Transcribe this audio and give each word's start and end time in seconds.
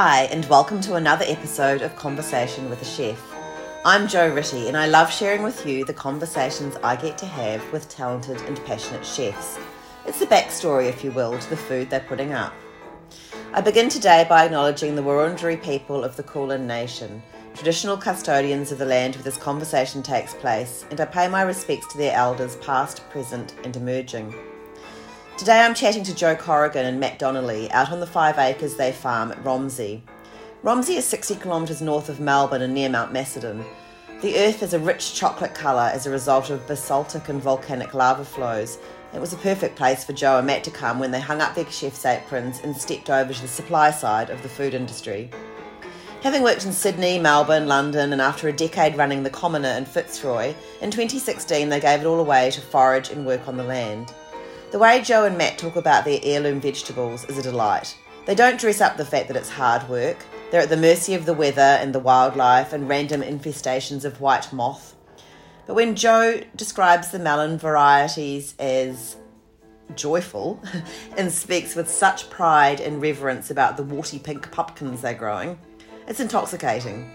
Hi, 0.00 0.28
and 0.30 0.44
welcome 0.44 0.80
to 0.82 0.94
another 0.94 1.24
episode 1.26 1.82
of 1.82 1.96
Conversation 1.96 2.70
with 2.70 2.80
a 2.80 2.84
Chef. 2.84 3.20
I'm 3.84 4.06
Jo 4.06 4.32
Ritty, 4.32 4.68
and 4.68 4.76
I 4.76 4.86
love 4.86 5.10
sharing 5.10 5.42
with 5.42 5.66
you 5.66 5.84
the 5.84 5.92
conversations 5.92 6.76
I 6.84 6.94
get 6.94 7.18
to 7.18 7.26
have 7.26 7.72
with 7.72 7.88
talented 7.88 8.40
and 8.42 8.64
passionate 8.64 9.04
chefs. 9.04 9.58
It's 10.06 10.20
the 10.20 10.26
backstory, 10.26 10.88
if 10.88 11.02
you 11.02 11.10
will, 11.10 11.36
to 11.36 11.50
the 11.50 11.56
food 11.56 11.90
they're 11.90 11.98
putting 11.98 12.32
up. 12.32 12.54
I 13.52 13.60
begin 13.60 13.88
today 13.88 14.24
by 14.28 14.44
acknowledging 14.44 14.94
the 14.94 15.02
Wurundjeri 15.02 15.60
people 15.60 16.04
of 16.04 16.14
the 16.14 16.22
Kulin 16.22 16.64
Nation, 16.64 17.20
traditional 17.54 17.96
custodians 17.96 18.70
of 18.70 18.78
the 18.78 18.84
land 18.84 19.16
where 19.16 19.24
this 19.24 19.36
conversation 19.36 20.00
takes 20.00 20.32
place, 20.32 20.84
and 20.92 21.00
I 21.00 21.06
pay 21.06 21.26
my 21.26 21.42
respects 21.42 21.88
to 21.88 21.98
their 21.98 22.14
elders, 22.14 22.54
past, 22.58 23.02
present, 23.10 23.56
and 23.64 23.74
emerging. 23.74 24.32
Today 25.38 25.60
I'm 25.60 25.72
chatting 25.72 26.02
to 26.02 26.14
Joe 26.16 26.34
Corrigan 26.34 26.84
and 26.84 26.98
Matt 26.98 27.20
Donnelly 27.20 27.70
out 27.70 27.92
on 27.92 28.00
the 28.00 28.08
five 28.08 28.38
acres 28.38 28.74
they 28.74 28.90
farm 28.90 29.30
at 29.30 29.44
Romsey. 29.44 30.02
Romsey 30.64 30.96
is 30.96 31.04
60 31.04 31.36
kilometres 31.36 31.80
north 31.80 32.08
of 32.08 32.18
Melbourne 32.18 32.62
and 32.62 32.74
near 32.74 32.88
Mount 32.88 33.12
Macedon. 33.12 33.64
The 34.20 34.36
earth 34.36 34.64
is 34.64 34.74
a 34.74 34.80
rich 34.80 35.14
chocolate 35.14 35.54
colour 35.54 35.92
as 35.94 36.06
a 36.06 36.10
result 36.10 36.50
of 36.50 36.66
basaltic 36.66 37.28
and 37.28 37.40
volcanic 37.40 37.94
lava 37.94 38.24
flows. 38.24 38.78
It 39.14 39.20
was 39.20 39.32
a 39.32 39.36
perfect 39.36 39.76
place 39.76 40.04
for 40.04 40.12
Joe 40.12 40.38
and 40.38 40.46
Matt 40.48 40.64
to 40.64 40.72
come 40.72 40.98
when 40.98 41.12
they 41.12 41.20
hung 41.20 41.40
up 41.40 41.54
their 41.54 41.70
chef's 41.70 42.04
aprons 42.04 42.58
and 42.64 42.76
stepped 42.76 43.08
over 43.08 43.32
to 43.32 43.40
the 43.40 43.46
supply 43.46 43.92
side 43.92 44.30
of 44.30 44.42
the 44.42 44.48
food 44.48 44.74
industry. 44.74 45.30
Having 46.22 46.42
worked 46.42 46.66
in 46.66 46.72
Sydney, 46.72 47.16
Melbourne, 47.16 47.68
London, 47.68 48.12
and 48.12 48.20
after 48.20 48.48
a 48.48 48.52
decade 48.52 48.96
running 48.96 49.22
the 49.22 49.30
Commoner 49.30 49.68
in 49.68 49.84
Fitzroy, 49.84 50.52
in 50.80 50.90
2016 50.90 51.68
they 51.68 51.78
gave 51.78 52.00
it 52.00 52.06
all 52.06 52.18
away 52.18 52.50
to 52.50 52.60
forage 52.60 53.10
and 53.10 53.24
work 53.24 53.46
on 53.46 53.56
the 53.56 53.62
land. 53.62 54.12
The 54.70 54.78
way 54.78 55.00
Joe 55.00 55.24
and 55.24 55.38
Matt 55.38 55.56
talk 55.56 55.76
about 55.76 56.04
their 56.04 56.20
heirloom 56.22 56.60
vegetables 56.60 57.24
is 57.24 57.38
a 57.38 57.42
delight. 57.42 57.96
They 58.26 58.34
don't 58.34 58.60
dress 58.60 58.82
up 58.82 58.98
the 58.98 59.04
fact 59.04 59.28
that 59.28 59.36
it's 59.36 59.48
hard 59.48 59.88
work. 59.88 60.18
They're 60.50 60.60
at 60.60 60.68
the 60.68 60.76
mercy 60.76 61.14
of 61.14 61.24
the 61.24 61.32
weather 61.32 61.62
and 61.62 61.94
the 61.94 61.98
wildlife 61.98 62.74
and 62.74 62.86
random 62.86 63.22
infestations 63.22 64.04
of 64.04 64.20
white 64.20 64.52
moth. 64.52 64.94
But 65.66 65.72
when 65.72 65.96
Joe 65.96 66.42
describes 66.54 67.10
the 67.10 67.18
melon 67.18 67.56
varieties 67.56 68.54
as 68.58 69.16
joyful 69.94 70.62
and 71.16 71.32
speaks 71.32 71.74
with 71.74 71.88
such 71.88 72.28
pride 72.28 72.82
and 72.82 73.00
reverence 73.00 73.50
about 73.50 73.78
the 73.78 73.84
warty 73.84 74.18
pink 74.18 74.50
pumpkins 74.50 75.00
they're 75.00 75.14
growing, 75.14 75.58
it's 76.06 76.20
intoxicating. 76.20 77.10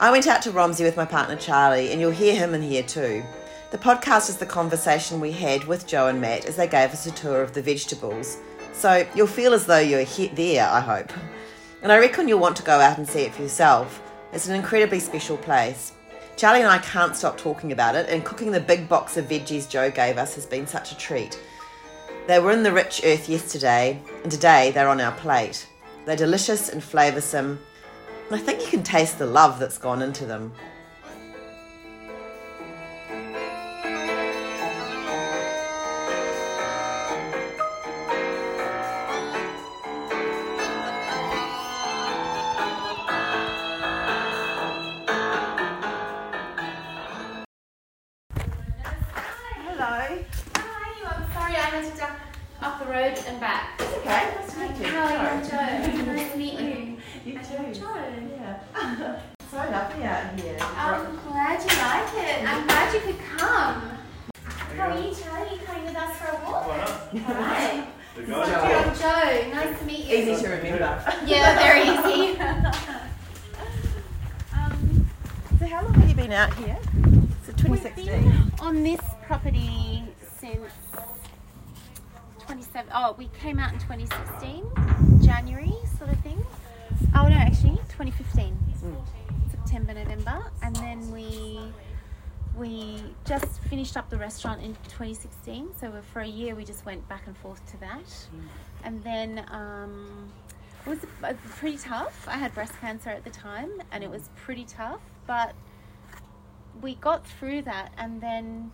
I 0.00 0.10
went 0.10 0.26
out 0.26 0.42
to 0.42 0.50
Romsey 0.50 0.82
with 0.82 0.96
my 0.96 1.04
partner 1.04 1.36
Charlie, 1.36 1.92
and 1.92 2.00
you'll 2.00 2.10
hear 2.10 2.34
him 2.34 2.52
in 2.52 2.62
here 2.62 2.82
too. 2.82 3.22
The 3.70 3.78
podcast 3.78 4.28
is 4.28 4.36
the 4.36 4.46
conversation 4.46 5.20
we 5.20 5.30
had 5.30 5.62
with 5.62 5.86
Joe 5.86 6.08
and 6.08 6.20
Matt 6.20 6.46
as 6.46 6.56
they 6.56 6.66
gave 6.66 6.90
us 6.90 7.06
a 7.06 7.12
tour 7.12 7.40
of 7.40 7.52
the 7.52 7.62
vegetables. 7.62 8.38
So 8.72 9.06
you'll 9.14 9.28
feel 9.28 9.54
as 9.54 9.64
though 9.64 9.78
you're 9.78 10.04
there, 10.04 10.68
I 10.68 10.80
hope. 10.80 11.12
And 11.80 11.92
I 11.92 11.98
reckon 11.98 12.26
you'll 12.26 12.40
want 12.40 12.56
to 12.56 12.64
go 12.64 12.80
out 12.80 12.98
and 12.98 13.08
see 13.08 13.20
it 13.20 13.32
for 13.32 13.42
yourself. 13.42 14.02
It's 14.32 14.48
an 14.48 14.56
incredibly 14.56 14.98
special 14.98 15.36
place. 15.36 15.92
Charlie 16.36 16.62
and 16.62 16.68
I 16.68 16.78
can't 16.78 17.14
stop 17.14 17.38
talking 17.38 17.70
about 17.70 17.94
it, 17.94 18.08
and 18.08 18.24
cooking 18.24 18.50
the 18.50 18.58
big 18.58 18.88
box 18.88 19.16
of 19.16 19.26
veggies 19.26 19.68
Joe 19.68 19.88
gave 19.88 20.18
us 20.18 20.34
has 20.34 20.46
been 20.46 20.66
such 20.66 20.90
a 20.90 20.98
treat. 20.98 21.40
They 22.26 22.40
were 22.40 22.50
in 22.50 22.64
the 22.64 22.72
rich 22.72 23.02
earth 23.04 23.28
yesterday, 23.28 24.02
and 24.24 24.32
today 24.32 24.72
they're 24.72 24.88
on 24.88 25.00
our 25.00 25.12
plate. 25.12 25.68
They're 26.06 26.16
delicious 26.16 26.70
and 26.70 26.82
flavoursome, 26.82 27.56
and 28.30 28.34
I 28.34 28.38
think 28.38 28.62
you 28.62 28.66
can 28.66 28.82
taste 28.82 29.20
the 29.20 29.26
love 29.26 29.60
that's 29.60 29.78
gone 29.78 30.02
into 30.02 30.26
them. 30.26 30.52
In 94.60 94.74
2016. 94.88 95.70
So 95.80 95.92
for 96.12 96.20
a 96.20 96.26
year 96.26 96.54
we 96.54 96.64
just 96.64 96.84
went 96.86 97.08
back 97.08 97.26
and 97.26 97.36
forth 97.36 97.64
to 97.72 97.76
that, 97.80 98.26
and 98.84 99.02
then. 99.04 99.44
Um, 99.50 100.32
it 100.86 100.88
was 100.88 100.98
pretty 101.58 101.76
tough. 101.76 102.26
I 102.26 102.38
had 102.38 102.54
breast 102.54 102.72
cancer 102.80 103.10
at 103.10 103.22
the 103.22 103.28
time, 103.28 103.70
and 103.92 104.02
it 104.02 104.08
was 104.10 104.30
pretty 104.34 104.64
tough. 104.64 105.00
But 105.26 105.54
we 106.80 106.94
got 106.94 107.26
through 107.26 107.62
that 107.62 107.92
and 107.98 108.20
then 108.20 108.70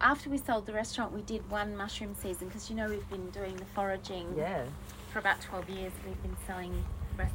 after 0.00 0.30
we 0.30 0.38
sold 0.38 0.66
the 0.66 0.72
restaurant 0.72 1.12
we 1.12 1.22
did 1.22 1.48
one 1.50 1.76
mushroom 1.76 2.14
season 2.14 2.46
because 2.46 2.70
you 2.70 2.76
know 2.76 2.88
we've 2.88 3.08
been 3.10 3.28
doing 3.30 3.56
the 3.56 3.64
foraging 3.74 4.32
Yeah. 4.36 4.64
for 5.12 5.18
about 5.18 5.40
12 5.40 5.68
years 5.70 5.92
we've 6.06 6.22
been 6.22 6.36
selling 6.46 6.84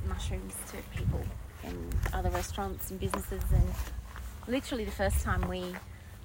mushrooms 0.08 0.56
to 0.72 0.78
people 0.98 1.22
in 1.64 1.90
other 2.14 2.30
restaurants 2.30 2.92
and 2.92 3.00
businesses 3.00 3.44
and 3.54 3.68
literally 4.48 4.86
the 4.86 4.92
first 4.92 5.22
time 5.22 5.42
we 5.50 5.76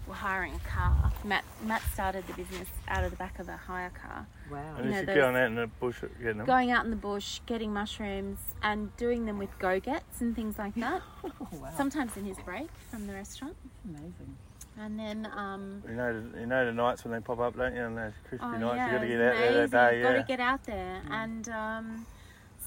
were 0.09 0.15
hiring 0.15 0.55
a 0.55 0.69
car 0.69 1.13
matt 1.25 1.45
matt 1.65 1.83
started 1.93 2.27
the 2.27 2.33
business 2.35 2.67
out 2.89 3.05
of 3.05 3.11
the 3.11 3.17
back 3.17 3.39
of 3.39 3.49
a 3.49 3.57
hire 3.57 3.91
car 3.91 4.27
Wow. 4.51 4.77
And 4.79 4.91
know, 4.91 4.97
you're 4.97 5.15
going 5.15 5.37
out 5.37 5.47
in 5.47 5.55
the 5.57 5.67
bush 5.67 6.01
getting 6.23 6.39
them. 6.39 6.47
going 6.47 6.71
out 6.71 6.85
in 6.85 6.91
the 6.91 6.97
bush 6.97 7.41
getting 7.47 7.73
mushrooms 7.75 8.39
and 8.63 8.97
doing 8.97 9.27
them 9.27 9.39
with 9.39 9.51
go-gets 9.59 10.21
and 10.21 10.35
things 10.35 10.59
like 10.59 10.75
that 10.87 11.03
Oh, 11.25 11.31
wow. 11.53 11.71
sometimes 11.77 12.17
in 12.17 12.25
his 12.25 12.39
break 12.45 12.69
from 12.91 13.07
the 13.07 13.13
restaurant 13.13 13.55
Amazing. 13.85 14.37
and 14.79 14.99
then 14.99 15.29
um, 15.37 15.83
You 15.89 15.95
know, 15.95 16.21
the, 16.31 16.41
you 16.41 16.47
know 16.47 16.65
the 16.65 16.73
nights 16.73 17.05
when 17.05 17.13
they 17.13 17.21
pop 17.21 17.41
up, 17.41 17.57
don't 17.57 17.75
you? 17.75 17.83
And 17.85 17.97
those 17.99 18.13
crispy 18.29 18.47
Oh, 18.47 18.57
nights, 18.59 18.77
yeah, 18.77 18.87
you 18.87 18.93
got 18.93 19.03
to 19.03 19.09
get 19.09 19.21
out 19.21 19.35
there 19.37 19.67
that 19.67 19.71
day. 19.71 19.95
You've 19.97 20.03
Yeah. 20.05 20.13
got 20.13 20.19
to 20.21 20.27
get 20.27 20.41
out 20.41 20.65
there, 20.65 21.03
and 21.11 21.49
um, 21.51 22.07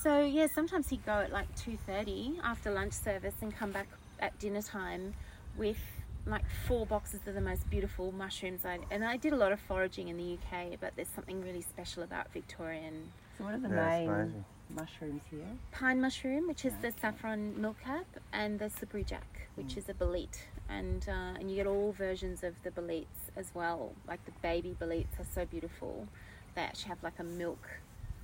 so 0.03 0.21
yeah, 0.23 0.47
sometimes 0.53 0.89
he'd 0.89 1.05
go 1.05 1.13
at 1.13 1.31
like 1.31 1.53
two 1.55 1.77
thirty 1.87 2.33
after 2.43 2.71
lunch 2.71 2.93
service 2.93 3.35
and 3.41 3.55
come 3.55 3.71
back 3.71 3.87
at 4.19 4.37
dinner 4.39 4.61
time 4.61 5.13
with 5.57 5.77
like 6.25 6.43
four 6.67 6.85
boxes 6.85 7.19
of 7.27 7.33
the 7.33 7.41
most 7.41 7.69
beautiful 7.69 8.11
mushrooms. 8.11 8.65
I 8.65 8.79
and 8.91 9.03
I 9.03 9.17
did 9.17 9.33
a 9.33 9.35
lot 9.35 9.51
of 9.51 9.59
foraging 9.59 10.07
in 10.09 10.17
the 10.17 10.33
UK, 10.37 10.79
but 10.79 10.93
there's 10.95 11.07
something 11.09 11.41
really 11.41 11.61
special 11.61 12.03
about 12.03 12.31
Victorian 12.33 13.11
So 13.37 13.43
what 13.45 13.55
are 13.55 13.59
the 13.59 13.69
Yeah, 13.69 14.05
main 14.05 14.45
mushrooms 14.69 15.21
here? 15.29 15.47
pine 15.71 15.99
mushroom, 15.99 16.47
which 16.47 16.63
is 16.65 16.73
the 16.81 16.91
saffron 16.91 17.59
milkcap, 17.59 18.05
and 18.31 18.59
the 18.59 18.69
slippery 18.69 19.03
jack, 19.03 19.47
which 19.55 19.77
is 19.77 19.89
a 19.89 19.93
bolete. 19.93 20.47
And 20.69 21.05
uh, 21.09 21.37
and 21.39 21.49
you 21.49 21.55
get 21.57 21.67
all 21.67 21.91
versions 21.91 22.43
of 22.43 22.53
the 22.63 22.71
boletes 22.71 23.31
as 23.35 23.51
well. 23.53 23.93
Like 24.07 24.23
the 24.25 24.31
baby 24.41 24.75
boletes 24.79 25.19
are 25.19 25.25
so 25.33 25.45
beautiful. 25.45 26.07
They 26.55 26.61
actually 26.61 26.89
have 26.89 27.03
like 27.03 27.19
a 27.19 27.23
milk 27.23 27.67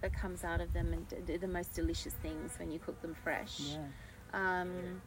that 0.01 0.13
comes 0.13 0.43
out 0.43 0.61
of 0.61 0.71
them, 0.73 0.93
and 0.93 1.05
they're 1.25 1.39
the 1.39 1.47
most 1.47 1.73
delicious 1.73 2.13
things 2.21 2.53
when 2.59 2.71
you 2.71 2.79
cook 2.79 3.01
them 3.01 3.15
fresh. 3.23 3.59
Yeah. 3.59 3.81
Um, 4.33 5.01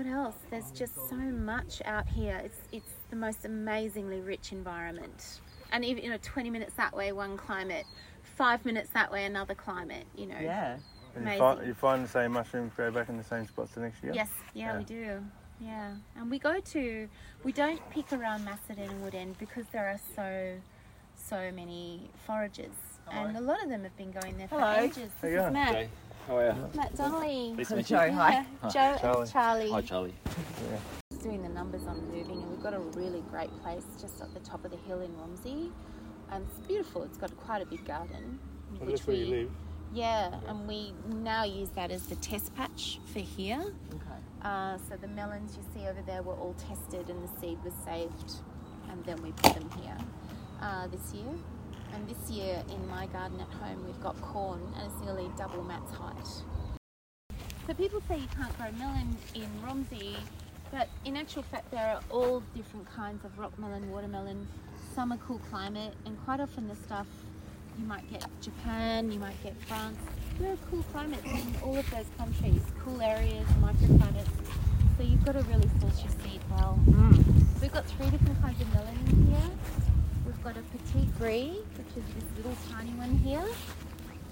what 0.00 0.10
else? 0.10 0.36
There's 0.48 0.70
just 0.70 0.94
so 1.10 1.16
much 1.16 1.82
out 1.84 2.08
here. 2.08 2.40
It's 2.42 2.60
it's 2.72 2.92
the 3.10 3.16
most 3.16 3.44
amazingly 3.44 4.20
rich 4.20 4.50
environment. 4.50 5.40
And 5.72 5.84
even 5.84 6.02
you 6.02 6.10
know, 6.10 6.18
20 6.22 6.48
minutes 6.48 6.74
that 6.74 6.96
way, 6.96 7.12
one 7.12 7.36
climate. 7.36 7.84
Five 8.22 8.64
minutes 8.64 8.88
that 8.94 9.12
way, 9.12 9.26
another 9.26 9.54
climate. 9.54 10.06
You 10.16 10.26
know. 10.28 10.38
Yeah. 10.40 10.78
And 11.14 11.26
you, 11.28 11.38
find, 11.38 11.66
you 11.66 11.74
find 11.74 12.04
the 12.04 12.08
same 12.08 12.32
mushrooms 12.32 12.72
go 12.76 12.90
back 12.90 13.08
in 13.08 13.18
the 13.18 13.24
same 13.24 13.46
spots 13.46 13.72
the 13.72 13.80
next 13.80 14.02
year. 14.02 14.12
Yes, 14.14 14.30
yeah, 14.54 14.78
we 14.78 14.84
do. 14.84 15.20
Yeah, 15.60 15.94
and 16.16 16.30
we 16.30 16.38
go 16.38 16.60
to, 16.60 17.08
we 17.42 17.50
don't 17.50 17.80
pick 17.90 18.12
around 18.12 18.44
Macedon 18.44 18.88
and 18.88 19.04
Woodend 19.04 19.36
because 19.38 19.66
there 19.72 19.88
are 19.88 19.98
so, 20.14 20.54
so 21.16 21.50
many 21.50 22.08
foragers, 22.28 22.76
and 23.10 23.36
a 23.36 23.40
lot 23.40 23.60
of 23.60 23.68
them 23.68 23.82
have 23.82 23.96
been 23.96 24.12
going 24.12 24.38
there 24.38 24.46
for 24.46 24.60
Hello. 24.60 24.84
ages. 24.84 25.10
How 25.20 25.28
This 25.28 25.32
you 25.32 25.40
is? 25.40 25.52
Matt, 25.52 25.68
Okay. 25.70 25.88
How 26.30 26.36
are 26.38 26.46
you? 26.46 26.70
Matt 26.76 26.94
Donnelly. 26.96 27.54
Nice 27.54 27.68
to 27.70 27.76
meet 27.76 27.90
you. 27.90 27.96
Joe, 27.96 28.12
hi. 28.12 28.30
Yeah, 28.62 28.70
Joe 28.70 28.96
Charlie. 29.00 29.20
and 29.22 29.30
Charlie. 29.32 29.70
Hi, 29.72 29.80
Charlie. 29.82 30.14
Just 31.10 31.24
doing 31.24 31.42
the 31.42 31.48
numbers 31.48 31.88
on 31.88 32.06
moving, 32.06 32.40
and 32.40 32.48
we've 32.52 32.62
got 32.62 32.72
a 32.72 32.78
really 32.78 33.24
great 33.32 33.50
place 33.62 33.82
just 34.00 34.20
at 34.20 34.32
the 34.32 34.38
top 34.38 34.64
of 34.64 34.70
the 34.70 34.76
hill 34.76 35.00
in 35.00 35.10
Romsey, 35.16 35.72
and 36.30 36.46
it's 36.48 36.64
beautiful. 36.68 37.02
It's 37.02 37.16
got 37.18 37.36
quite 37.36 37.62
a 37.62 37.66
big 37.66 37.84
garden. 37.84 38.38
So 38.78 38.84
which 38.84 38.90
that's 38.90 39.06
where 39.08 39.16
you 39.16 39.24
we- 39.24 39.30
live. 39.40 39.50
Yeah, 39.92 40.38
and 40.46 40.68
we 40.68 40.92
now 41.08 41.42
use 41.42 41.70
that 41.70 41.90
as 41.90 42.06
the 42.06 42.14
test 42.14 42.54
patch 42.54 43.00
for 43.12 43.18
here. 43.18 43.74
Okay. 43.92 44.20
Uh, 44.42 44.78
so 44.88 44.94
the 45.00 45.08
melons 45.08 45.56
you 45.56 45.64
see 45.74 45.88
over 45.88 46.00
there 46.06 46.22
were 46.22 46.34
all 46.34 46.54
tested 46.54 47.10
and 47.10 47.24
the 47.28 47.40
seed 47.40 47.58
was 47.64 47.74
saved, 47.84 48.34
and 48.88 49.04
then 49.04 49.20
we 49.20 49.32
put 49.32 49.54
them 49.54 49.68
here 49.82 49.98
uh, 50.62 50.86
this 50.86 51.12
year. 51.12 51.34
And 51.94 52.08
this 52.08 52.30
year 52.30 52.62
in 52.70 52.88
my 52.88 53.06
garden 53.06 53.40
at 53.40 53.48
home, 53.58 53.84
we've 53.86 54.00
got 54.02 54.20
corn, 54.20 54.60
and 54.76 54.90
it's 54.90 55.00
nearly 55.02 55.30
double 55.36 55.62
Matt's 55.62 55.92
height. 55.92 56.26
So 57.66 57.74
people 57.74 58.02
say 58.08 58.18
you 58.18 58.28
can't 58.36 58.56
grow 58.58 58.70
melon 58.78 59.16
in 59.34 59.48
Romsey, 59.64 60.16
but 60.72 60.88
in 61.04 61.16
actual 61.16 61.42
fact, 61.42 61.70
there 61.70 61.86
are 61.86 62.00
all 62.10 62.42
different 62.54 62.88
kinds 62.90 63.24
of 63.24 63.38
rock 63.38 63.58
melon, 63.58 63.90
watermelon. 63.90 64.46
Some 64.94 65.12
are 65.12 65.18
cool 65.18 65.40
climate, 65.50 65.94
and 66.06 66.16
quite 66.24 66.40
often 66.40 66.68
the 66.68 66.76
stuff 66.76 67.06
you 67.78 67.86
might 67.86 68.10
get 68.10 68.26
Japan, 68.40 69.10
you 69.12 69.18
might 69.18 69.40
get 69.42 69.54
France. 69.66 69.98
There 70.38 70.52
are 70.52 70.58
cool 70.70 70.82
climates 70.92 71.24
in 71.24 71.54
all 71.62 71.76
of 71.76 71.88
those 71.90 72.06
countries, 72.18 72.62
cool 72.84 73.00
areas, 73.00 73.46
microclimates. 73.60 74.28
So 74.96 75.04
you've 75.04 75.24
got 75.24 75.32
to 75.32 75.42
really 75.42 75.68
source 75.80 76.02
your 76.02 76.12
seed 76.22 76.40
well. 76.50 76.78
Mm. 76.86 77.60
We've 77.60 77.72
got 77.72 77.86
three 77.86 78.10
different 78.10 78.40
kinds 78.42 78.60
of 78.60 78.72
melon 78.74 78.98
in 79.08 79.26
here. 79.26 79.50
We've 80.42 80.54
got 80.54 80.62
a 80.62 80.64
petit 80.78 81.06
gris, 81.18 81.50
which 81.76 82.02
is 82.02 82.14
this 82.14 82.24
little 82.38 82.56
tiny 82.72 82.92
one 82.92 83.10
here. 83.18 83.44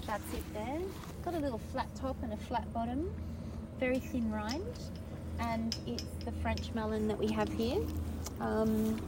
That's 0.07 0.33
it 0.33 0.41
there. 0.55 0.79
Got 1.23 1.35
a 1.35 1.37
little 1.37 1.59
flat 1.71 1.87
top 1.95 2.15
and 2.23 2.33
a 2.33 2.37
flat 2.37 2.71
bottom, 2.73 3.13
very 3.79 3.99
thin 3.99 4.31
rind, 4.31 4.65
and 5.39 5.75
it's 5.85 6.03
the 6.25 6.31
French 6.41 6.73
melon 6.73 7.07
that 7.09 7.19
we 7.19 7.27
have 7.27 7.47
here, 7.53 7.77
um, 8.39 8.99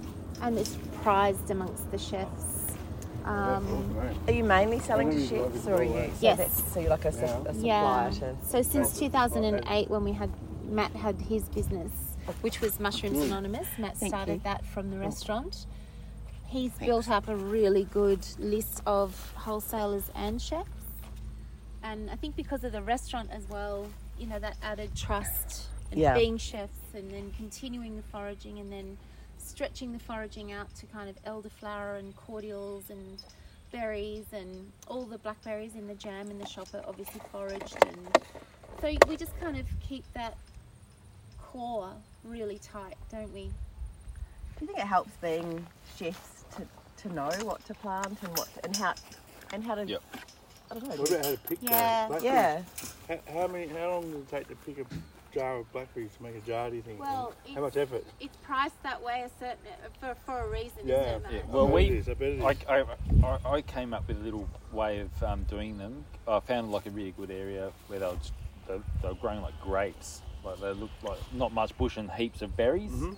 and 0.44 0.60
it's 0.60 0.78
prized 1.02 1.50
amongst 1.50 1.90
the 1.90 1.98
chefs. 1.98 2.68
Um, 3.26 3.98
Are 4.28 4.34
you 4.34 4.44
mainly 4.44 4.78
selling 4.80 5.10
to 5.10 5.26
chefs, 5.26 5.66
or 5.66 5.78
are 5.78 5.84
you? 5.84 5.92
So, 5.94 6.12
Yes. 6.22 6.64
so 6.72 6.80
you're 6.82 6.90
like 6.92 7.06
a, 7.06 7.12
su- 7.12 7.48
a 7.50 7.54
yeah. 7.56 8.12
to. 8.20 8.36
So 8.46 8.62
since 8.62 9.00
2008, 9.00 9.90
when 9.90 10.04
we 10.04 10.12
had 10.12 10.30
Matt 10.70 10.92
had 10.96 11.20
his 11.20 11.46
business, 11.50 11.92
which 12.42 12.62
was 12.62 12.80
Mushrooms 12.80 13.18
Anonymous, 13.24 13.68
Matt 13.80 13.98
started 13.98 14.44
that 14.44 14.64
from 14.68 14.92
the 14.92 15.00
restaurant. 15.00 15.66
He's 16.52 16.74
built 16.74 17.10
up 17.10 17.30
a 17.30 17.36
really 17.36 17.86
good 17.86 18.28
list 18.38 18.82
of 18.86 19.32
wholesalers 19.38 20.12
and 20.16 20.42
chefs, 20.42 20.70
and 21.82 22.10
I 22.10 22.16
think 22.16 22.36
because 22.36 22.66
of 22.66 22.74
the 22.74 22.82
restaurant 22.82 23.30
as 23.32 23.48
well, 23.48 23.88
you 24.20 24.28
know, 24.28 24.38
that 24.38 24.58
added 24.62 24.94
trust 24.94 25.70
and 25.92 26.00
Yeah. 26.02 26.14
being 26.14 26.38
chefs, 26.38 26.94
and 26.94 27.10
then 27.10 27.32
continuing 27.38 27.96
the 27.96 28.04
foraging, 28.04 28.60
and 28.60 28.70
then 28.70 28.98
stretching 29.38 29.94
the 29.94 30.00
foraging 30.00 30.52
out 30.52 30.68
to 30.76 30.86
kind 30.88 31.10
of 31.10 31.16
elderflower 31.24 31.98
and 31.98 32.14
cordials 32.18 32.90
and 32.90 33.24
berries 33.72 34.26
and 34.34 34.70
all 34.90 35.06
the 35.06 35.18
blackberries 35.20 35.76
in 35.76 35.88
the 35.88 35.96
jam 35.96 36.30
in 36.30 36.38
the 36.38 36.46
shop 36.46 36.68
are 36.74 36.84
obviously 36.86 37.22
foraged. 37.32 37.78
And 37.88 38.18
so 38.82 38.94
we 39.08 39.16
just 39.16 39.40
kind 39.40 39.58
of 39.58 39.66
keep 39.80 40.04
that 40.14 40.36
core 41.42 41.94
really 42.26 42.60
tight 42.60 42.98
don't 43.10 43.34
we? 43.34 43.44
Do 43.46 43.52
you 44.62 44.68
think 44.68 44.80
it 44.80 44.86
helps 44.86 45.12
being 45.22 45.66
chefs 45.98 46.41
to, 47.02 47.10
to 47.10 47.14
know 47.16 47.30
what 47.44 47.66
to 47.68 47.74
plant 47.76 48.18
and 48.22 48.38
what 48.38 48.54
to, 48.56 48.66
and 48.66 48.76
how 48.76 48.94
and 49.54 49.64
how 49.64 49.76
to? 49.76 49.86
Yep. 49.86 50.02
I 50.70 50.74
don't 50.76 50.84
know. 50.90 50.96
What 50.96 51.10
about 51.12 51.26
how 51.26 51.32
to 51.32 51.38
pick 51.38 51.60
Yeah. 51.62 52.08
those? 52.10 52.24
yeah. 52.24 52.62
Blackberries? 53.08 53.22
How, 53.28 53.34
how 53.42 53.48
many? 53.48 53.68
How 53.68 53.90
long 53.92 54.12
does 54.12 54.22
it 54.22 54.30
take 54.32 54.48
to 54.50 54.56
pick 54.56 54.80
a 54.80 54.86
jar 55.38 55.58
of 55.58 55.72
blackberries 55.74 56.12
to 56.18 56.24
make 56.24 56.36
a 56.36 56.40
jar? 56.42 56.70
Do 56.70 56.76
you 56.76 56.82
think? 56.82 57.00
Well, 57.00 57.34
how 57.54 57.62
much 57.62 57.78
effort? 57.78 58.06
it's 58.20 58.38
priced 58.38 58.82
that 58.84 59.02
way 59.02 59.24
a 59.26 59.30
certain 59.40 59.58
for, 60.00 60.16
for 60.26 60.40
a 60.40 60.50
reason 60.50 60.80
Yeah. 60.86 61.18
isn't 61.18 61.32
Yeah, 61.32 61.38
Matt? 61.40 61.50
well, 61.50 61.64
I 61.64 61.68
bet 61.68 61.76
we- 61.76 61.84
it 61.86 61.92
is, 61.92 62.10
I 62.10 62.14
bet 62.14 62.28
it 62.30 62.40
is. 62.40 62.44
I, 62.44 62.56
I, 62.70 62.86
I- 63.26 63.52
I 63.58 63.62
came 63.62 63.94
up 63.94 64.08
with 64.08 64.18
a 64.18 64.24
little 64.24 64.48
way 64.72 65.00
of 65.00 65.24
um, 65.24 65.44
doing 65.44 65.78
them. 65.78 66.06
I 66.28 66.40
found 66.40 66.72
like 66.72 66.86
a 66.86 66.92
really 66.92 67.12
good 67.12 67.32
area 67.32 67.72
where 67.88 68.00
they 68.00 68.06
were, 68.06 68.16
just, 68.16 68.34
they, 68.68 68.78
they 69.02 69.08
were 69.10 69.16
growing 69.16 69.42
like 69.42 69.60
grapes. 69.62 70.22
Like 70.44 70.60
they 70.60 70.72
looked 70.72 71.04
like 71.04 71.20
not 71.34 71.52
much 71.54 71.78
bush 71.78 71.98
and 71.98 72.10
heaps 72.12 72.42
of 72.42 72.56
berries. 72.58 72.92
Mhm. 72.92 73.16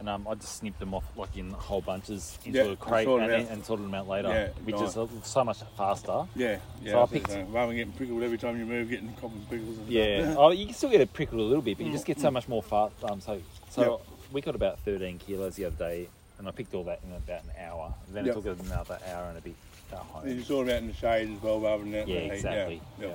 And 0.00 0.08
um, 0.08 0.26
I 0.26 0.34
just 0.34 0.56
snipped 0.56 0.78
them 0.80 0.94
off 0.94 1.04
like 1.14 1.36
in 1.36 1.50
whole 1.50 1.82
bunches 1.82 2.38
into 2.46 2.58
Yeah, 2.58 2.64
a 2.72 2.76
crate 2.76 3.04
sorted 3.04 3.30
and, 3.30 3.48
and, 3.50 3.62
sorted 3.64 3.84
them 3.84 3.94
out 3.94 4.08
later, 4.08 4.28
Yeah, 4.28 4.48
which 4.64 4.74
nice. 4.76 4.96
is 4.96 5.08
so 5.26 5.44
much 5.44 5.58
faster. 5.76 6.24
Yeah, 6.34 6.56
yeah. 6.82 6.92
So 6.92 6.98
I 7.00 7.02
I 7.02 7.06
picked- 7.06 7.28
picked... 7.28 7.50
Rather 7.50 7.66
than 7.68 7.76
getting 7.76 7.92
prickled 7.92 8.22
every 8.22 8.38
time 8.38 8.58
you 8.58 8.64
move, 8.64 8.88
getting 8.88 9.12
common 9.20 9.44
pickles. 9.50 9.76
And 9.76 9.88
Yeah. 9.90 10.34
oh, 10.38 10.52
you 10.52 10.64
can 10.64 10.74
still 10.74 10.88
get 10.88 11.02
it 11.02 11.12
prickled 11.12 11.42
a 11.42 11.44
little 11.44 11.60
bit, 11.62 11.76
but 11.76 11.84
you 11.84 11.92
just 11.92 12.06
get 12.06 12.18
so 12.18 12.30
much 12.30 12.48
more 12.48 12.62
fast. 12.62 12.94
Um, 13.04 13.20
so 13.20 13.42
so 13.68 13.82
Yep. 13.82 14.00
we 14.32 14.40
got 14.40 14.54
about 14.54 14.78
13 14.80 15.18
kilos 15.18 15.56
the 15.56 15.66
other 15.66 15.76
day, 15.76 16.08
and 16.38 16.48
I 16.48 16.50
picked 16.50 16.72
all 16.74 16.84
that 16.84 17.00
in 17.04 17.12
about 17.14 17.44
an 17.44 17.50
hour. 17.62 17.92
Then 18.10 18.24
Yep. 18.24 18.36
it 18.36 18.42
took 18.42 18.58
us 18.58 18.66
another 18.66 18.98
hour 19.06 19.24
and 19.28 19.36
a 19.36 19.40
bit 19.42 19.54
to 19.90 19.96
home. 19.96 20.26
And 20.26 20.38
you 20.38 20.42
sort 20.44 20.66
them 20.66 20.76
out 20.76 20.82
in 20.82 20.88
the 20.88 20.94
shade 20.94 21.30
as 21.30 21.42
well, 21.42 21.60
rather 21.60 21.84
than 21.84 21.94
out 21.94 22.02
in 22.04 22.08
Yeah, 22.08 22.14
the 22.20 22.24
heat. 22.24 22.32
exactly. 22.32 22.80
Yeah, 22.98 23.06
Yeah. 23.06 23.14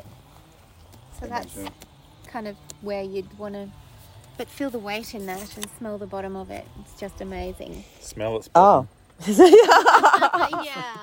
so 1.20 1.22
that 1.22 1.30
that's 1.30 1.52
sense. 1.54 1.70
kind 2.28 2.48
of 2.48 2.56
where 2.82 3.02
you'd 3.02 3.40
want 3.40 3.56
to 3.56 3.70
but 4.38 4.48
feel 4.48 4.70
the 4.70 4.80
weight 4.80 5.14
in 5.16 5.26
that 5.26 5.56
and 5.58 5.68
smell 5.78 5.98
the 5.98 6.08
bottom 6.08 6.36
of 6.36 6.50
it 6.52 6.66
it's 6.82 7.00
just 7.00 7.22
amazing 7.22 7.84
Smell 8.00 8.38
it. 8.38 8.50
Oh. 8.56 8.88
yeah 9.28 10.98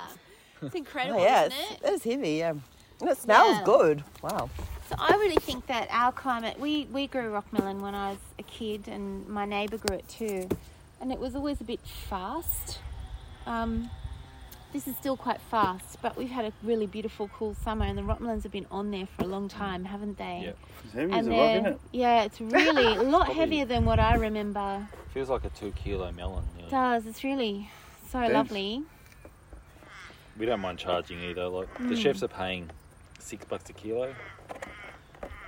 it's 0.62 0.74
incredible 0.74 1.20
oh 1.20 1.24
yeah, 1.24 1.46
isn't 1.46 1.58
it's, 1.58 1.70
it 1.72 1.78
it's 1.94 2.04
heavy. 2.04 2.30
Yeah. 2.34 2.54
And 3.00 3.10
it 3.10 3.18
smells 3.18 3.56
Yeah. 3.58 3.64
good. 3.64 4.04
Wow. 4.22 4.48
So 4.88 4.94
I 4.98 5.16
really 5.16 5.36
think 5.36 5.66
that 5.66 5.88
our 5.90 6.12
climate, 6.12 6.60
we, 6.60 6.86
we 6.92 7.08
grew 7.08 7.32
rockmelon 7.32 7.80
when 7.80 7.94
I 7.96 8.10
was 8.10 8.18
a 8.38 8.44
kid, 8.44 8.86
and 8.86 9.26
my 9.28 9.44
neighbour 9.44 9.78
grew 9.78 9.96
it 9.96 10.08
too, 10.08 10.48
and 11.00 11.10
it 11.12 11.18
was 11.18 11.34
always 11.34 11.60
a 11.60 11.64
bit 11.64 11.80
fast. 11.80 12.78
Um, 13.46 13.90
this 14.72 14.88
is 14.88 14.96
still 14.96 15.16
quite 15.16 15.40
fast, 15.40 15.98
but 16.00 16.16
we've 16.16 16.30
had 16.30 16.44
a 16.46 16.52
really 16.62 16.86
beautiful, 16.86 17.28
cool 17.28 17.54
summer, 17.54 17.84
and 17.84 17.96
the 17.98 18.02
rock 18.02 18.20
melons 18.20 18.42
have 18.44 18.52
been 18.52 18.66
on 18.70 18.90
there 18.90 19.06
for 19.06 19.24
a 19.24 19.26
long 19.26 19.48
time, 19.48 19.84
haven't 19.84 20.16
they? 20.18 20.42
Yeah. 20.46 20.52
It's 20.84 20.94
heavy 20.94 21.12
as 21.12 21.26
And 21.26 21.34
a 21.34 21.38
rock, 21.38 21.50
isn't 21.50 21.66
it? 21.66 21.80
yeah, 21.92 22.22
it's 22.24 22.40
really 22.40 22.86
a 22.96 23.02
lot 23.02 23.20
Probably- 23.26 23.34
heavier 23.34 23.64
than 23.66 23.84
what 23.84 23.98
I 23.98 24.14
remember. 24.16 24.86
Feels 25.12 25.28
like 25.28 25.44
a 25.44 25.50
two 25.50 25.72
kilo 25.72 26.10
melon. 26.12 26.44
It 26.54 26.56
Nearly. 26.56 26.70
does 26.70 27.06
it's 27.06 27.22
really 27.22 27.68
so 28.10 28.20
Dense. 28.20 28.32
lovely? 28.32 28.82
We 30.38 30.46
don't 30.46 30.60
mind 30.60 30.78
charging 30.78 31.20
either. 31.22 31.46
Like 31.48 31.72
the 31.74 31.84
Mm. 31.94 32.02
chefs 32.02 32.22
are 32.22 32.28
paying 32.28 32.70
six 33.18 33.44
bucks 33.44 33.68
a 33.68 33.74
kilo, 33.74 34.14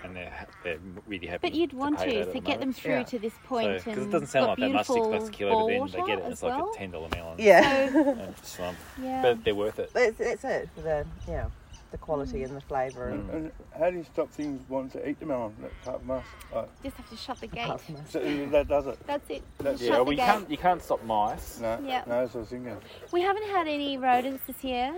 and 0.04 0.14
they're 0.16 0.46
they're 0.62 0.78
really 1.06 1.26
happy. 1.26 1.48
But 1.48 1.54
you'd 1.54 1.72
want 1.72 1.98
pay 1.98 2.04
to 2.10 2.10
that 2.12 2.20
at 2.20 2.26
to 2.28 2.32
the 2.34 2.40
get 2.40 2.60
them 2.60 2.72
through 2.72 2.92
Yeah. 2.92 3.02
to 3.04 3.18
this 3.18 3.32
point, 3.44 3.78
because 3.78 3.96
and 3.98 4.06
it 4.06 4.10
doesn't 4.10 4.28
sound 4.28 4.46
got 4.46 4.58
like 4.58 4.68
that 4.68 4.74
much 4.74 4.86
six 4.86 4.98
bucks 5.06 5.28
a 5.28 5.30
beautiful 5.30 5.68
kilo, 5.68 5.80
but 5.86 5.92
then 5.92 6.00
they 6.00 6.06
get 6.06 6.18
it, 6.18 6.22
and 6.24 6.32
as 6.32 6.32
it's 6.32 6.42
like 6.42 6.62
a 6.62 6.78
ten 6.78 6.90
dollar 6.90 7.08
melon. 7.14 7.34
Yeah. 7.38 7.86
And 7.88 8.20
it's, 8.38 8.60
um, 8.60 8.76
yeah. 9.02 9.22
but 9.22 9.44
they're 9.44 9.54
worth 9.54 9.78
it. 9.78 9.90
It's, 9.94 10.20
it's 10.20 10.44
it 10.44 10.68
for 10.74 10.82
the 10.82 11.06
yeah 11.28 11.46
the 11.90 11.98
quality 11.98 12.40
Mm. 12.40 12.44
and 12.46 12.56
the 12.56 12.60
flavour 12.62 13.08
and 13.10 13.30
And 13.30 13.52
how 13.78 13.88
do 13.88 13.96
you 13.98 14.04
stop 14.12 14.28
things 14.30 14.60
wanting 14.68 15.00
to 15.00 15.08
eat 15.08 15.20
the 15.20 15.26
melon? 15.26 15.54
That 15.60 15.70
apart 15.84 16.00
from 16.00 16.10
us, 16.10 16.24
like, 16.52 16.82
just 16.82 16.96
have 16.96 17.08
to 17.10 17.16
shut 17.16 17.40
the 17.40 17.46
gate. 17.46 17.64
apart 17.66 17.80
from 17.82 17.96
us. 17.96 18.02
so 18.10 18.18
that 18.50 18.66
does 18.66 18.86
it. 18.88 18.98
That's 19.06 19.30
it. 19.30 19.42
That's- 19.58 19.78
Just 19.78 19.82
Yeah, 19.84 19.96
shut 19.96 20.04
well, 20.04 20.12
you 20.12 20.16
gate. 20.18 20.26
can't 20.26 20.50
you 20.50 20.56
can't 20.58 20.82
stop 20.82 21.04
mice. 21.04 21.60
No, 21.60 21.78
Yeah. 21.86 22.02
no, 22.06 22.20
that's 22.22 22.34
what 22.34 22.40
I 22.40 22.42
was 22.42 22.48
thinking. 22.48 22.76
We 23.12 23.20
haven't 23.22 23.48
had 23.48 23.68
any 23.68 23.96
rodents 23.96 24.44
this 24.48 24.64
year, 24.64 24.92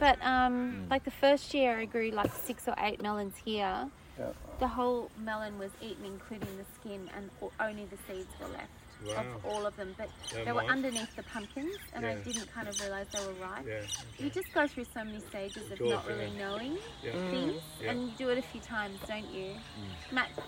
but 0.00 0.18
um, 0.22 0.86
Mm. 0.88 0.90
like 0.90 1.04
the 1.04 1.12
first 1.12 1.54
year 1.54 1.78
I 1.78 1.84
grew 1.84 2.10
like 2.10 2.32
six 2.34 2.66
or 2.66 2.74
eight 2.78 3.00
melons 3.00 3.36
here. 3.44 3.88
Yeah. 4.20 4.32
The 4.58 4.68
whole 4.68 5.10
melon 5.18 5.58
was 5.58 5.70
eaten, 5.80 6.04
including 6.04 6.48
the 6.58 6.64
skin, 6.78 7.08
and 7.16 7.30
only 7.58 7.86
the 7.86 7.96
seeds 8.06 8.28
were 8.40 8.48
left 8.48 8.68
Wow. 9.06 9.14
of 9.36 9.46
all 9.46 9.64
of 9.66 9.74
them. 9.76 9.94
But 9.96 10.10
They're 10.30 10.44
they 10.44 10.52
were 10.52 10.60
nice. 10.60 10.70
underneath 10.72 11.16
the 11.16 11.22
pumpkins, 11.22 11.74
and 11.94 12.04
I 12.04 12.16
didn't 12.16 12.52
kind 12.52 12.68
of 12.68 12.78
realise 12.82 13.06
they 13.14 13.26
were 13.26 13.32
ripe. 13.40 13.64
Yeah. 13.66 13.80
You 14.18 14.28
just 14.28 14.52
go 14.52 14.66
through 14.66 14.84
so 14.92 15.02
many 15.04 15.20
stages 15.20 15.70
of 15.72 15.78
course, 15.78 15.90
not 15.90 16.06
really 16.06 16.26
yeah. 16.36 16.38
knowing 16.48 16.78
Yeah. 17.02 17.12
things, 17.30 17.62
Yeah. 17.80 17.90
and 17.92 18.02
you 18.02 18.12
do 18.18 18.28
it 18.28 18.36
a 18.36 18.42
few 18.42 18.60
times, 18.60 18.98
don't 19.08 19.24
you? 19.32 19.54
Matt's 20.12 20.38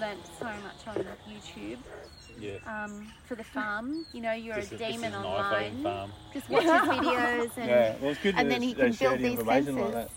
learnt 0.00 0.26
so 0.40 0.46
much 0.46 0.88
on 0.88 1.04
YouTube 1.30 1.78
Yeah. 2.40 2.56
um, 2.66 3.12
for 3.26 3.36
the 3.36 3.44
farm. 3.44 4.04
You 4.12 4.22
know, 4.22 4.32
you're 4.32 4.56
This 4.56 4.72
a 4.72 4.74
is- 4.74 4.80
this 4.80 4.92
demon 4.92 5.12
is 5.12 5.24
online. 5.24 5.82
farm. 5.84 6.12
Just 6.32 6.48
watch 6.50 6.62
his 6.64 6.70
videos 6.72 7.56
and 7.58 7.68
Yeah, 7.70 7.96
well, 8.00 8.10
it's 8.10 8.20
good 8.22 8.34
and 8.36 8.50
that 8.50 8.54
then 8.54 8.62
he 8.62 8.74
can 8.74 8.90
build 8.92 9.18
the 9.20 9.22
these 9.22 9.38
information 9.38 9.76
sensors. 9.76 9.94
like 9.94 10.08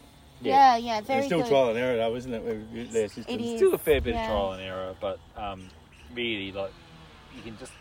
that. 0.44 0.50
yeah, 0.50 0.78
yeah, 0.78 1.02
very 1.02 1.20
it's 1.20 1.28
still 1.28 1.42
good. 1.42 1.50
trial 1.50 1.70
and 1.70 1.78
error, 1.78 1.98
though, 1.98 2.16
isn't 2.16 2.34
it? 2.34 2.44
With 2.44 2.92
their 2.92 3.08
systems. 3.08 3.28
It 3.28 3.42
is. 3.42 3.58
Still 3.58 3.74
a 3.74 3.78
fair 3.78 4.02
bit 4.02 4.14
yeah. 4.16 4.24
of 4.24 4.28
trial 4.30 4.52
and 4.54 4.62
error, 4.62 4.96
but 5.00 5.20
um, 5.36 5.70
really, 6.14 6.52
like 6.52 6.72
you 7.36 7.42
can 7.42 7.58
just 7.58 7.72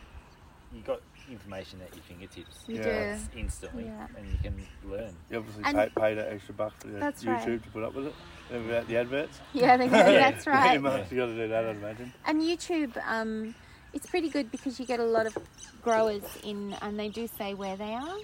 you 0.75 0.81
got 0.83 1.01
information 1.31 1.81
at 1.83 1.95
your 1.95 2.03
fingertips. 2.05 2.65
You 2.67 2.77
Yeah. 2.77 3.17
do. 3.33 3.39
Instantly, 3.39 3.85
Yeah. 3.85 4.07
and 4.17 4.27
you 4.31 4.39
can 4.43 4.67
learn. 4.91 5.15
You 5.31 5.39
obviously 5.39 5.63
And- 5.65 5.77
pay, 5.77 6.01
pay 6.01 6.15
that 6.15 6.33
extra 6.33 6.55
buck 6.55 6.73
for 6.81 6.89
the 6.89 6.99
YouTube 6.99 7.27
right. 7.27 7.63
to 7.63 7.71
put 7.71 7.83
up 7.85 7.95
with 7.95 8.07
it. 8.09 8.15
About 8.51 8.87
the 8.87 8.97
adverts. 8.99 9.41
Yeah, 9.55 9.77
they- 9.77 9.89
that's 9.89 10.47
right. 10.47 10.65
you 10.65 10.69
right. 10.71 10.81
must 10.83 11.11
have 11.11 11.17
got 11.17 11.27
to 11.27 11.35
do 11.35 11.49
that, 11.49 11.65
I'd 11.65 11.77
imagine. 11.77 12.13
And 12.27 12.43
YouTube, 12.43 12.97
um, 13.07 13.55
it's 13.95 14.07
pretty 14.07 14.29
good 14.29 14.51
because 14.51 14.79
you 14.81 14.85
get 14.85 15.01
a 15.01 15.05
lot 15.05 15.27
of 15.27 15.37
growers 15.83 16.23
in, 16.43 16.75
and 16.83 16.99
they 16.99 17.09
do 17.09 17.27
say 17.27 17.55
where 17.55 17.77
they 17.77 17.95
are. 17.95 18.17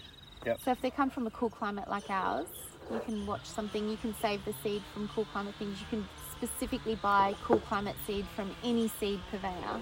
Yep. 0.45 0.61
So 0.65 0.71
if 0.73 0.81
they 0.83 0.91
come 0.91 1.09
from 1.11 1.27
a 1.27 1.31
cool 1.31 1.51
climate 1.51 1.89
like 1.89 2.11
ours, 2.11 2.47
you 2.93 3.01
can 3.05 3.27
watch 3.27 3.45
something. 3.45 3.89
You 3.89 3.97
can 3.97 4.15
save 4.21 4.45
the 4.45 4.55
seed 4.63 4.83
from 4.95 5.09
cool 5.09 5.25
climate 5.27 5.55
things. 5.59 5.79
You 5.81 5.87
can 5.91 6.09
specifically 6.37 6.95
buy 6.97 7.35
cool 7.45 7.59
climate 7.61 7.97
seed 8.07 8.27
from 8.37 8.51
any 8.65 8.89
seed 8.89 9.21
purveyor, 9.31 9.81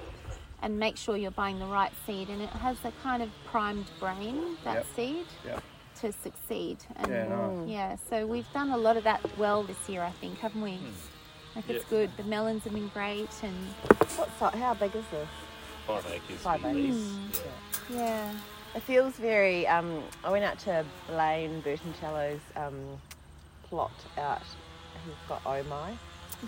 and 0.63 0.79
make 0.79 0.97
sure 0.97 1.17
you're 1.17 1.31
buying 1.31 1.59
the 1.59 1.67
right 1.67 1.93
seed. 2.07 2.29
And 2.29 2.41
it 2.43 2.49
has 2.51 2.77
a 2.85 2.93
kind 3.03 3.23
of 3.23 3.31
primed 3.47 3.87
brain 4.01 4.57
that 4.65 4.75
Yep. 4.75 4.87
seed. 4.97 5.27
Yep. 5.45 5.63
to 6.03 6.13
succeed. 6.13 6.77
And 6.97 7.09
Yeah, 7.11 7.27
nice. 7.29 7.69
yeah, 7.69 7.97
so 8.11 8.27
we've 8.27 8.53
done 8.53 8.69
a 8.71 8.77
lot 8.77 8.99
of 8.99 9.05
that 9.05 9.23
well 9.39 9.63
this 9.63 9.89
year, 9.89 10.03
I 10.03 10.11
think, 10.11 10.39
haven't 10.41 10.61
we? 10.61 10.73
Hmm. 10.77 10.91
Like 11.57 11.71
it's 11.71 11.85
Yeah. 11.85 11.89
good. 11.91 12.17
The 12.19 12.25
melons 12.25 12.65
have 12.65 12.75
been 12.75 12.89
great, 12.89 13.31
and 13.43 13.57
What 14.17 14.29
si- 14.39 14.59
How 14.59 14.75
big 14.75 14.95
is 14.95 15.05
this? 15.11 15.29
Five 15.87 16.05
acres. 16.13 16.41
Five 16.43 16.65
at 16.67 16.77
acres. 16.77 16.95
least, 16.97 17.43
yeah. 17.89 17.99
yeah, 17.99 18.33
It 18.77 18.83
feels 18.83 19.15
very. 19.15 19.67
Um, 19.67 20.03
I 20.23 20.31
went 20.31 20.45
out 20.45 20.59
to 20.61 20.85
Blayne 21.09 21.63
Bertoncello's 21.63 22.41
um, 22.57 22.77
plot 23.65 23.91
out. 24.19 24.43
He's 25.05 25.15
got 25.29 25.41
Oh 25.47 25.63
My 25.65 25.93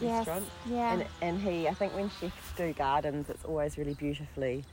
yes, 0.00 0.26
restaurant, 0.26 0.44
yeah. 0.68 0.92
and 0.92 1.04
and 1.22 1.40
he. 1.40 1.66
I 1.68 1.72
think 1.74 1.94
when 1.94 2.10
chefs 2.20 2.52
do 2.56 2.72
gardens, 2.74 3.30
it's 3.30 3.44
always 3.44 3.78
really 3.78 3.94
beautifully 3.94 4.64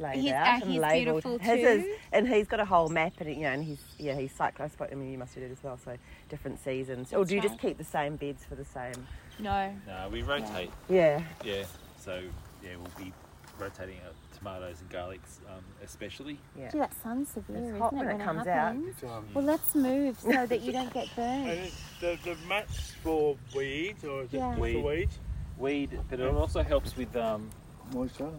laid 0.00 0.16
He's- 0.16 0.34
out 0.34 0.46
uh, 0.46 0.64
and 0.64 0.72
he's 0.72 0.80
labelled. 0.80 1.22
beautiful 1.22 1.38
His 1.38 1.60
too. 1.60 1.68
is, 1.68 1.98
and 2.12 2.26
he's 2.26 2.48
got 2.48 2.58
a 2.58 2.64
whole 2.64 2.88
map, 2.88 3.12
and 3.20 3.28
you 3.30 3.42
know, 3.42 3.50
and 3.52 3.62
he's 3.62 3.78
yeah, 3.98 4.16
he's 4.16 4.32
cycling. 4.32 4.66
I 4.66 4.70
suppose 4.70 4.88
I 4.90 4.96
mean 4.96 5.12
you 5.12 5.18
must 5.18 5.34
do 5.36 5.40
that 5.42 5.50
as 5.52 5.62
well. 5.62 5.78
So 5.84 5.96
different 6.28 6.58
seasons, 6.64 7.12
or 7.12 7.24
do 7.24 7.36
you 7.36 7.40
just 7.40 7.60
keep 7.60 7.78
the 7.78 7.84
same 7.84 8.16
beds 8.16 8.44
for 8.44 8.56
the 8.56 8.64
same? 8.64 9.06
no, 9.38 9.72
No, 9.86 10.08
we 10.10 10.22
rotate. 10.22 10.70
Yeah. 10.88 11.22
Yeah. 11.44 11.64
So 12.00 12.22
yeah, 12.62 12.70
we'll 12.76 13.04
be 13.06 13.12
rotating 13.58 13.96
our 14.04 14.12
tomatoes 14.36 14.80
and 14.80 14.90
garlics, 14.90 15.38
um, 15.48 15.62
especially. 15.82 16.38
Yeah. 16.58 16.70
Gee, 16.70 16.78
that 16.78 16.92
sun's 17.02 17.28
severe, 17.30 17.56
It's 17.56 17.66
isn't 17.68 17.80
hot 17.80 17.92
it? 17.92 17.96
when 17.96 18.08
it 18.08 18.24
comes 18.24 18.40
out. 18.40 18.46
happens? 18.46 18.88
It's, 18.88 19.04
um, 19.04 19.26
Well, 19.34 19.44
let's 19.44 19.74
move 19.74 20.18
so 20.20 20.46
that 20.46 20.60
you 20.62 20.72
don't 20.72 20.92
get 20.92 21.08
and 21.16 21.46
burned. 21.46 21.58
it's 21.60 21.82
the, 22.00 22.18
the 22.24 22.36
mats 22.48 22.92
for 23.02 23.36
weeds 23.54 24.04
or 24.04 24.22
is 24.22 24.34
it 24.34 24.38
Yeah. 24.38 24.54
for 24.54 24.60
Weed. 24.60 24.84
weeds? 24.84 25.18
Weed, 25.58 26.00
but 26.10 26.20
it 26.20 26.26
also 26.34 26.62
helps 26.62 26.96
with 26.96 27.14
um, 27.16 27.48
Moisture. 27.92 28.30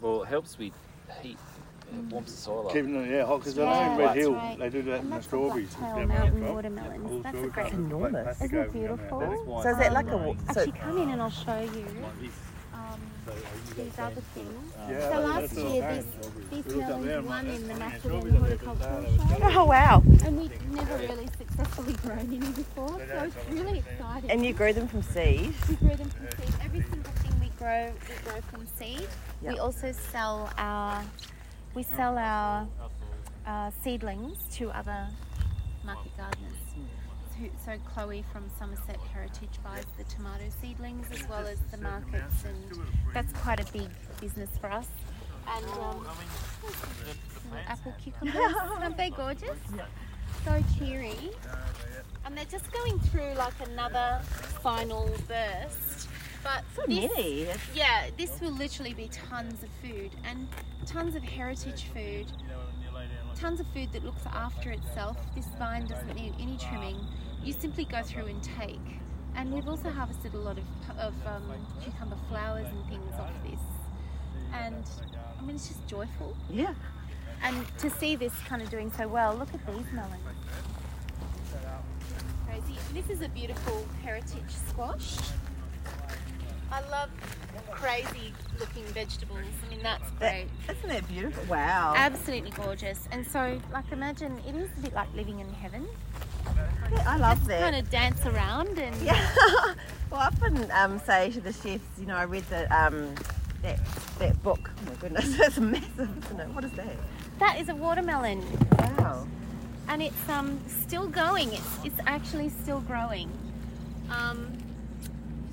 well, 0.00 0.22
it 0.22 0.26
helps 0.28 0.58
with 0.58 0.72
heat. 1.22 1.38
It 1.90 2.12
warms 2.12 2.30
the 2.30 2.36
soil 2.36 2.66
up. 2.66 2.74
Keeping 2.74 2.92
them, 2.92 3.10
yeah, 3.10 3.24
hot 3.24 3.38
because 3.38 3.56
Yeah, 3.56 3.64
I 3.64 3.86
know 3.86 3.92
in 3.92 3.98
Red 3.98 4.08
that's 4.08 4.18
Hill 4.18 4.34
right. 4.34 4.58
they 4.58 4.68
do 4.68 4.82
that 4.82 4.90
And 4.96 5.04
in 5.04 5.08
the 5.08 5.14
that's 5.16 5.24
the 5.24 5.28
strawberries. 5.30 5.74
Blacktail 5.74 5.96
Down 5.96 6.08
Mountain 6.08 6.40
there, 6.40 6.52
watermelons. 6.52 7.10
all 7.10 7.18
That's 7.20 7.34
a 7.34 7.38
strawberries 7.38 7.52
great 7.54 7.70
come 7.70 7.90
one. 7.90 8.02
with 8.02 8.12
black 8.12 8.12
Enormous. 8.12 8.36
plastic 8.38 8.44
Isn't 8.44 8.58
it 8.58 8.60
over 8.60 8.70
them, 8.70 8.80
beautiful? 8.98 9.20
yeah. 9.22 9.26
That 9.28 9.32
is 9.40 9.46
why 9.46 9.62
So 9.62 9.68
is 9.70 9.76
it's 9.78 9.86
it 9.86 9.92
like 9.94 10.06
a 10.06 10.10
growing 10.10 10.26
wa- 10.26 10.52
so- 10.52 10.60
Actually, 10.60 10.78
come 10.78 10.98
in 10.98 11.08
and 11.08 11.22
I'll 11.22 11.30
show 11.30 11.60
you 11.60 11.68
like 12.02 12.20
this. 12.20 12.30
So 13.28 13.34
I 13.34 13.54
use 13.58 13.74
these 13.76 13.92
that 13.96 14.12
other 14.12 14.22
same- 14.34 14.44
things. 14.46 14.72
Yeah, 14.88 15.08
So 15.10 15.20
last 15.20 15.58
all 15.58 15.72
year, 15.74 15.82
fine, 15.82 15.96
this, 15.96 16.06
strawberries. 16.08 16.50
these 16.50 16.64
We 16.64 16.72
looked 16.72 16.88
up 16.88 16.88
there 16.88 16.96
melons 16.98 17.16
and 17.18 17.26
won 17.28 17.46
in 17.46 17.62
the 17.62 17.68
that's- 17.68 17.78
Macedon 17.78 18.00
strawberries 18.00 18.34
are 18.34 18.38
there, 18.38 18.40
Horticultural 18.40 19.02
but 19.02 19.28
they 19.28 19.44
were 19.44 19.50
Show. 19.52 19.60
Oh 19.60 19.64
wow! 19.66 20.02
And 20.24 20.40
we've 20.40 20.70
never 20.72 20.96
really 20.98 21.28
successfully 21.38 21.92
grown 21.94 22.18
any 22.18 22.38
before, 22.38 22.88
so 22.88 23.22
it's 23.24 23.50
really 23.50 23.78
exciting. 23.80 24.30
And 24.30 24.46
you 24.46 24.52
grow 24.54 24.72
them 24.72 24.88
from 24.88 25.02
seed. 25.02 25.54
we 25.68 25.74
grow 25.76 25.94
them 25.96 26.10
from 26.10 26.26
seed. 26.30 26.54
Every 26.64 26.82
single 26.82 27.12
thing 27.12 27.40
we 27.40 27.48
grow, 27.58 27.92
we 28.08 28.30
grow 28.30 28.40
from 28.50 28.66
seed. 28.78 29.08
We 29.42 29.58
also 29.58 29.92
sell 29.92 30.50
our 30.56 31.02
we 31.74 31.82
sell 31.82 32.16
our 32.18 32.66
uh, 33.46 33.70
seedlings 33.84 34.38
to 34.56 34.70
other 34.70 35.06
market 35.84 36.16
gardeners. 36.16 36.54
So, 37.38 37.46
so 37.64 37.78
Chloe 37.94 38.24
from 38.32 38.44
Somerset 38.58 38.96
Heritage 39.12 39.62
buys 39.62 39.84
the 39.96 40.04
tomato 40.04 40.44
seedlings 40.60 41.06
as 41.12 41.28
well 41.28 41.46
as 41.46 41.58
the 41.70 41.76
markets, 41.78 42.44
and 42.44 42.80
that's 43.14 43.32
quite 43.32 43.60
a 43.60 43.72
big 43.72 43.88
business 44.20 44.50
for 44.60 44.70
us. 44.70 44.88
And 45.46 45.64
um, 45.66 46.06
apple 47.66 47.94
cucumbers, 48.02 48.54
aren't 48.80 48.96
they 48.96 49.10
gorgeous? 49.10 49.56
So 50.44 50.62
cheery. 50.78 51.30
And 52.24 52.36
they're 52.36 52.44
just 52.44 52.70
going 52.72 52.98
through 53.00 53.34
like 53.34 53.54
another 53.64 54.20
final 54.62 55.08
burst. 55.26 56.08
But 56.42 56.64
So 56.76 56.82
this, 56.86 57.10
many. 57.16 57.46
Yeah, 57.74 58.06
this 58.16 58.40
will 58.40 58.52
literally 58.52 58.94
be 58.94 59.08
tons 59.08 59.62
of 59.62 59.68
food 59.82 60.10
and 60.24 60.48
tons 60.86 61.14
of 61.16 61.22
heritage 61.22 61.84
food, 61.94 62.26
tons 63.34 63.60
of 63.60 63.66
food 63.68 63.92
that 63.92 64.04
looks 64.04 64.26
after 64.26 64.70
itself. 64.70 65.16
This 65.34 65.46
vine 65.58 65.86
doesn't 65.86 66.14
need 66.14 66.34
any 66.40 66.56
trimming. 66.58 66.98
You 67.44 67.52
simply 67.52 67.84
go 67.84 68.02
through 68.02 68.26
and 68.26 68.42
take. 68.42 69.00
And 69.34 69.52
we've 69.52 69.68
also 69.68 69.90
harvested 69.90 70.34
a 70.34 70.38
lot 70.38 70.58
of, 70.58 70.98
of 70.98 71.14
um, 71.26 71.44
cucumber 71.82 72.16
flowers 72.28 72.66
and 72.66 72.86
things 72.88 73.14
off 73.18 73.30
this. 73.44 73.60
And 74.52 74.84
I 75.38 75.42
mean, 75.42 75.56
it's 75.56 75.68
just 75.68 75.86
joyful. 75.86 76.36
Yeah. 76.50 76.74
And 77.42 77.64
to 77.78 77.88
see 77.88 78.16
this 78.16 78.32
kind 78.48 78.62
of 78.62 78.70
doing 78.70 78.92
so 78.92 79.06
well, 79.06 79.34
look 79.34 79.52
at 79.54 79.64
these 79.66 79.86
melons. 79.92 80.22
Crazy. 82.46 82.78
This 82.92 83.10
is 83.10 83.20
a 83.22 83.28
beautiful 83.28 83.86
heritage 84.02 84.50
squash. 84.68 85.16
I 86.70 86.80
love 86.90 87.10
crazy 87.70 88.32
looking 88.58 88.84
vegetables. 88.86 89.40
I 89.66 89.70
mean, 89.70 89.82
that's 89.82 90.10
great. 90.12 90.48
isn't 90.68 90.88
that 90.88 91.06
beautiful? 91.08 91.44
Wow. 91.44 91.94
Absolutely 91.96 92.50
gorgeous. 92.50 93.08
And 93.12 93.26
so, 93.26 93.60
like, 93.72 93.90
imagine 93.92 94.40
it 94.46 94.54
is 94.54 94.68
a 94.78 94.80
bit 94.80 94.94
like 94.94 95.08
living 95.14 95.40
in 95.40 95.48
heaven. 95.54 95.86
I 97.06 97.16
love 97.16 97.44
that. 97.46 97.60
Kind 97.60 97.76
of 97.76 97.90
dance 97.90 98.24
around 98.26 98.78
and 98.78 98.94
Yeah. 99.02 99.14
well, 100.10 100.20
I 100.20 100.26
often 100.26 100.70
um, 100.72 100.98
say 101.00 101.30
to 101.32 101.40
the 101.40 101.52
chefs, 101.52 101.84
you 101.98 102.06
know, 102.06 102.16
I 102.16 102.24
read 102.24 102.44
the 102.50 102.62
um, 102.76 103.14
that 103.62 103.78
that 104.18 104.42
book. 104.42 104.70
Oh 104.80 104.90
my 104.90 104.94
goodness, 104.96 105.38
it's 105.40 105.58
massive, 105.58 106.24
isn't 106.24 106.40
it? 106.40 106.48
What 106.50 106.64
is 106.64 106.72
that? 106.72 106.96
that 107.38 107.58
is 107.60 107.68
a 107.68 107.74
watermelon, 107.74 108.42
Wow. 108.98 109.26
and 109.88 110.02
it's 110.02 110.28
um 110.28 110.58
still 110.66 111.06
going. 111.08 111.52
It's 111.52 111.78
it's 111.84 112.00
actually 112.06 112.48
still 112.48 112.80
growing. 112.80 113.30
Um, 114.10 114.56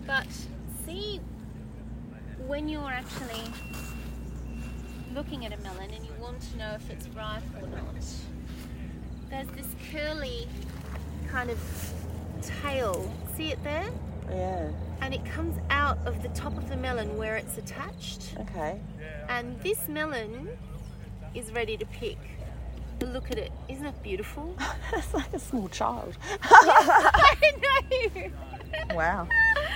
but 0.08 0.28
see, 0.86 1.20
when 2.48 2.70
you're 2.70 2.90
actually 2.90 3.42
looking 5.14 5.46
at 5.46 5.54
a 5.54 5.58
melon 5.58 5.92
and 5.92 6.06
you 6.06 6.12
want 6.20 6.42
to 6.42 6.58
know 6.58 6.72
if 6.76 6.90
it's 6.90 7.08
ripe 7.10 7.44
or 7.62 7.68
not, 7.68 7.96
there's 9.30 9.48
this 9.50 9.68
curly 9.92 10.48
kind 11.36 11.50
of 11.50 11.60
tail. 12.62 13.12
See 13.36 13.52
it 13.52 13.62
there? 13.62 13.90
Yeah. 14.30 14.70
And 15.02 15.14
it 15.14 15.26
comes 15.26 15.60
out 15.70 15.98
of 16.06 16.24
the 16.24 16.30
top 16.30 16.58
of 16.58 16.70
the 16.70 16.78
melon 16.78 17.18
where 17.18 17.36
it's 17.36 17.58
attached. 17.58 18.36
Okay. 18.40 18.80
And 19.28 19.60
this 19.60 19.90
melon 19.90 20.48
is 21.34 21.52
ready 21.52 21.76
to 21.76 21.86
pick. 21.88 22.18
Look 23.02 23.32
at 23.32 23.38
it. 23.38 23.52
Isn't 23.68 23.86
it 23.86 24.02
beautiful? 24.02 24.56
It's 24.94 25.14
like 25.14 25.34
a 25.34 25.40
small 25.40 25.68
child. 25.68 26.16
I 26.42 27.52
know. 27.64 28.96
Wow. 28.96 29.28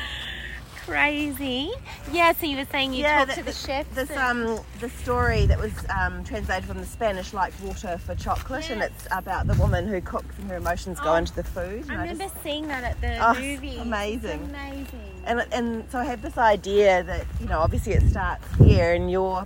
Crazy. 0.90 1.72
Yeah, 2.12 2.34
so 2.34 2.46
you 2.46 2.58
were 2.58 2.66
saying 2.66 2.94
you 2.94 3.04
Yeah, 3.04 3.26
talked 3.26 3.38
to 3.38 3.44
the 3.44 3.52
chef. 3.54 3.90
This 3.94 4.10
um 4.18 4.60
the 4.80 4.90
story 4.90 5.46
that 5.46 5.60
was 5.60 5.72
um, 5.90 6.24
translated 6.24 6.66
from 6.66 6.80
the 6.80 6.86
Spanish 6.86 7.34
like 7.34 7.54
water 7.64 7.98
for 7.98 8.16
chocolate, 8.16 8.70
and 8.70 8.82
it's 8.82 9.08
about 9.12 9.48
the 9.48 9.54
woman 9.56 9.88
who 9.88 10.02
cooks 10.02 10.36
and 10.40 10.50
her 10.50 10.58
emotions 10.58 11.00
go 11.00 11.12
Oh, 11.14 11.16
into 11.16 11.34
the 11.36 11.44
food. 11.44 11.86
I 11.90 11.96
remember 11.96 12.24
just- 12.24 12.42
seeing 12.44 12.68
that 12.70 12.84
at 12.84 13.00
the 13.02 13.18
Oh, 13.26 13.34
movie. 13.40 13.70
It's 13.76 13.82
amazing. 13.82 14.42
amazing. 14.46 15.24
and 15.26 15.46
and 15.52 15.92
so 15.92 16.00
I 16.00 16.06
have 16.06 16.22
this 16.22 16.38
idea 16.38 17.04
that 17.04 17.26
you 17.40 17.48
know 17.48 17.60
obviously 17.60 17.94
it 17.94 18.10
starts 18.10 18.46
here, 18.58 18.94
and 18.94 19.12
you're 19.12 19.46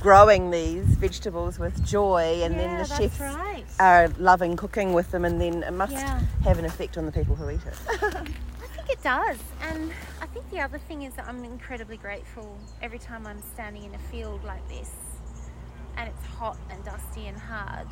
growing 0.00 0.50
these 0.50 0.86
vegetables 0.96 1.58
with 1.58 1.84
joy, 1.84 2.40
and 2.42 2.58
then 2.58 2.78
the 2.78 2.84
chefs 2.86 3.20
right. 3.20 3.64
are 3.78 4.08
loving 4.18 4.56
cooking 4.56 4.94
with 4.94 5.10
them, 5.10 5.26
and 5.26 5.38
then 5.38 5.62
it 5.62 5.72
must 5.74 5.92
Yeah. 5.92 6.20
have 6.44 6.58
an 6.58 6.64
effect 6.64 6.96
on 6.96 7.04
the 7.04 7.12
people 7.12 7.36
who 7.36 7.50
eat 7.50 7.60
it. 7.66 8.28
I 9.04 9.26
think 9.26 9.34
it 9.34 9.38
does. 9.38 9.38
And 9.72 9.92
I 10.20 10.26
think 10.26 10.50
the 10.50 10.60
other 10.60 10.78
thing 10.78 11.02
is 11.02 11.14
that 11.14 11.26
I'm 11.26 11.44
incredibly 11.44 11.96
grateful 11.96 12.56
every 12.82 12.98
time 12.98 13.26
I'm 13.26 13.40
standing 13.54 13.84
in 13.84 13.94
a 13.94 13.98
field 13.98 14.44
like 14.44 14.66
this 14.68 14.90
and 15.96 16.08
it's 16.08 16.24
hot 16.26 16.56
and 16.70 16.82
dusty 16.84 17.26
and 17.26 17.36
hard. 17.38 17.86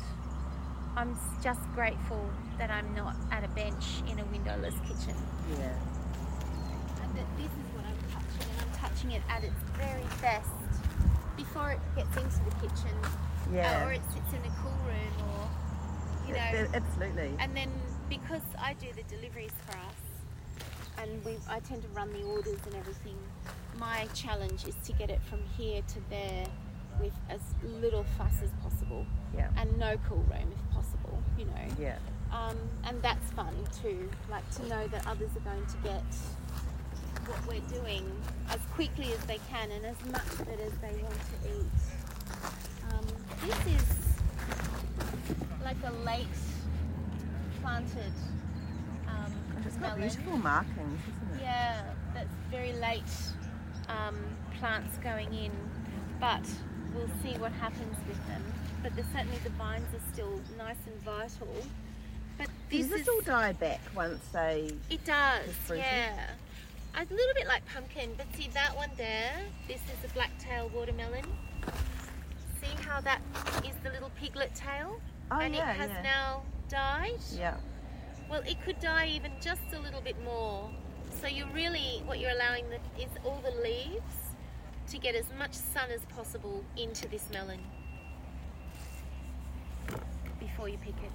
I'm 0.95 1.17
just 1.43 1.59
grateful 1.75 2.29
that 2.57 2.71
I'm 2.71 2.93
not 2.95 3.15
at 3.31 3.43
a 3.43 3.47
bench 3.49 4.01
in 4.09 4.19
a 4.19 4.25
windowless 4.25 4.73
kitchen. 4.87 5.15
yeah. 5.59 5.73
And 7.03 7.15
that 7.15 7.25
this 7.37 7.45
is 7.45 7.67
what 7.75 7.85
I'm 7.85 7.99
touching 8.11 8.51
and 8.51 8.61
I'm 8.61 8.89
touching 8.89 9.11
it 9.11 9.21
at 9.29 9.43
its 9.43 9.61
very 9.77 10.03
best 10.21 10.49
before 11.37 11.71
it 11.71 11.79
gets 11.95 12.15
into 12.17 12.39
the 12.45 12.55
kitchen 12.67 12.95
Yeah. 13.53 13.81
uh, 13.83 13.85
or 13.87 13.93
it 13.93 14.01
sits 14.13 14.33
in 14.33 14.39
a 14.39 14.55
cool 14.61 14.77
room 14.85 15.13
or, 15.29 16.27
you 16.27 16.33
know. 16.33 16.67
A- 16.73 16.75
Absolutely. 16.75 17.33
And 17.39 17.55
then 17.55 17.71
because 18.09 18.41
I 18.61 18.73
do 18.73 18.87
the 18.95 19.03
deliveries 19.03 19.51
for 19.67 19.77
us, 19.77 19.95
and 21.01 21.23
we, 21.25 21.33
I 21.49 21.59
tend 21.59 21.81
to 21.83 21.87
run 21.89 22.11
the 22.13 22.23
orders 22.23 22.59
and 22.65 22.75
everything. 22.75 23.15
My 23.77 24.07
challenge 24.13 24.65
is 24.67 24.75
to 24.85 24.93
get 24.93 25.09
it 25.09 25.21
from 25.29 25.39
here 25.57 25.81
to 25.81 25.99
there 26.09 26.45
with 26.99 27.13
as 27.29 27.39
little 27.81 28.03
fuss 28.17 28.33
as 28.43 28.49
possible, 28.61 29.05
Yeah. 29.35 29.49
and 29.57 29.77
no 29.77 29.97
cool 30.07 30.23
room 30.29 30.51
if 30.51 30.73
possible. 30.75 31.21
You 31.37 31.45
know, 31.45 31.67
Yeah. 31.79 31.97
um, 32.31 32.57
and 32.83 33.01
that's 33.01 33.31
fun 33.31 33.53
too. 33.81 34.09
Like 34.29 34.49
to 34.55 34.67
know 34.67 34.87
that 34.87 35.07
others 35.07 35.29
are 35.37 35.39
going 35.51 35.65
to 35.65 35.77
get 35.77 36.03
what 37.25 37.47
we're 37.47 37.79
doing 37.81 38.03
as 38.49 38.59
quickly 38.73 39.13
as 39.13 39.23
they 39.25 39.39
can 39.49 39.71
and 39.71 39.85
as 39.85 39.95
much 40.11 40.25
of 40.39 40.47
it 40.49 40.59
as 40.59 40.73
they 40.79 41.01
want 41.01 41.13
to 41.15 41.49
eat. 41.49 41.79
Um, 42.91 43.05
this 43.45 43.67
is 43.67 43.85
like 45.63 45.77
a 45.85 45.91
late 46.03 46.25
planted 47.61 48.11
melon. 49.79 50.01
beautiful 50.01 50.37
markings, 50.37 51.01
isn't 51.01 51.39
it? 51.39 51.41
Yeah, 51.43 51.81
that's 52.13 52.33
very 52.51 52.73
late 52.73 53.03
um, 53.87 54.17
plants 54.59 54.97
going 54.99 55.33
in, 55.33 55.51
but 56.19 56.41
we'll 56.93 57.09
see 57.23 57.37
what 57.37 57.51
happens 57.53 57.95
with 58.07 58.27
them. 58.27 58.43
But 58.83 58.95
the, 58.95 59.03
certainly 59.13 59.37
the 59.43 59.49
vines 59.51 59.87
are 59.93 60.13
still 60.13 60.39
nice 60.57 60.77
and 60.85 61.01
vital. 61.03 61.53
But 62.37 62.47
Does 62.69 62.87
this 62.87 62.89
this 62.89 63.01
is 63.01 63.07
all 63.09 63.21
die 63.21 63.53
back 63.53 63.81
once 63.95 64.19
they? 64.31 64.71
It 64.89 65.03
does, 65.03 65.49
Yeah. 65.69 66.13
It's 66.97 67.11
A 67.11 67.13
little 67.13 67.33
bit 67.35 67.47
like 67.47 67.63
pumpkin, 67.73 68.11
but 68.17 68.25
see 68.35 68.49
that 68.53 68.75
one 68.75 68.89
there? 68.97 69.31
This 69.67 69.77
is 69.81 69.99
the 70.01 70.07
blacktail 70.09 70.71
watermelon. 70.73 71.23
See 72.61 72.75
how 72.87 72.99
that 73.01 73.21
is 73.63 73.75
the 73.83 73.89
little 73.91 74.11
piglet 74.19 74.53
tail? 74.55 74.99
Oh 75.31 75.39
and 75.39 75.53
yeah, 75.53 75.71
it 75.71 75.77
has 75.77 75.89
yeah. 75.89 76.01
now 76.01 76.41
died? 76.67 77.19
yeah. 77.37 77.57
Well, 78.29 78.41
it 78.45 78.61
could 78.63 78.79
die 78.79 79.07
even 79.07 79.31
just 79.41 79.61
a 79.73 79.79
little 79.79 80.01
bit 80.01 80.15
more. 80.23 80.69
So 81.21 81.27
you're 81.27 81.47
really, 81.47 82.03
what 82.05 82.19
you're 82.19 82.31
allowing 82.31 82.65
the, 82.69 82.77
is 83.01 83.09
all 83.25 83.41
the 83.43 83.61
leaves 83.61 84.15
to 84.89 84.97
get 84.97 85.15
as 85.15 85.25
much 85.37 85.53
sun 85.53 85.89
as 85.91 86.05
possible 86.05 86.63
into 86.77 87.07
this 87.07 87.29
melon 87.31 87.59
before 90.39 90.69
you 90.69 90.77
pick 90.77 90.95
it. 91.03 91.11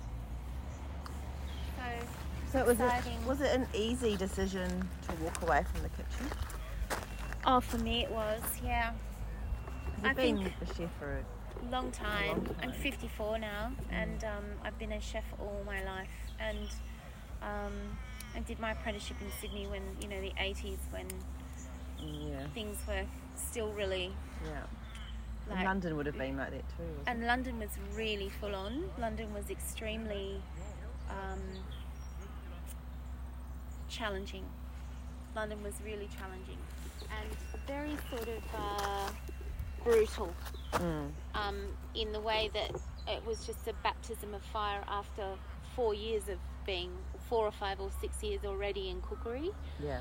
So 1.77 2.07
So 2.53 2.59
it 2.61 2.67
was 2.67 2.81
a, 2.81 3.03
was 3.27 3.41
it 3.41 3.55
an 3.55 3.67
easy 3.75 4.17
decision 4.17 4.69
to 5.09 5.15
walk 5.25 5.43
away 5.43 5.65
from 5.73 5.83
the 5.83 5.89
kitchen? 5.91 6.31
Oh, 7.47 7.61
for 7.61 7.79
me 7.79 8.03
it 8.05 8.11
was, 8.11 8.43
yeah. 8.65 8.93
Because 9.87 10.19
I 10.19 10.23
you've 10.23 10.39
been 10.39 10.53
a 10.63 10.75
chef 10.75 10.91
for 10.99 11.19
a 11.19 11.71
Long 11.71 11.91
time. 11.93 12.27
long 12.29 12.57
I'm 12.63 12.73
54 12.73 13.39
now, 13.39 13.73
and 13.91 14.23
um, 14.25 14.45
I've 14.63 14.79
been 14.79 14.93
a 14.93 15.01
chef 15.01 15.25
all 15.39 15.63
my 15.65 15.83
life. 15.85 16.09
And 16.39 16.69
um, 17.45 17.73
I 18.35 18.41
did 18.41 18.59
my 18.59 18.73
apprenticeship 18.73 19.17
in 19.21 19.31
Sydney 19.41 19.67
when 19.67 19.83
you 20.01 20.09
know 20.09 20.21
the 20.21 20.33
80s, 20.41 20.79
when 20.91 21.07
yeah, 21.99 22.47
things 22.55 22.79
were 22.89 23.05
still 23.37 23.73
really 23.73 24.13
yeah. 24.45 24.63
And 25.47 25.57
like. 25.57 25.65
London 25.67 25.97
would 25.97 26.07
have 26.07 26.17
been 26.17 26.37
like 26.39 26.51
that 26.53 26.69
too. 26.77 26.85
And 27.07 27.27
London 27.27 27.59
was 27.59 27.69
really 27.95 28.31
full 28.41 28.55
on. 28.55 28.85
London 28.99 29.33
was 29.35 29.51
extremely 29.51 30.41
um, 31.11 31.41
challenging. 33.91 34.45
London 35.37 35.63
was 35.63 35.75
really 35.85 36.09
challenging 36.17 36.59
and 37.03 37.37
very 37.67 37.97
sort 38.11 38.29
of 38.29 38.43
uh, 38.57 39.11
brutal? 39.83 40.33
Mm. 40.73 41.11
um, 41.35 41.57
in 41.95 42.13
the 42.13 42.21
way 42.21 42.51
that 42.53 42.71
it 43.07 43.25
was 43.25 43.47
just 43.47 43.69
a 43.69 43.73
baptism 43.85 44.35
of 44.35 44.43
fire 44.43 44.83
after 44.89 45.23
four 45.77 45.95
years 45.95 46.29
of 46.29 46.39
being 46.67 46.91
four 47.29 47.47
or 47.47 47.53
five 47.53 47.81
or 47.81 47.91
six 48.01 48.23
years 48.23 48.41
already 48.45 48.89
in 48.91 49.01
cookery. 49.03 49.51
Yeah, 49.83 50.01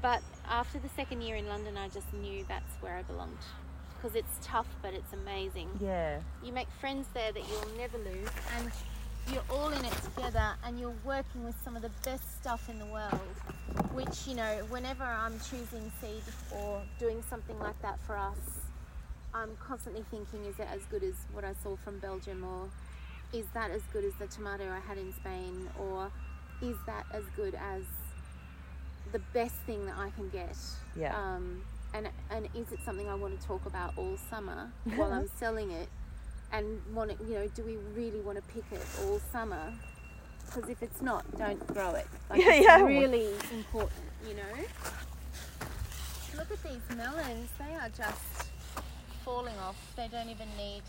But 0.00 0.22
after 0.48 0.78
the 0.78 0.88
second 0.96 1.22
year 1.22 1.36
in 1.36 1.46
London, 1.46 1.76
I 1.76 1.88
just 1.88 2.12
knew 2.12 2.44
that's 2.48 2.74
where 2.80 2.96
I 2.96 3.02
belonged 3.02 3.38
because 3.96 4.16
it's 4.16 4.38
tough, 4.44 4.66
but 4.82 4.92
it's 4.94 5.12
amazing. 5.12 5.68
yeah, 5.80 6.18
You 6.42 6.52
make 6.52 6.68
friends 6.80 7.06
there 7.14 7.30
that 7.30 7.42
you'll 7.48 7.78
never 7.78 7.98
lose, 7.98 8.28
and 8.58 8.68
you're 9.32 9.44
all 9.48 9.68
in 9.68 9.84
it 9.84 9.92
together, 10.02 10.54
and 10.64 10.80
you're 10.80 10.94
working 11.04 11.44
with 11.44 11.54
some 11.62 11.76
of 11.76 11.82
the 11.82 11.90
best 12.04 12.40
stuff 12.40 12.68
in 12.68 12.80
the 12.80 12.86
world. 12.86 13.20
Which, 13.92 14.26
you 14.26 14.34
know, 14.34 14.64
whenever 14.70 15.04
I'm 15.04 15.38
choosing 15.38 15.92
seed 16.00 16.22
or 16.50 16.82
doing 16.98 17.22
something 17.30 17.56
like 17.60 17.80
that 17.82 18.00
for 18.04 18.16
us, 18.16 18.60
I'm 19.32 19.50
constantly 19.64 20.04
thinking, 20.10 20.44
is 20.46 20.58
it 20.58 20.66
as 20.72 20.80
good 20.90 21.04
as 21.04 21.14
what 21.32 21.44
I 21.44 21.52
saw 21.62 21.76
from 21.76 22.00
Belgium, 22.00 22.42
or 22.44 22.68
is 23.32 23.46
that 23.54 23.70
as 23.70 23.82
good 23.92 24.04
as 24.04 24.12
the 24.18 24.26
tomato 24.26 24.64
I 24.68 24.80
had 24.80 24.98
in 24.98 25.12
Spain, 25.14 25.70
or 25.78 26.10
is 26.62 26.76
that 26.86 27.04
as 27.12 27.24
good 27.36 27.54
as 27.54 27.82
the 29.12 29.18
best 29.34 29.54
thing 29.66 29.84
that 29.86 29.96
I 29.98 30.10
can 30.10 30.28
get? 30.30 30.56
yeah. 30.96 31.16
um, 31.16 31.62
and 31.94 32.08
and 32.30 32.46
is 32.54 32.72
it 32.72 32.78
something 32.84 33.08
I 33.08 33.14
want 33.14 33.38
to 33.38 33.46
talk 33.46 33.66
about 33.66 33.92
all 33.98 34.16
summer 34.30 34.70
while 34.96 35.12
I'm 35.12 35.28
selling 35.38 35.70
it? 35.70 35.88
And 36.54 36.80
want 36.94 37.18
to, 37.18 37.24
you 37.24 37.34
know, 37.34 37.48
do 37.48 37.62
we 37.62 37.76
really 37.96 38.20
want 38.20 38.36
to 38.36 38.44
pick 38.52 38.64
it 38.72 38.86
all 39.04 39.20
summer? 39.32 39.72
Because 40.44 40.68
if 40.68 40.82
it's 40.82 41.00
not, 41.00 41.24
don't 41.38 41.66
grow 41.66 41.94
it. 41.94 42.06
Like 42.28 42.40
Yeah, 42.42 42.52
it's 42.52 42.66
yeah. 42.66 42.82
really 42.82 43.28
important, 43.52 44.02
you 44.28 44.34
know. 44.34 44.64
Look 46.36 46.50
at 46.50 46.62
these 46.62 46.96
melons; 46.96 47.48
they 47.58 47.74
are 47.74 47.88
just 47.96 48.50
falling 49.24 49.56
off. 49.58 49.76
They 49.96 50.08
don't 50.08 50.28
even 50.28 50.48
need. 50.58 50.82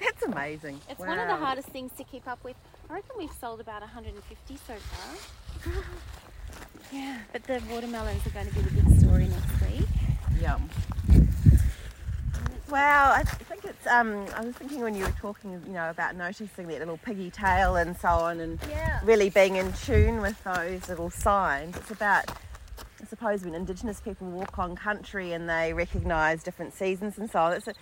That's 0.00 0.22
amazing. 0.24 0.80
It's 0.90 0.98
one 0.98 1.18
of 1.18 1.28
the 1.28 1.36
hardest 1.36 1.68
things 1.68 1.92
to 1.98 2.04
keep 2.04 2.26
up 2.26 2.42
with. 2.44 2.56
I 2.90 2.94
reckon 2.94 3.10
we've 3.18 3.32
sold 3.40 3.60
about 3.60 3.80
150 3.80 4.56
so 4.66 4.74
far. 4.74 5.72
yeah, 6.92 7.18
but 7.32 7.42
the 7.44 7.62
watermelons 7.70 8.26
are 8.26 8.30
going 8.30 8.46
to 8.46 8.54
be 8.54 8.60
the 8.60 8.82
big 8.82 9.00
story 9.00 9.26
next 9.28 9.60
week. 9.62 9.88
Yum. 10.40 10.68
Wow, 12.68 13.12
I 13.14 13.22
think 13.24 13.64
it's. 13.64 13.86
Um, 13.86 14.26
I 14.34 14.44
was 14.44 14.54
thinking 14.56 14.80
when 14.80 14.94
you 14.94 15.04
were 15.04 15.14
talking, 15.20 15.62
you 15.66 15.72
know, 15.72 15.90
about 15.90 16.16
noticing 16.16 16.66
that 16.68 16.78
little 16.78 16.98
piggy 16.98 17.30
tail 17.30 17.76
and 17.76 17.96
so 17.96 18.08
on, 18.08 18.40
and 18.40 18.58
Yeah. 18.68 19.00
really 19.04 19.30
being 19.30 19.56
in 19.56 19.72
tune 19.74 20.20
with 20.20 20.42
those 20.44 20.88
little 20.88 21.10
signs. 21.10 21.76
It's 21.76 21.90
about, 21.90 22.30
I 23.00 23.06
suppose, 23.06 23.44
when 23.44 23.54
Indigenous 23.54 24.00
people 24.00 24.28
walk 24.28 24.58
on 24.58 24.76
country 24.76 25.32
and 25.32 25.48
they 25.48 25.72
recognise 25.72 26.42
different 26.42 26.74
seasons 26.74 27.16
and 27.18 27.30
so 27.30 27.40
on. 27.40 27.52
It's 27.52 27.68
a, 27.68 27.74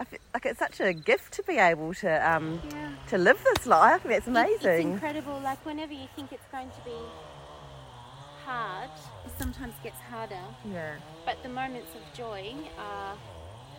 I 0.00 0.04
feel 0.04 0.18
like 0.34 0.46
it's 0.46 0.58
such 0.58 0.80
a 0.80 0.92
gift 0.94 1.34
to 1.34 1.42
be 1.42 1.58
able 1.58 1.92
to 1.94 2.10
um, 2.32 2.60
Yeah. 2.72 2.90
to 3.10 3.18
live 3.18 3.38
this 3.44 3.66
life. 3.66 4.02
It's 4.06 4.10
It- 4.10 4.16
It's 4.16 4.26
amazing. 4.28 4.92
incredible. 4.92 5.38
Like 5.40 5.64
whenever 5.66 5.92
you 5.92 6.08
think 6.16 6.32
it's 6.32 6.48
going 6.50 6.70
to 6.70 6.80
be 6.84 6.98
hard, 8.44 8.90
it 9.26 9.32
sometimes 9.38 9.74
gets 9.82 10.00
harder. 10.10 10.40
yeah. 10.64 10.94
But 11.26 11.42
the 11.42 11.48
moments 11.50 11.90
of 11.94 12.02
joy 12.16 12.54
are 12.78 13.14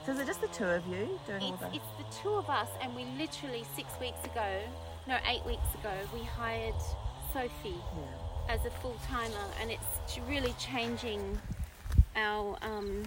So 0.06 0.12
is 0.14 0.20
it 0.20 0.28
just 0.28 0.42
the 0.42 0.48
two 0.48 0.66
of 0.66 0.86
you 0.88 1.20
doing 1.28 1.42
all 1.44 1.54
it's, 1.54 1.62
the? 1.62 1.68
it's 1.78 1.92
the 1.98 2.22
two 2.22 2.34
of 2.36 2.50
us 2.50 2.70
and 2.82 2.96
we 2.96 3.04
literally 3.18 3.64
six 3.76 3.88
weeks 4.00 4.24
ago, 4.26 4.50
no 5.08 5.18
eight 5.28 5.46
weeks 5.46 5.70
ago, 5.80 5.94
we 6.14 6.24
hired 6.24 6.76
Sophie 7.34 7.82
Yeah. 7.98 8.54
as 8.56 8.66
a 8.66 8.72
full 8.82 8.98
timer 9.08 9.46
and 9.60 9.72
it's 9.72 10.18
really 10.28 10.54
changing 10.54 11.40
our 12.16 12.58
um, 12.62 13.04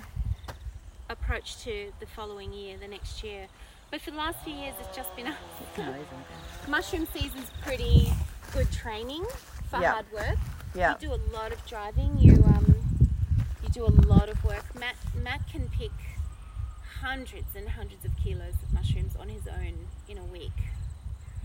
approach 1.11 1.63
to 1.65 1.93
the 2.01 2.07
following 2.07 2.53
year, 2.53 2.77
the 2.79 2.89
next 2.89 3.23
year. 3.23 3.47
But 3.91 4.01
for 4.01 4.11
the 4.11 4.17
last 4.17 4.39
few 4.45 4.55
years, 4.55 4.75
it's 4.81 4.95
just 4.97 5.15
been 5.17 5.27
us. 5.29 5.37
Amazing. 5.77 6.05
Mushroom 6.69 7.07
season's 7.13 7.51
pretty 7.63 8.13
good 8.53 8.71
training 8.73 9.25
for 9.71 9.81
Yeah. 9.81 9.93
hard 9.93 10.13
work. 10.13 10.39
Yeah. 10.75 10.93
You 11.01 11.09
do 11.09 11.15
a 11.15 11.23
lot 11.33 11.53
of 11.53 11.65
driving. 11.67 12.19
You 12.19 12.33
um, 12.47 12.75
you 13.63 13.69
do 13.69 13.85
a 13.87 13.95
lot 14.07 14.29
of 14.29 14.43
work. 14.45 14.65
Matt 14.79 14.97
Matt 15.23 15.47
can 15.51 15.69
pick 15.69 15.93
hundreds 17.01 17.55
and 17.55 17.69
hundreds 17.69 18.05
of 18.05 18.11
kilos 18.17 18.55
of 18.63 18.73
mushrooms 18.73 19.15
on 19.17 19.29
his 19.29 19.47
own 19.47 19.75
in 20.09 20.19
a 20.19 20.25
week, 20.25 20.53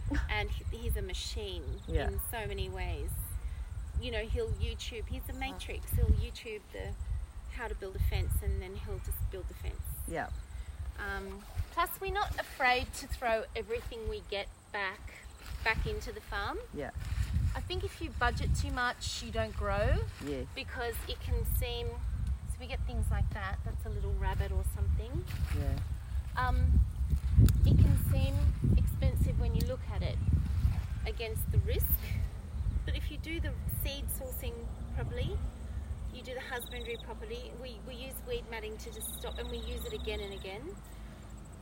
and 0.29 0.49
he's 0.71 0.95
a 0.97 1.01
machine 1.01 1.63
Yeah. 1.87 2.07
in 2.07 2.19
so 2.31 2.47
many 2.47 2.69
ways. 2.69 3.09
You 4.01 4.11
know, 4.11 4.19
he'll 4.25 4.49
YouTube. 4.51 5.03
He's 5.09 5.27
a 5.29 5.33
matrix. 5.33 5.91
He'll 5.95 6.05
YouTube 6.05 6.61
the 6.71 6.87
how 7.59 7.67
to 7.67 7.75
build 7.75 7.95
a 7.95 7.99
fence, 8.09 8.31
and 8.41 8.61
then 8.61 8.71
he'll 8.85 8.99
just 9.05 9.17
build 9.31 9.43
the 9.49 9.53
fence. 9.55 9.75
Yeah. 10.07 10.27
Um, 10.97 11.39
plus, 11.73 11.89
we're 12.01 12.13
not 12.13 12.31
afraid 12.39 12.87
to 12.99 13.07
throw 13.07 13.43
everything 13.55 13.99
we 14.09 14.21
get 14.31 14.47
back 14.71 14.99
back 15.63 15.85
into 15.85 16.13
the 16.13 16.21
farm. 16.21 16.57
Yeah. 16.73 16.91
I 17.53 17.59
think 17.59 17.83
if 17.83 18.01
you 18.01 18.09
budget 18.17 18.49
too 18.55 18.71
much, 18.71 19.21
you 19.25 19.31
don't 19.31 19.55
grow 19.55 19.97
Yes. 20.25 20.45
because 20.55 20.93
it 21.09 21.17
can 21.21 21.35
seem. 21.59 21.87
So 22.49 22.55
we 22.61 22.67
get 22.67 22.79
things 22.87 23.05
like 23.11 23.29
that. 23.33 23.57
That's 23.65 23.85
a 23.85 23.89
little 23.89 24.13
rabbit 24.19 24.51
or 24.53 24.63
something. 24.73 25.25
Yeah. 25.57 26.45
Um, 26.47 26.79
it 27.65 27.75
can 27.77 27.97
seem 28.11 28.33
expensive 28.77 29.37
when 29.39 29.53
you 29.53 29.67
look 29.67 29.81
at 29.93 30.01
it 30.01 30.17
against 31.05 31.51
the 31.51 31.57
risk. 31.59 31.87
But 32.85 32.95
if 32.95 33.11
you 33.11 33.17
do 33.17 33.39
the 33.41 33.51
seed 33.83 34.05
sourcing 34.17 34.53
properly, 34.95 35.31
you 36.13 36.21
do 36.23 36.33
the 36.33 36.41
husbandry 36.53 36.97
properly. 37.03 37.51
We, 37.61 37.79
we 37.87 37.93
use 37.95 38.13
weed 38.27 38.43
matting 38.51 38.77
to 38.77 38.93
just 38.93 39.13
stop, 39.19 39.37
and 39.39 39.49
we 39.49 39.57
use 39.57 39.85
it 39.85 39.93
again 39.93 40.19
and 40.19 40.33
again. 40.33 40.61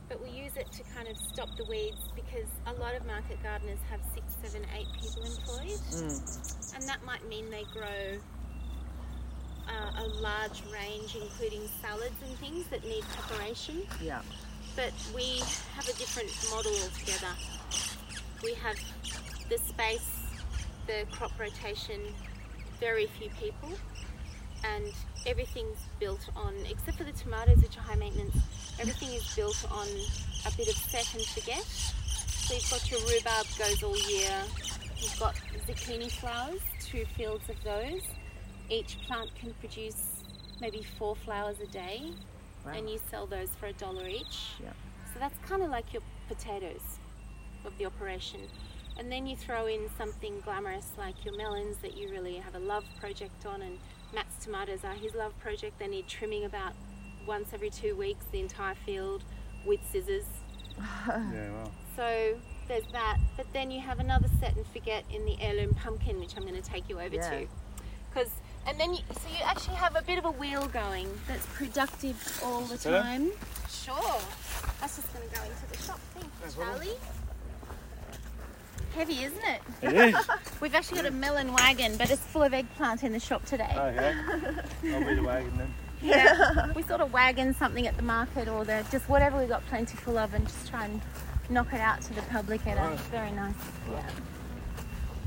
But 0.08 0.22
we 0.22 0.30
use 0.30 0.52
it 0.56 0.70
to 0.72 0.82
kind 0.94 1.06
of 1.08 1.16
stop 1.18 1.48
the 1.58 1.64
weeds 1.66 2.00
because 2.16 2.48
a 2.66 2.72
lot 2.80 2.94
of 2.94 3.04
market 3.06 3.42
gardeners 3.42 3.78
have 3.90 4.00
six, 4.14 4.24
seven, 4.42 4.66
eight 4.76 4.86
people 5.00 5.22
employed, 5.24 5.78
Mm. 5.92 6.74
and 6.76 6.88
that 6.88 7.04
might 7.04 7.26
mean 7.28 7.50
they 7.50 7.64
grow 7.72 8.18
uh, 9.68 10.02
a 10.02 10.06
large 10.22 10.62
range, 10.72 11.14
including 11.14 11.60
salads 11.82 12.16
and 12.26 12.34
things 12.38 12.66
that 12.70 12.82
need 12.84 13.04
preparation 13.16 13.82
Yeah. 14.00 14.22
but 14.76 14.92
we 15.14 15.40
have 15.76 15.86
a 15.86 15.92
different 15.98 16.30
model 16.50 16.72
altogether. 16.82 17.34
We 18.42 18.54
have 18.54 18.76
the 19.50 19.58
space, 19.58 20.08
the 20.86 21.04
crop 21.12 21.38
rotation, 21.38 22.00
very 22.80 23.08
few 23.18 23.28
people, 23.30 23.76
and 24.64 24.92
everything's 25.26 25.78
built 26.00 26.28
on, 26.36 26.54
except 26.70 26.98
for 26.98 27.04
the 27.04 27.12
tomatoes, 27.12 27.58
which 27.58 27.76
are 27.76 27.80
high 27.80 27.94
maintenance, 27.96 28.36
everything 28.80 29.08
is 29.10 29.34
built 29.34 29.64
on 29.70 29.86
a 30.46 30.50
bit 30.56 30.68
of 30.68 30.74
set 30.74 31.12
and 31.14 31.22
forget. 31.24 31.62
So 31.64 32.54
you've 32.54 32.70
got 32.70 32.90
your 32.90 33.00
rhubarb 33.00 33.46
goes 33.58 33.82
all 33.82 33.96
year, 34.10 34.42
you've 34.96 35.18
got 35.18 35.34
zucchini 35.66 36.10
flowers, 36.10 36.60
two 36.82 37.04
fields 37.16 37.48
of 37.48 37.56
those. 37.64 38.02
Each 38.70 38.98
plant 39.06 39.30
can 39.34 39.54
produce 39.60 40.22
maybe 40.60 40.82
four 40.98 41.16
flowers 41.16 41.56
a 41.62 41.66
day 41.66 42.12
Wow. 42.66 42.72
and 42.72 42.90
you 42.90 42.98
sell 43.10 43.26
those 43.26 43.50
for 43.60 43.66
a 43.66 43.72
dollar 43.74 44.06
each. 44.08 44.54
Yeah. 44.62 44.70
So 45.14 45.20
that's 45.20 45.38
kind 45.48 45.62
of 45.62 45.70
like 45.70 45.92
your 45.92 46.02
potatoes 46.26 46.98
of 47.64 47.72
the 47.78 47.86
operation. 47.86 48.40
And 48.98 49.10
then 49.12 49.26
you 49.26 49.36
throw 49.36 49.66
in 49.66 49.88
something 49.96 50.40
glamorous 50.44 50.90
like 50.98 51.24
your 51.24 51.36
melons 51.36 51.76
that 51.82 51.96
you 51.96 52.10
really 52.10 52.36
have 52.36 52.56
a 52.56 52.58
love 52.58 52.84
project 53.00 53.46
on, 53.46 53.62
and 53.62 53.78
Matt's 54.14 54.42
tomatoes 54.44 54.80
are 54.84 54.94
his 54.94 55.14
love 55.14 55.38
project. 55.38 55.78
They 55.78 55.86
need 55.86 56.06
trimming 56.08 56.44
about 56.44 56.72
once 57.26 57.48
every 57.52 57.70
two 57.70 57.94
weeks, 57.94 58.24
the 58.32 58.40
entire 58.40 58.74
field 58.74 59.22
with 59.66 59.80
scissors. 59.90 60.24
Yeah, 61.06 61.50
well. 61.52 61.72
So 61.96 62.38
there's 62.68 62.86
that. 62.92 63.18
But 63.36 63.46
then 63.52 63.70
you 63.70 63.80
have 63.80 63.98
another 63.98 64.28
set 64.40 64.56
and 64.56 64.66
forget 64.68 65.04
in 65.12 65.24
the 65.24 65.36
heirloom 65.40 65.74
pumpkin, 65.74 66.20
which 66.20 66.36
I'm 66.36 66.42
going 66.44 66.54
to 66.60 66.62
take 66.62 66.88
you 66.88 67.00
over 67.00 67.14
Yeah. 67.16 67.30
to. 67.30 67.46
Because 68.08 68.30
and 68.66 68.78
then 68.78 68.92
you, 68.94 69.00
so 69.12 69.28
you 69.30 69.42
actually 69.44 69.76
have 69.76 69.96
a 69.96 70.02
bit 70.02 70.18
of 70.18 70.24
a 70.24 70.30
wheel 70.30 70.66
going 70.68 71.08
that's 71.26 71.46
productive 71.46 72.40
all 72.44 72.62
the 72.62 72.76
Hello? 72.76 73.02
time. 73.02 73.30
Sure. 73.70 74.20
That's 74.80 74.96
just 74.96 75.12
going 75.12 75.28
to 75.28 75.34
go 75.34 75.42
into 75.42 75.66
the 75.72 75.82
shop. 75.82 76.00
Thank 76.14 76.26
you, 76.44 76.62
Charlie. 76.62 76.96
Heavy, 78.98 79.22
isn't 79.22 79.44
it? 79.44 79.60
It 79.80 79.92
is. 80.14 80.28
We've 80.60 80.74
actually 80.74 80.96
got 80.96 81.06
a 81.06 81.12
melon 81.12 81.52
wagon, 81.52 81.96
but 81.96 82.10
it's 82.10 82.20
full 82.20 82.42
of 82.42 82.52
eggplant 82.52 83.04
in 83.04 83.12
the 83.12 83.20
shop 83.20 83.44
today. 83.46 83.70
okay. 83.72 84.12
I'll 84.92 85.04
be 85.06 85.14
the 85.14 85.22
wagon 85.22 85.56
then. 85.56 85.72
Yeah. 86.02 86.72
we 86.72 86.82
sort 86.82 87.00
of 87.00 87.12
wagon 87.12 87.54
something 87.54 87.86
at 87.86 87.96
the 87.96 88.02
market 88.02 88.48
or 88.48 88.64
the 88.64 88.84
just 88.90 89.08
whatever 89.08 89.38
we 89.38 89.46
got 89.46 89.64
plentiful 89.68 90.18
of 90.18 90.34
and 90.34 90.44
just 90.48 90.68
try 90.68 90.84
and 90.86 91.00
knock 91.48 91.72
it 91.72 91.80
out 91.80 92.02
to 92.02 92.12
the 92.14 92.22
public 92.22 92.66
at 92.66 92.76
a 92.76 92.80
Right. 92.90 92.98
very 93.12 93.30
nice 93.32 93.54
yeah. 93.90 94.08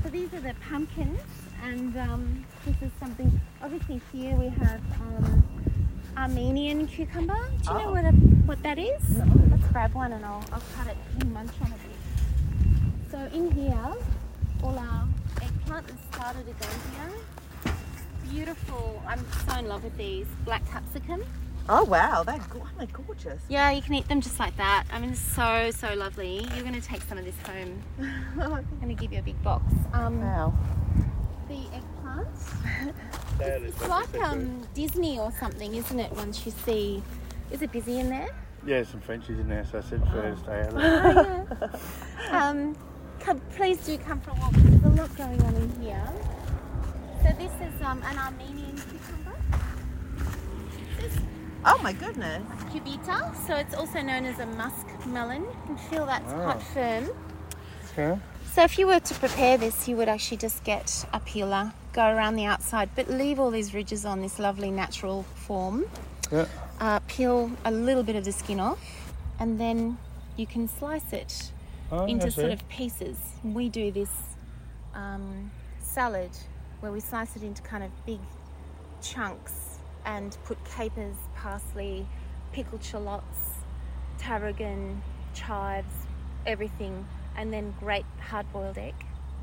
So 0.02 0.08
these 0.10 0.32
are 0.34 0.40
the 0.40 0.54
pumpkins 0.68 1.20
and 1.62 1.96
um, 1.98 2.44
this 2.66 2.76
is 2.82 2.90
something 3.00 3.38
obviously 3.62 4.00
here 4.12 4.34
we 4.36 4.48
have 4.48 4.80
um, 5.00 5.42
Armenian 6.16 6.86
cucumber. 6.86 7.34
Do 7.62 7.72
you 7.72 7.78
know 7.78 7.88
Oh. 7.88 7.92
what 7.92 8.04
a, 8.04 8.12
what 8.46 8.62
that 8.62 8.78
is? 8.78 9.02
Let's 9.50 9.66
grab 9.72 9.92
one 9.94 10.12
and 10.12 10.24
I'll, 10.24 10.44
I'll 10.52 10.62
cut 10.76 10.88
it 10.88 10.96
and 11.20 11.32
munch 11.34 11.52
on 11.62 11.68
it. 11.72 11.78
So 13.12 13.18
in 13.34 13.50
here, 13.50 13.92
all 14.62 14.78
our 14.78 15.06
eggplant 15.42 15.90
has 15.90 15.98
started 16.14 16.48
again 16.48 16.80
here. 16.96 17.74
Beautiful. 18.30 19.02
I'm 19.06 19.22
so 19.46 19.58
in 19.58 19.66
love 19.68 19.84
with 19.84 19.94
these. 19.98 20.26
Black 20.46 20.66
capsicum. 20.70 21.22
Oh 21.68 21.84
wow, 21.84 22.22
they're, 22.22 22.38
go- 22.48 22.62
aren't 22.62 22.78
they 22.78 22.86
gorgeous? 22.86 23.42
Yeah, 23.50 23.70
you 23.70 23.82
can 23.82 23.92
eat 23.92 24.08
them 24.08 24.22
just 24.22 24.40
like 24.40 24.56
that. 24.56 24.84
I 24.90 24.98
mean, 24.98 25.14
so, 25.14 25.70
so 25.72 25.92
lovely. 25.92 26.38
You're 26.54 26.62
going 26.62 26.72
to 26.72 26.80
take 26.80 27.02
some 27.02 27.18
of 27.18 27.26
this 27.26 27.34
home. 27.44 27.82
I'm 28.40 28.66
going 28.80 28.96
to 28.96 29.00
give 29.00 29.12
you 29.12 29.18
a 29.18 29.22
big 29.22 29.40
box. 29.42 29.62
Um, 29.92 30.22
Wow. 30.22 30.54
the 31.48 31.58
eggplant. 31.76 32.28
Dad 33.38 33.62
It's 33.64 33.88
like 33.88 34.14
um, 34.22 34.66
Disney 34.72 35.18
or 35.18 35.30
something, 35.38 35.74
isn't 35.74 36.00
it? 36.00 36.10
Once 36.12 36.46
you 36.46 36.52
see. 36.64 37.02
Is 37.50 37.60
it 37.60 37.70
busy 37.72 38.00
in 38.00 38.08
there? 38.08 38.30
Yeah, 38.66 38.82
some 38.84 39.00
Frenchies 39.02 39.38
in 39.38 39.48
there, 39.50 39.66
so 39.70 39.78
I 39.78 39.80
said 39.82 40.02
first 40.08 40.46
day. 40.46 40.66
Oh, 40.72 41.46
yeah. 41.60 42.30
um, 42.48 42.74
come, 43.22 43.40
please 43.56 43.78
do 43.86 43.96
come 43.98 44.20
for 44.20 44.30
a 44.30 44.34
walk. 44.34 44.52
There's 44.52 44.84
a 44.84 44.88
lot 44.88 45.16
going 45.16 45.42
on 45.42 45.54
in 45.54 45.80
here. 45.80 46.08
So 47.22 47.28
this 47.38 47.52
is 47.52 47.82
um, 47.82 48.02
an 48.04 48.18
Armenian 48.18 48.76
cucumber. 48.76 49.36
Oh 51.64 51.78
my 51.82 51.92
goodness. 51.92 52.42
cubita, 52.72 53.34
so 53.46 53.54
it's 53.54 53.74
also 53.74 54.00
known 54.02 54.24
as 54.24 54.38
a 54.40 54.46
musk 54.46 54.86
melon. 55.06 55.42
You 55.42 55.56
can 55.66 55.76
feel 55.76 56.06
that's 56.06 56.32
Ah. 56.32 56.52
quite 56.52 56.62
firm. 56.62 57.10
Okay. 57.92 58.20
So 58.52 58.64
if 58.64 58.78
you 58.78 58.86
were 58.86 58.98
to 59.00 59.14
prepare 59.14 59.56
this, 59.56 59.86
you 59.88 59.96
would 59.96 60.08
actually 60.08 60.38
just 60.38 60.64
get 60.64 61.04
a 61.12 61.20
peeler, 61.20 61.72
go 61.92 62.02
around 62.04 62.36
the 62.36 62.44
outside, 62.44 62.90
but 62.96 63.08
leave 63.08 63.38
all 63.38 63.50
these 63.50 63.72
ridges 63.74 64.04
on 64.04 64.20
this 64.20 64.38
lovely 64.38 64.70
natural 64.70 65.22
form. 65.22 65.84
Yeah. 66.32 66.46
Uh, 66.80 66.98
peel 67.06 67.50
a 67.64 67.70
little 67.70 68.02
bit 68.02 68.16
of 68.16 68.24
the 68.24 68.32
skin 68.32 68.58
off, 68.58 68.80
and 69.38 69.60
then 69.60 69.98
you 70.36 70.46
can 70.46 70.66
slice 70.66 71.12
it 71.12 71.52
Oh, 71.92 72.06
into 72.06 72.30
sort 72.30 72.50
of 72.52 72.66
pieces. 72.70 73.18
We 73.44 73.68
do 73.68 73.90
this 73.92 74.10
um, 74.94 75.50
salad 75.78 76.30
where 76.80 76.90
we 76.90 77.00
slice 77.00 77.36
it 77.36 77.42
into 77.42 77.60
kind 77.62 77.84
of 77.84 77.90
big 78.06 78.18
chunks 79.02 79.78
and 80.06 80.36
put 80.44 80.56
capers, 80.64 81.14
parsley, 81.36 82.06
pickled 82.52 82.82
shallots, 82.82 83.50
tarragon, 84.18 85.02
chives, 85.34 85.94
everything, 86.46 87.06
and 87.36 87.52
then 87.52 87.74
great 87.78 88.06
hard 88.20 88.50
boiled 88.52 88.78
egg. 88.78 88.94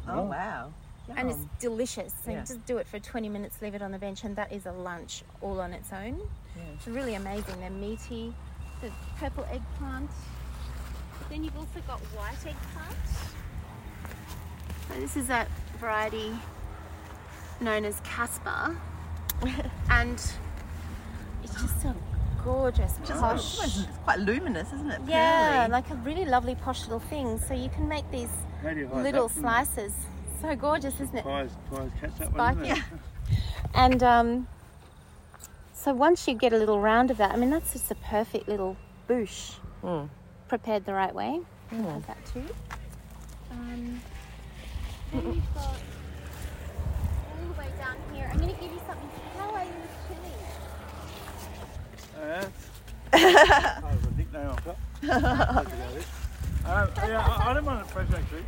Oh 0.08 0.20
Oh. 0.20 0.24
wow. 0.24 0.74
And 1.16 1.30
it's 1.30 1.46
delicious. 1.60 2.14
So 2.24 2.32
Yeah. 2.32 2.40
you 2.40 2.46
just 2.46 2.66
do 2.66 2.78
it 2.78 2.88
for 2.88 3.00
20 3.00 3.30
minutes, 3.30 3.62
leave 3.62 3.74
it 3.76 3.82
on 3.82 3.92
the 3.92 3.98
bench, 4.00 4.24
and 4.24 4.36
that 4.36 4.52
is 4.52 4.66
a 4.66 4.72
lunch 4.72 5.24
all 5.42 5.60
on 5.62 5.74
its 5.74 5.92
own. 5.94 6.20
Yeah. 6.56 6.64
It's 6.76 6.88
really 6.88 7.14
amazing. 7.16 7.60
They're 7.60 7.70
meaty. 7.70 8.34
The 8.82 8.92
purple 9.18 9.46
eggplant. 9.52 10.10
Then 11.30 11.44
you've 11.44 11.58
also 11.58 11.80
got 11.88 12.00
white 12.16 12.34
eggplant. 12.38 12.98
So 14.88 15.00
this 15.00 15.16
is 15.16 15.30
a 15.30 15.46
variety 15.80 16.32
known 17.62 17.86
as 17.86 18.00
Casper, 18.02 18.76
and 19.90 20.14
it's 21.44 21.54
just 21.62 21.82
so 21.82 21.94
gorgeous, 22.44 22.94
Just 23.06 23.20
posh. 23.22 23.64
it's 23.64 23.86
quite 24.04 24.20
luminous, 24.20 24.72
isn't 24.74 24.90
it? 24.90 25.02
Yeah, 25.08 25.68
Pearly. 25.68 25.72
like 25.72 25.90
a 25.92 25.96
really 25.96 26.26
lovely 26.26 26.56
posh 26.56 26.82
little 26.84 27.00
thing. 27.00 27.38
So 27.40 27.54
you 27.54 27.70
can 27.70 27.88
make 27.88 28.10
these 28.12 28.30
How 28.64 28.74
do 28.74 28.80
you 28.80 28.88
hide 28.88 29.04
little 29.04 29.28
that 29.28 29.40
slices. 29.40 29.94
So 30.42 30.56
gorgeous, 30.56 31.00
isn't 31.02 31.18
it? 31.18 31.24
Pies, 31.26 31.52
pies 31.70 31.90
catch 32.00 32.18
that 32.18 32.34
one, 32.34 32.64
isn't 32.64 32.76
Spiky. 32.76 32.80
it? 32.82 32.86
And 33.76 34.02
um, 34.02 34.48
so 35.74 35.94
once 35.94 36.28
you 36.28 36.34
get 36.34 36.54
a 36.54 36.58
little 36.58 36.80
round 36.80 37.12
of 37.12 37.18
that, 37.18 37.32
I 37.32 37.36
mean, 37.36 37.52
that's 37.52 37.74
just 37.74 37.92
a 37.92 37.96
perfect 37.96 38.48
little 38.48 38.76
boosh 39.08 39.56
Mm. 39.84 40.10
Prepared 40.50 40.84
the 40.86 40.94
right 40.94 41.14
way. 41.14 41.40
Have 41.70 42.06
that 42.08 42.18
too. 42.34 42.44
Um, 43.52 44.02
then 45.14 45.34
you've 45.34 45.54
got 45.54 45.64
all 45.66 45.76
the 47.54 47.60
way 47.60 47.68
down 47.78 47.96
here. 48.14 48.28
I'm 48.32 48.40
going 48.40 48.54
to 48.54 48.60
give 48.62 48.72
you 48.72 48.82
something. 48.88 49.10
How 49.38 49.52
are 49.52 49.64
you 49.64 49.72
with 49.82 49.96
chili? 50.08 50.34
Uh, 52.18 52.46
that 53.12 53.84
was 53.84 54.06
a 54.06 54.18
nickname 54.18 54.50
I've 54.50 54.66
got. 54.66 54.78
um, 56.66 56.90
yeah, 57.10 57.26
I, 57.26 57.50
I 57.50 57.54
don't 57.54 57.66
mind 57.66 57.82
it 57.82 57.88
fresh 57.92 58.08
actually. 58.14 58.44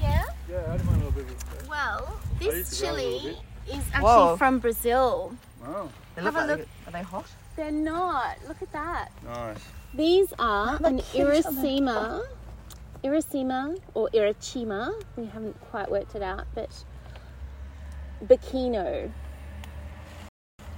Yeah. 0.00 0.24
Yeah, 0.48 0.62
I 0.68 0.76
don't 0.76 0.86
mind 0.86 1.02
a 1.02 1.04
little 1.06 1.12
bit 1.12 1.24
of 1.24 1.30
it. 1.62 1.68
Well, 1.68 2.20
this 2.38 2.54
used 2.54 2.74
to 2.74 2.80
grow 2.86 2.92
a 2.92 2.94
little 2.94 3.20
chili 3.20 3.36
is 3.68 3.84
actually 3.92 4.02
Whoa. 4.04 4.36
from 4.36 4.58
Brazil. 4.58 5.34
Oh, 5.66 5.90
They 6.14 6.22
Have 6.22 6.36
a 6.36 6.38
like 6.38 6.46
look. 6.48 6.58
they- 6.58 6.88
Are 6.88 6.92
they 6.92 7.02
hot? 7.02 7.26
They're 7.56 7.70
not. 7.72 8.36
Look 8.46 8.60
at 8.62 8.70
that. 8.72 9.08
nice. 9.24 9.56
These 9.94 10.32
are 10.38 10.78
an 10.84 10.98
cute, 10.98 11.26
aren't 11.26 11.44
they? 11.44 11.80
Iracema, 11.80 12.26
Iracema 13.02 13.78
or 13.94 14.08
Irachima. 14.12 14.92
We 15.16 15.26
haven't 15.26 15.58
quite 15.60 15.90
worked 15.90 16.14
it 16.14 16.22
out, 16.22 16.46
but 16.54 16.84
Biquinho 18.24 19.10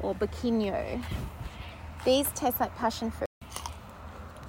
or 0.01 0.15
Biquinho. 0.15 1.03
These 2.05 2.31
taste 2.33 2.61
like 2.61 2.75
passion 2.77 3.11
fruit. 3.11 3.29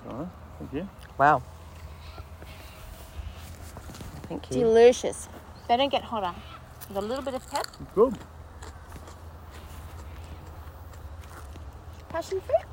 Alright, 0.07 0.27
thank 0.59 0.73
you. 0.73 0.89
Wow. 1.17 1.41
Thank 4.27 4.51
you. 4.51 4.59
Delicious. 4.59 5.27
They 5.67 5.77
don't 5.77 5.91
get 5.91 6.03
hotter. 6.03 6.33
With 6.87 6.97
a 6.97 7.01
little 7.01 7.23
bit 7.23 7.33
of 7.33 7.49
pep. 7.49 7.65
Good. 7.95 8.17
Passion 12.09 12.39
fruit. 12.41 12.65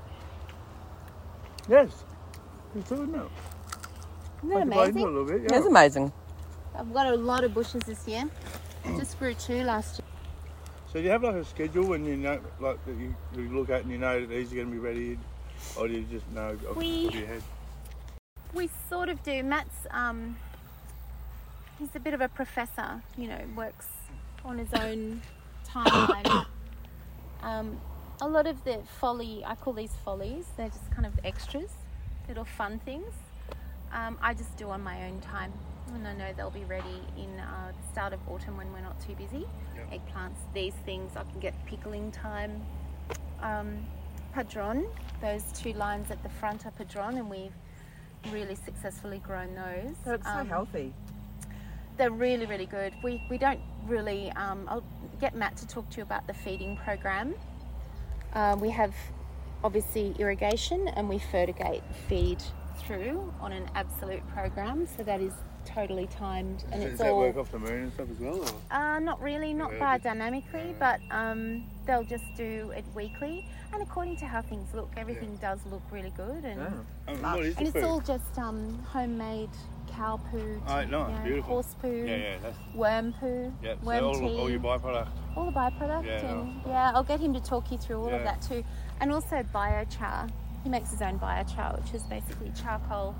Yes. 1.68 2.04
It's 2.74 2.88
good, 2.88 2.98
isn't 3.00 3.12
that 3.12 3.26
Like 4.42 4.64
to 4.64 4.70
bite 4.70 4.88
into 4.88 4.98
it 4.98 5.02
amazing? 5.02 5.02
a 5.02 5.04
little 5.06 5.24
bit, 5.24 5.48
That's 5.48 5.64
yeah. 5.64 5.70
amazing. 5.70 6.12
I've 6.78 6.92
got 6.92 7.06
a 7.06 7.16
lot 7.16 7.44
of 7.44 7.54
bushes 7.54 7.82
this 7.84 8.06
year. 8.06 8.28
Just 8.96 9.18
grew 9.18 9.34
two 9.34 9.62
last 9.62 9.98
year. 9.98 10.06
So 10.92 10.98
do 11.00 11.04
you 11.04 11.10
have 11.10 11.22
like 11.24 11.34
a 11.36 11.44
schedule 11.44 11.86
when 11.86 12.04
you 12.04 12.16
know, 12.16 12.40
like 12.60 12.84
that 12.86 12.96
you, 12.96 13.14
you 13.34 13.48
look 13.48 13.70
at 13.70 13.82
and 13.82 13.90
you 13.90 13.98
know 13.98 14.20
that 14.20 14.28
these 14.28 14.52
are 14.52 14.56
going 14.56 14.68
to 14.68 14.72
be 14.72 14.78
ready, 14.78 15.18
or 15.76 15.88
do 15.88 15.94
you 15.94 16.02
just 16.04 16.28
know 16.30 16.56
off 16.70 16.76
We- 16.76 17.08
of 17.08 17.14
your 17.14 17.26
head? 17.26 17.42
We 18.54 18.70
sort 18.88 19.08
of 19.08 19.22
do. 19.22 19.42
Matt's 19.42 19.86
um, 19.90 20.36
he's 21.78 21.94
a 21.94 22.00
bit 22.00 22.14
of 22.14 22.20
a 22.20 22.28
professor. 22.28 23.02
You 23.18 23.28
know, 23.28 23.40
works 23.56 23.88
on 24.44 24.58
his 24.58 24.72
own 24.72 25.20
timeline. 25.68 26.46
um, 27.42 27.78
a 28.20 28.28
lot 28.28 28.46
of 28.46 28.62
the 28.64 28.80
folly, 29.00 29.42
I 29.44 29.54
call 29.54 29.72
these 29.72 29.94
follies. 30.04 30.46
They're 30.56 30.68
just 30.68 30.90
kind 30.90 31.06
of 31.06 31.12
extras, 31.24 31.70
little 32.28 32.44
fun 32.44 32.80
things. 32.84 33.12
Um, 33.92 34.18
I 34.20 34.34
just 34.34 34.56
do 34.56 34.70
on 34.70 34.82
my 34.82 35.04
own 35.06 35.20
time, 35.20 35.52
and 35.94 36.06
I 36.06 36.14
know 36.14 36.32
they'll 36.36 36.50
be 36.50 36.64
ready 36.64 37.02
in 37.16 37.38
uh, 37.38 37.72
the 37.72 37.92
start 37.92 38.12
of 38.12 38.20
autumn 38.28 38.56
when 38.56 38.72
we're 38.72 38.80
not 38.80 39.00
too 39.00 39.14
busy. 39.14 39.46
Yep. 39.76 39.90
Eggplants, 39.92 40.38
these 40.54 40.74
things, 40.84 41.12
I 41.16 41.22
can 41.24 41.40
get 41.40 41.54
pickling 41.66 42.10
time. 42.10 42.64
Um, 43.40 43.78
padron, 44.32 44.86
those 45.20 45.44
two 45.54 45.72
lines 45.74 46.10
at 46.10 46.22
the 46.22 46.28
front 46.28 46.66
are 46.66 46.72
padron, 46.72 47.16
and 47.16 47.30
we've 47.30 47.52
really 48.32 48.56
successfully 48.56 49.18
grown 49.18 49.54
those. 49.54 49.94
They 50.04 50.12
look 50.12 50.24
so 50.24 50.30
Um, 50.30 50.48
healthy. 50.48 50.92
They're 51.96 52.10
really, 52.10 52.44
really 52.46 52.66
good. 52.66 52.92
We, 53.02 53.22
we 53.30 53.38
don't 53.38 53.60
really, 53.86 54.30
um, 54.32 54.66
I'll 54.68 54.84
get 55.20 55.34
Matt 55.34 55.56
to 55.58 55.66
talk 55.66 55.88
to 55.90 55.98
you 55.98 56.02
about 56.02 56.26
the 56.26 56.34
feeding 56.34 56.76
program. 56.76 57.34
Uh, 58.32 58.56
we 58.60 58.70
have 58.70 58.94
obviously 59.64 60.14
irrigation 60.18 60.88
and 60.88 61.08
we 61.08 61.18
fertigate 61.18 61.82
feed 62.08 62.42
through 62.78 63.32
on 63.40 63.52
an 63.52 63.68
absolute 63.74 64.26
program. 64.28 64.86
So 64.96 65.02
that 65.02 65.20
is 65.20 65.32
totally 65.64 66.06
timed, 66.06 66.62
and 66.70 66.80
Does 66.80 66.92
it's 66.92 66.98
that 67.00 67.10
all 67.10 67.18
work 67.18 67.36
off 67.36 67.50
the 67.50 67.58
moon 67.58 67.82
and 67.84 67.92
stuff 67.92 68.08
as 68.08 68.20
well? 68.20 68.40
Or? 68.40 68.48
uh, 68.70 68.98
not 69.00 69.20
really, 69.20 69.52
not 69.52 69.72
Yeah, 69.72 69.98
biodynamically, 69.98 70.78
but 70.78 71.00
um, 71.10 71.64
they'll 71.86 72.04
just 72.04 72.22
do 72.36 72.70
it 72.76 72.84
weekly, 72.94 73.44
and 73.72 73.82
according 73.82 74.16
to 74.18 74.26
how 74.26 74.42
things 74.42 74.72
look, 74.74 74.92
everything 74.96 75.34
does 75.42 75.58
look 75.68 75.82
really 75.90 76.12
good, 76.16 76.44
and 76.44 76.60
Oh. 77.08 77.12
Um, 77.12 77.40
is 77.42 77.54
the 77.54 77.58
and 77.58 77.66
it's 77.68 77.72
food? 77.72 77.84
all 77.84 78.00
just 78.00 78.38
um, 78.38 78.78
homemade 78.92 79.50
cow 79.86 80.20
poo, 80.30 80.60
Oh, 80.66 80.74
nice, 80.74 80.90
know, 80.90 81.20
beautiful. 81.24 81.54
horse 81.54 81.74
poo, 81.80 82.04
yeah, 82.06 82.16
yeah, 82.16 82.36
that's 82.42 82.58
worm 82.74 83.12
poo, 83.14 83.52
yeah. 83.62 83.74
So 83.80 83.86
worm 83.86 84.04
all, 84.04 84.14
tea, 84.14 84.36
all 84.36 84.50
your 84.50 84.60
byproduct. 84.60 85.08
all 85.36 85.46
the 85.46 85.52
byproduct, 85.52 86.06
Yeah, 86.06 86.30
and 86.30 86.60
yeah, 86.66 86.92
I'll 86.94 87.04
get 87.04 87.20
him 87.20 87.32
to 87.34 87.40
talk 87.40 87.70
you 87.70 87.78
through 87.78 88.00
all 88.00 88.14
of 88.14 88.22
that 88.22 88.42
too, 88.42 88.64
and 89.00 89.12
also 89.12 89.42
biochar. 89.54 90.30
He 90.62 90.68
makes 90.70 90.90
his 90.90 91.00
own 91.00 91.18
biochar, 91.18 91.80
which 91.80 91.94
is 91.94 92.02
basically 92.04 92.52
charcoal. 92.60 93.14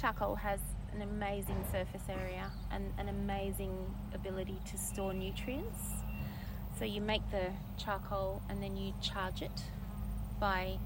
Charcoal 0.00 0.34
has 0.34 0.58
an 0.94 1.02
amazing 1.02 1.64
surface 1.70 2.02
area 2.08 2.50
and 2.70 2.92
an 2.98 3.08
amazing 3.08 3.72
ability 4.14 4.58
to 4.70 4.78
store 4.78 5.12
nutrients. 5.12 5.78
So 6.78 6.84
you 6.84 7.00
make 7.00 7.22
the 7.30 7.50
charcoal 7.76 8.42
and 8.48 8.62
then 8.62 8.76
you 8.76 8.92
charge 9.00 9.42
it 9.42 9.62
by 10.40 10.78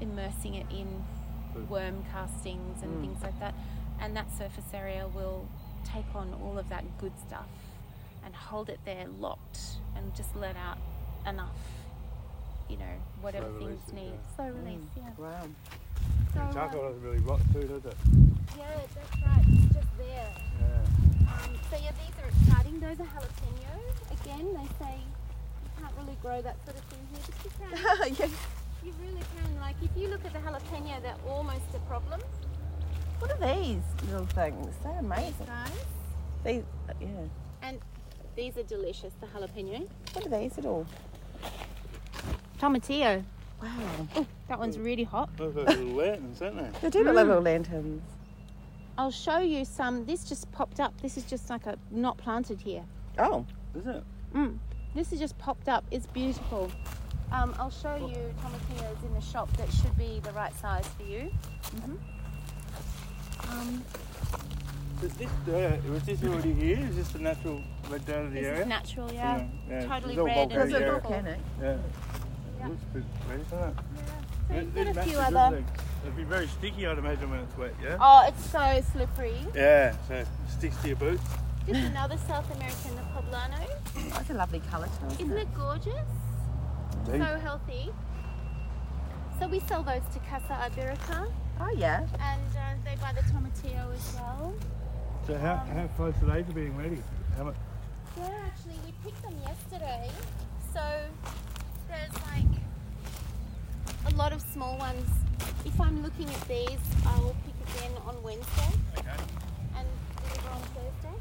immersing 0.00 0.54
it 0.54 0.66
in 0.70 1.04
worm 1.68 2.04
castings 2.12 2.82
and 2.82 2.96
mm. 2.96 3.00
things 3.00 3.22
like 3.22 3.38
that. 3.40 3.54
And 4.02 4.16
that 4.16 4.26
surface 4.36 4.64
area 4.74 5.06
will 5.14 5.46
take 5.84 6.04
on 6.14 6.34
all 6.42 6.58
of 6.58 6.68
that 6.68 6.84
good 6.98 7.12
stuff 7.26 7.46
and 8.24 8.34
hold 8.34 8.68
it 8.68 8.80
there 8.84 9.06
locked 9.18 9.60
and 9.96 10.14
just 10.14 10.34
let 10.36 10.56
out 10.56 10.78
enough, 11.26 11.56
you 12.68 12.76
know, 12.76 12.94
whatever 13.20 13.46
Slow 13.46 13.58
things 13.58 13.70
release 13.70 13.88
it, 13.88 13.94
need. 13.94 14.12
yeah. 14.12 14.36
Slow 14.36 14.50
release, 14.50 14.88
yeah. 14.96 15.02
Wow. 15.18 15.42
So, 16.34 16.40
And 16.40 16.48
um, 16.48 16.54
charcoal 16.54 16.82
doesn't 16.88 17.02
really 17.02 17.18
rot 17.18 17.40
too, 17.52 17.62
does 17.62 17.84
it? 17.84 17.96
yeah, 18.58 18.80
that's 18.94 19.22
right. 19.22 19.44
It's 19.48 19.74
just 19.74 19.98
there. 19.98 20.28
Yeah. 20.60 21.32
Um, 21.32 21.50
so 21.70 21.76
yeah, 21.82 21.92
these 22.02 22.16
are 22.22 22.28
exciting. 22.28 22.80
Those 22.80 22.98
are 23.00 23.10
jalapeno. 23.14 23.74
Again, 24.20 24.46
they 24.54 24.84
say 24.84 24.98
you 24.98 25.70
can't 25.80 25.94
really 26.00 26.16
grow 26.22 26.42
that 26.42 26.56
sort 26.64 26.76
of 26.76 26.84
thing 26.90 27.06
here, 27.12 27.22
but 27.26 27.44
you 27.44 27.50
can. 27.58 28.14
yes. 28.18 28.30
You 28.84 28.92
really 29.00 29.22
can. 29.38 29.60
Like 29.60 29.76
if 29.82 29.90
you 29.96 30.08
look 30.08 30.24
at 30.24 30.32
the 30.32 30.40
jalapeno, 30.40 31.00
they're 31.02 31.14
almost 31.28 31.70
a 31.74 31.78
problem. 31.88 32.20
What 33.22 33.40
are 33.40 33.54
these 33.54 33.82
little 34.10 34.26
things? 34.26 34.74
They're 34.82 34.92
These 34.94 34.98
amazing. 35.00 35.46
guys. 35.46 35.70
These, 36.44 36.62
yeah. 37.00 37.06
And 37.62 37.78
these 38.34 38.58
are 38.58 38.64
delicious, 38.64 39.12
the 39.20 39.28
jalapeno. 39.28 39.88
What 40.12 40.26
are 40.26 40.40
these 40.40 40.58
at 40.58 40.66
all? 40.66 40.84
Tomatillo. 42.58 43.22
Wow. 43.62 43.68
Oh, 44.16 44.26
that 44.48 44.58
one's 44.58 44.76
really 44.76 45.04
hot. 45.04 45.30
Those 45.36 45.56
are 45.56 45.62
little 45.62 45.84
lanterns, 45.94 46.42
aren't 46.42 46.56
they? 46.56 46.80
They 46.80 46.90
do 46.90 47.04
look 47.04 47.14
like 47.14 47.26
little 47.28 47.42
lanterns. 47.42 48.02
I'll 48.98 49.12
show 49.12 49.38
you 49.38 49.64
some. 49.64 50.04
This 50.04 50.24
just 50.24 50.50
popped 50.50 50.80
up. 50.80 51.00
This 51.00 51.16
is 51.16 51.22
just 51.22 51.48
like 51.48 51.66
a 51.66 51.78
not 51.92 52.18
planted 52.18 52.60
here. 52.60 52.82
Oh. 53.18 53.46
Is 53.76 53.86
it? 53.86 54.02
Mm. 54.34 54.58
This 54.96 55.10
has 55.10 55.20
just 55.20 55.38
popped 55.38 55.68
up. 55.68 55.84
It's 55.92 56.06
beautiful. 56.06 56.72
Um, 57.30 57.54
I'll 57.60 57.70
show 57.70 57.94
you 57.94 58.34
tomatillos 58.42 59.00
in 59.06 59.14
the 59.14 59.20
shop 59.20 59.48
that 59.58 59.72
should 59.72 59.96
be 59.96 60.20
the 60.24 60.32
right 60.32 60.52
size 60.58 60.88
for 60.88 61.04
you. 61.04 61.30
Um, 63.50 63.84
Is 65.02 65.12
this, 65.14 65.30
uh, 65.48 65.76
was 65.90 66.02
this 66.04 66.22
already 66.24 66.52
here? 66.52 66.78
Is 66.78 66.96
this 66.96 67.08
the 67.08 67.18
natural 67.18 67.60
red 67.90 68.04
down 68.06 68.26
of 68.26 68.32
the 68.32 68.40
this 68.40 68.46
area? 68.48 68.60
is 68.62 68.66
natural, 68.68 69.12
yeah. 69.12 69.46
yeah. 69.68 69.86
Totally 69.86 70.12
It's 70.14 70.20
all 70.20 70.26
red 70.26 70.38
and 70.38 70.50
volcanic, 70.52 70.72
yeah. 70.72 70.78
beautiful. 70.78 71.10
volcanic. 71.10 71.40
Yeah. 71.60 71.76
Yeah. 72.58 72.64
It 72.64 72.68
looks 72.68 72.82
a 72.82 72.94
bit 72.94 73.04
red, 73.28 73.50
doesn't 73.50 73.68
it? 73.68 73.74
So 74.48 74.54
It- 74.54 74.64
we've 74.64 74.68
it 74.68 74.74
got 74.74 74.80
a 74.90 74.94
matches, 74.94 75.10
few 75.12 75.20
doesn't 75.20 75.36
other. 75.36 75.56
it? 75.56 75.64
It'd 76.04 76.16
be 76.16 76.24
very 76.24 76.46
sticky, 76.48 76.86
I'd 76.86 76.98
imagine, 76.98 77.30
when 77.30 77.40
it's 77.40 77.56
wet, 77.58 77.74
yeah? 77.82 77.96
Oh, 78.00 78.24
it's 78.28 78.44
so 78.50 78.82
slippery. 78.92 79.34
Yeah, 79.54 79.94
so 80.08 80.14
it 80.14 80.28
sticks 80.48 80.76
to 80.82 80.88
your 80.88 80.96
boots. 80.96 81.22
Just 81.66 81.80
another 81.80 82.16
South 82.26 82.50
American, 82.56 82.96
the 82.96 83.02
poblano. 83.14 83.60
Oh, 83.96 84.02
that's 84.10 84.30
a 84.30 84.34
lovely 84.34 84.60
colour 84.70 84.86
too. 84.98 85.06
Isn't 85.06 85.20
Isn't 85.20 85.36
it? 85.38 85.42
it 85.42 85.54
gorgeous? 85.54 86.08
Deep. 87.06 87.14
So 87.22 87.38
healthy. 87.38 87.90
So 89.38 89.46
we 89.48 89.60
sell 89.60 89.82
those 89.84 90.02
to 90.12 90.18
Casa 90.20 90.54
Iberica, 90.70 91.30
Oh 91.60 91.70
yeah. 91.76 92.00
and 92.20 92.56
uh, 92.56 92.74
they 92.84 92.96
buy 92.96 93.12
the 93.12 93.20
tomatillo 93.32 93.94
as 93.94 94.14
well. 94.14 94.54
So 95.26 95.36
how, 95.38 95.56
how 95.56 95.86
close 95.96 96.14
are 96.22 96.26
they 96.26 96.42
to 96.42 96.52
being 96.52 96.76
ready? 96.76 96.98
How 97.36 97.44
much? 97.44 97.54
Yeah, 98.16 98.28
actually, 98.46 98.74
we 98.84 98.92
picked 99.04 99.22
them 99.22 99.34
yesterday. 99.42 100.10
So 100.74 100.80
there's 101.88 102.12
like 102.30 102.60
a 104.12 104.16
lot 104.16 104.32
of 104.32 104.40
small 104.52 104.76
ones. 104.78 105.08
If 105.64 105.80
I'm 105.80 106.02
looking 106.02 106.28
at 106.28 106.48
these, 106.48 106.78
I 107.06 107.18
will 107.20 107.36
pick 107.46 107.76
again 107.76 107.92
on 108.06 108.20
Wednesday 108.22 108.70
Okay. 108.98 109.08
and 109.76 109.86
deliver 110.24 110.48
on 110.50 110.60
Thursday. 110.60 111.18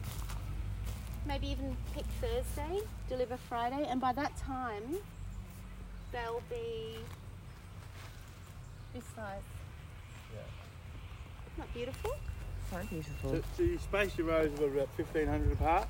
Maybe 1.27 1.47
even 1.47 1.77
pick 1.93 2.05
Thursday, 2.19 2.81
deliver 3.07 3.37
Friday, 3.37 3.85
and 3.87 4.01
by 4.01 4.11
that 4.13 4.35
time, 4.37 4.97
they'll 6.11 6.41
be 6.49 6.97
this 8.93 9.03
size. 9.15 9.41
Not 11.57 11.73
beautiful? 11.73 12.11
So 12.69 12.77
beautiful. 12.89 13.31
So, 13.31 13.41
so 13.57 13.63
you 13.63 13.77
space 13.79 14.17
your 14.17 14.27
rows 14.27 14.51
about 14.53 14.71
1,500 14.97 15.51
apart? 15.53 15.87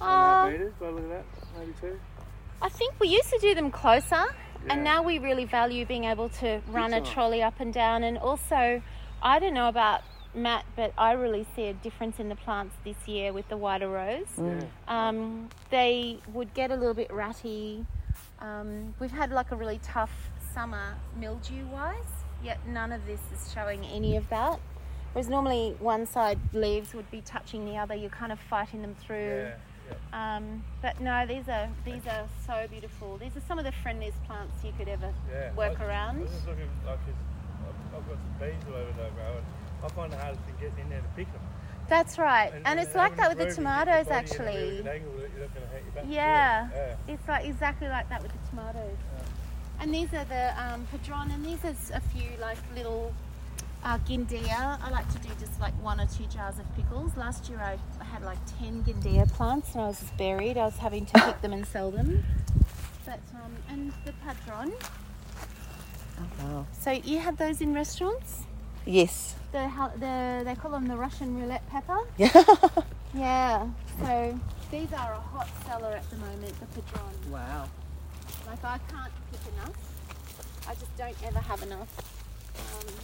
Uh, 0.00 0.48
meters, 0.50 0.72
by 0.80 0.86
the 0.86 0.92
look 0.92 1.04
at 1.04 1.10
that, 1.10 1.24
maybe 1.58 1.72
two? 1.80 2.00
I 2.62 2.68
think 2.70 2.94
we 3.00 3.08
used 3.08 3.28
to 3.30 3.38
do 3.38 3.54
them 3.54 3.70
closer, 3.70 4.06
Yeah. 4.16 4.26
and 4.70 4.84
now 4.84 5.02
we 5.02 5.18
really 5.18 5.44
value 5.44 5.84
being 5.84 6.04
able 6.04 6.28
to 6.40 6.60
run 6.68 6.92
a 6.94 7.00
time. 7.00 7.12
trolley 7.12 7.42
up 7.42 7.60
and 7.60 7.72
down. 7.72 8.02
And 8.04 8.16
also, 8.18 8.82
I 9.22 9.38
don't 9.38 9.52
know 9.54 9.68
about 9.68 10.02
Matt, 10.34 10.64
but 10.76 10.92
I 10.96 11.12
really 11.12 11.46
see 11.54 11.64
a 11.66 11.74
difference 11.74 12.18
in 12.18 12.28
the 12.30 12.36
plants 12.36 12.74
this 12.84 12.96
year 13.06 13.32
with 13.32 13.48
the 13.48 13.56
wider 13.58 13.88
rows. 13.88 14.26
Yeah. 14.38 14.60
Um, 14.88 15.48
they 15.70 16.18
would 16.32 16.54
get 16.54 16.70
a 16.70 16.76
little 16.76 16.94
bit 16.94 17.12
ratty. 17.12 17.84
Um, 18.40 18.94
we've 19.00 19.10
had 19.10 19.30
like 19.32 19.50
a 19.52 19.56
really 19.56 19.80
tough 19.82 20.12
summer 20.54 20.94
mildew 21.18 21.66
wise, 21.66 21.96
yet 22.42 22.58
none 22.66 22.90
of 22.92 23.04
this 23.06 23.20
is 23.34 23.52
showing 23.52 23.84
any 23.86 24.16
of 24.16 24.28
that. 24.30 24.60
Whereas 25.12 25.28
normally 25.28 25.74
one 25.80 26.06
side 26.06 26.38
leaves 26.52 26.94
would 26.94 27.10
be 27.10 27.20
touching 27.22 27.64
the 27.64 27.76
other, 27.76 27.94
you're 27.94 28.10
kind 28.10 28.30
of 28.32 28.38
fighting 28.38 28.82
them 28.82 28.94
through. 28.94 29.48
Yeah. 29.48 29.54
yeah. 30.12 30.36
Um, 30.36 30.64
but 30.82 31.00
no, 31.00 31.26
these 31.26 31.48
are 31.48 31.68
these 31.84 32.06
are 32.06 32.28
so 32.46 32.66
beautiful. 32.70 33.16
These 33.18 33.36
are 33.36 33.42
some 33.48 33.58
of 33.58 33.64
the 33.64 33.72
friendliest 33.72 34.22
plants 34.24 34.62
you 34.64 34.72
could 34.78 34.88
ever 34.88 35.12
Yeah. 35.32 35.52
work 35.54 35.80
I, 35.80 35.84
around. 35.84 36.18
I 36.18 36.22
was 36.22 36.46
looking 36.46 36.70
like 36.86 36.98
I've, 37.08 37.96
I've 37.96 38.08
got 38.08 38.18
some 38.18 38.34
bees 38.38 38.54
all 38.68 38.74
over 38.74 38.92
there, 38.92 39.10
bro, 39.10 39.36
and 39.36 39.46
I 39.84 39.88
find 39.88 40.12
it 40.12 40.18
hardest 40.20 40.46
to 40.46 40.52
get 40.60 40.72
in 40.80 40.88
there 40.90 41.00
to 41.00 41.08
pick 41.16 41.32
them. 41.32 41.42
That's 41.88 42.18
right, 42.18 42.52
and, 42.64 42.78
it's 42.78 42.94
like 42.94 43.16
that 43.16 43.28
with 43.30 43.38
the 43.38 43.46
having 43.46 43.66
a 43.66 43.68
room, 43.68 43.78
you 43.78 43.84
get 43.84 44.06
tomatoes 44.06 44.06
your 44.06 44.14
body 44.14 44.30
in 44.30 44.40
a 44.40 44.44
really 44.44 44.58
actually. 44.60 44.76
good 44.76 44.86
angle 44.86 45.12
that 45.12 45.30
you're 45.32 45.40
not 45.40 45.54
gonna 45.54 45.66
hurt 45.66 45.82
your 45.82 45.92
back 45.92 46.04
to 46.04 46.10
Yeah. 46.10 46.94
It's 47.08 47.28
like 47.28 47.44
exactly 47.46 47.88
like 47.88 48.08
that 48.10 48.22
with 48.22 48.30
the 48.30 48.48
tomatoes. 48.48 48.96
And 49.80 49.92
these 49.92 50.14
are 50.14 50.24
the 50.26 50.54
um, 50.62 50.86
padron, 50.92 51.32
and 51.32 51.44
these 51.44 51.64
are 51.64 51.74
a 51.96 52.00
few 52.00 52.28
like 52.40 52.58
little 52.76 53.12
uh, 53.84 53.98
guindilla. 53.98 54.78
I 54.82 54.90
like 54.90 55.10
to 55.12 55.18
do 55.18 55.28
just 55.38 55.58
like 55.60 55.74
one 55.82 56.00
or 56.00 56.06
two 56.06 56.24
jars 56.26 56.58
of 56.58 56.76
pickles. 56.76 57.16
Last 57.16 57.48
year 57.48 57.60
I 57.60 57.78
had 58.04 58.22
like 58.22 58.38
ten 58.58 58.82
guindilla 58.82 59.26
plants, 59.26 59.74
and 59.74 59.82
I 59.84 59.88
was 59.88 60.00
just 60.00 60.16
buried. 60.16 60.56
I 60.58 60.64
was 60.64 60.76
having 60.76 61.06
to 61.06 61.12
pick 61.20 61.40
them 61.40 61.52
and 61.52 61.66
sell 61.66 61.90
them. 61.90 62.24
But 63.04 63.20
um, 63.34 63.52
and 63.68 63.92
the 64.04 64.12
padron. 64.24 64.72
Oh 66.18 66.26
wow. 66.42 66.66
So 66.78 66.90
you 66.90 67.18
had 67.18 67.38
those 67.38 67.60
in 67.60 67.74
restaurants? 67.74 68.44
Yes. 68.86 69.34
The, 69.52 69.70
the 69.98 70.42
they 70.44 70.54
call 70.54 70.70
them 70.70 70.86
the 70.86 70.96
Russian 70.96 71.36
roulette 71.40 71.68
pepper. 71.68 71.98
Yeah. 72.18 72.32
Yeah. 73.12 73.66
So 73.98 74.38
these 74.70 74.92
are 74.92 75.14
a 75.14 75.20
hot 75.20 75.48
seller 75.66 75.96
at 75.96 76.08
the 76.10 76.16
moment. 76.16 76.54
The 76.60 76.66
padron. 76.80 77.32
wow. 77.32 77.68
Like 78.46 78.64
I 78.64 78.78
can't 78.88 79.12
pick 79.32 79.52
enough. 79.54 79.74
I 80.68 80.74
just 80.74 80.96
don't 80.96 81.16
ever 81.24 81.40
have 81.40 81.62
enough. 81.62 81.88
Um, 82.56 82.94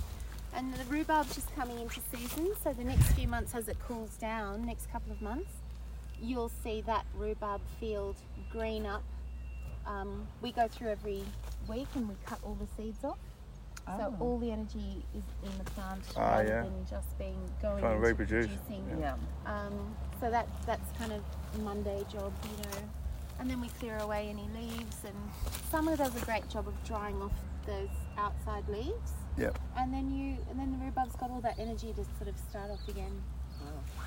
and 0.57 0.73
the 0.75 0.85
rhubarb's 0.85 1.35
just 1.35 1.55
coming 1.55 1.79
into 1.79 2.01
season, 2.13 2.53
so 2.65 2.73
the 2.73 2.85
next 2.85 3.05
few 3.13 3.29
months 3.29 3.55
as 3.55 3.69
it 3.69 3.77
cools 3.87 4.17
down, 4.17 4.65
next 4.67 4.91
couple 4.91 5.13
of 5.13 5.21
months, 5.23 5.51
you'll 6.21 6.51
see 6.65 6.81
that 6.83 7.05
rhubarb 7.17 7.61
field 7.79 8.17
green 8.51 8.87
up. 8.87 9.03
Um, 9.87 10.27
we 10.43 10.51
go 10.53 10.67
through 10.67 10.89
every 10.89 11.23
week 11.69 11.87
and 11.95 12.09
we 12.09 12.15
cut 12.25 12.39
all 12.43 12.57
the 12.61 12.67
seeds 12.83 13.05
off. 13.05 13.19
So 13.87 14.15
Oh. 14.19 14.25
all 14.25 14.39
the 14.41 14.51
energy 14.51 15.05
is 15.15 15.23
in 15.45 15.57
the 15.59 15.65
plant 15.71 16.03
Ah, 16.17 16.21
rather 16.39 16.49
yeah. 16.49 16.63
than 16.63 16.87
just 16.91 17.17
being 17.19 17.39
going 17.63 17.81
Trying 17.83 18.01
to 18.01 18.07
reproduce. 18.09 18.47
producing. 18.49 18.99
Yeah. 18.99 19.15
Um, 19.45 19.95
so 20.21 20.29
that 20.29 20.49
that's 20.67 20.91
kind 20.99 21.13
of 21.13 21.23
a 21.55 21.59
Monday 21.59 22.05
job, 22.13 22.33
you 22.43 22.65
know. 22.65 22.89
And 23.39 23.49
then 23.49 23.61
we 23.61 23.69
clear 23.79 23.97
away 23.99 24.29
any 24.29 24.49
leaves, 24.59 25.05
and 25.05 25.15
summer 25.71 25.95
does 25.97 26.21
a 26.21 26.25
great 26.25 26.49
job 26.49 26.67
of 26.67 26.75
drying 26.85 27.21
off 27.23 27.31
those 27.67 27.89
outside 28.19 28.69
leaves. 28.69 29.13
Yep. 29.39 29.59
And 29.77 29.93
then 29.93 30.11
you, 30.11 30.37
and 30.51 30.59
then 30.59 30.73
the 30.73 30.85
rhubarb's 30.85 31.17
got 31.17 31.31
all 31.31 31.41
that 31.43 31.59
energy 31.59 31.93
to 31.93 32.05
sort 32.17 32.29
of 32.29 32.39
start 32.49 32.71
off 32.71 32.89
again. 32.89 33.23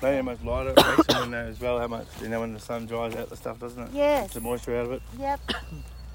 Maybe 0.02 0.16
how 0.16 0.22
much 0.22 0.42
lighter 0.42 0.70
it 0.70 0.76
makes 0.76 1.06
them 1.06 1.24
in 1.24 1.30
there 1.30 1.46
as 1.46 1.60
well. 1.60 1.78
How 1.78 1.86
much 1.86 2.06
you 2.22 2.28
know 2.28 2.40
when 2.40 2.54
the 2.54 2.60
sun 2.60 2.86
dries 2.86 3.14
out 3.16 3.28
the 3.28 3.36
stuff, 3.36 3.60
doesn't 3.60 3.82
it? 3.82 3.90
Yes. 3.92 4.32
The 4.32 4.40
moisture 4.40 4.76
out 4.76 4.86
of 4.86 4.92
it. 4.92 5.02
Yep. 5.18 5.40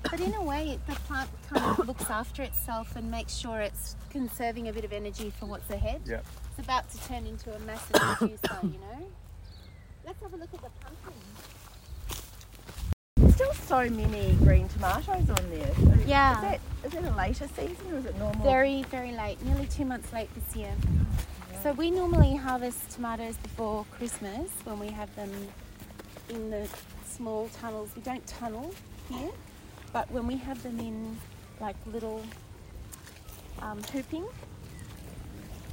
But 0.10 0.20
in 0.20 0.34
a 0.34 0.44
way, 0.44 0.80
the 0.88 0.94
plant 0.94 1.30
kind 1.50 1.80
of 1.80 1.88
looks 1.88 2.10
after 2.10 2.44
itself 2.44 2.96
and 2.96 3.10
makes 3.10 3.36
sure 3.36 3.60
it's 3.60 3.96
conserving 4.10 4.68
a 4.68 4.74
bit 4.74 4.86
of 4.86 4.94
energy 4.94 5.32
for 5.40 5.46
what's 5.48 5.70
ahead. 5.70 6.02
Yeah. 6.06 6.22
It's 6.52 6.66
about 6.66 6.90
to 6.92 7.08
turn 7.08 7.26
into 7.26 7.54
a 7.56 7.60
massive 7.60 7.94
producer, 8.18 8.60
you 8.64 8.70
know. 8.70 9.08
Let's 10.06 10.22
have 10.22 10.34
a 10.34 10.38
look 10.38 10.54
at 10.54 10.62
the 10.62 10.70
pumpkin. 10.80 11.14
Still 13.54 13.86
so 13.86 13.90
many 13.90 14.34
green 14.36 14.68
tomatoes 14.70 15.30
on 15.30 15.50
there. 15.50 15.74
So 15.76 15.94
Yeah. 16.06 16.36
Is 16.36 16.42
that 16.42 16.60
is 16.84 16.92
that 16.94 17.04
a 17.04 17.16
later 17.16 17.48
season 17.56 17.94
or 17.94 17.98
is 17.98 18.06
it 18.06 18.18
normal? 18.18 18.44
Very, 18.44 18.84
very 18.84 19.12
late, 19.12 19.44
nearly 19.44 19.66
two 19.68 19.86
months 19.86 20.12
late 20.14 20.30
this 20.36 20.56
year. 20.56 20.72
So 21.64 21.72
we 21.74 21.90
normally 21.90 22.36
harvest 22.36 22.92
tomatoes 22.92 23.38
before 23.38 23.86
Christmas 23.92 24.52
when 24.66 24.80
we 24.80 24.88
have 24.90 25.14
them 25.16 25.32
in 26.30 26.52
the 26.52 26.68
small 27.08 27.50
tunnels. 27.60 27.90
We 27.96 28.02
don't 28.02 28.26
tunnel 28.28 28.74
here, 29.10 29.32
but 29.92 30.10
when 30.12 30.28
we 30.28 30.38
have 30.38 30.62
them 30.62 30.80
in 30.80 31.18
like 31.60 31.76
little 31.88 32.24
um, 33.62 33.82
hooping, 33.92 34.26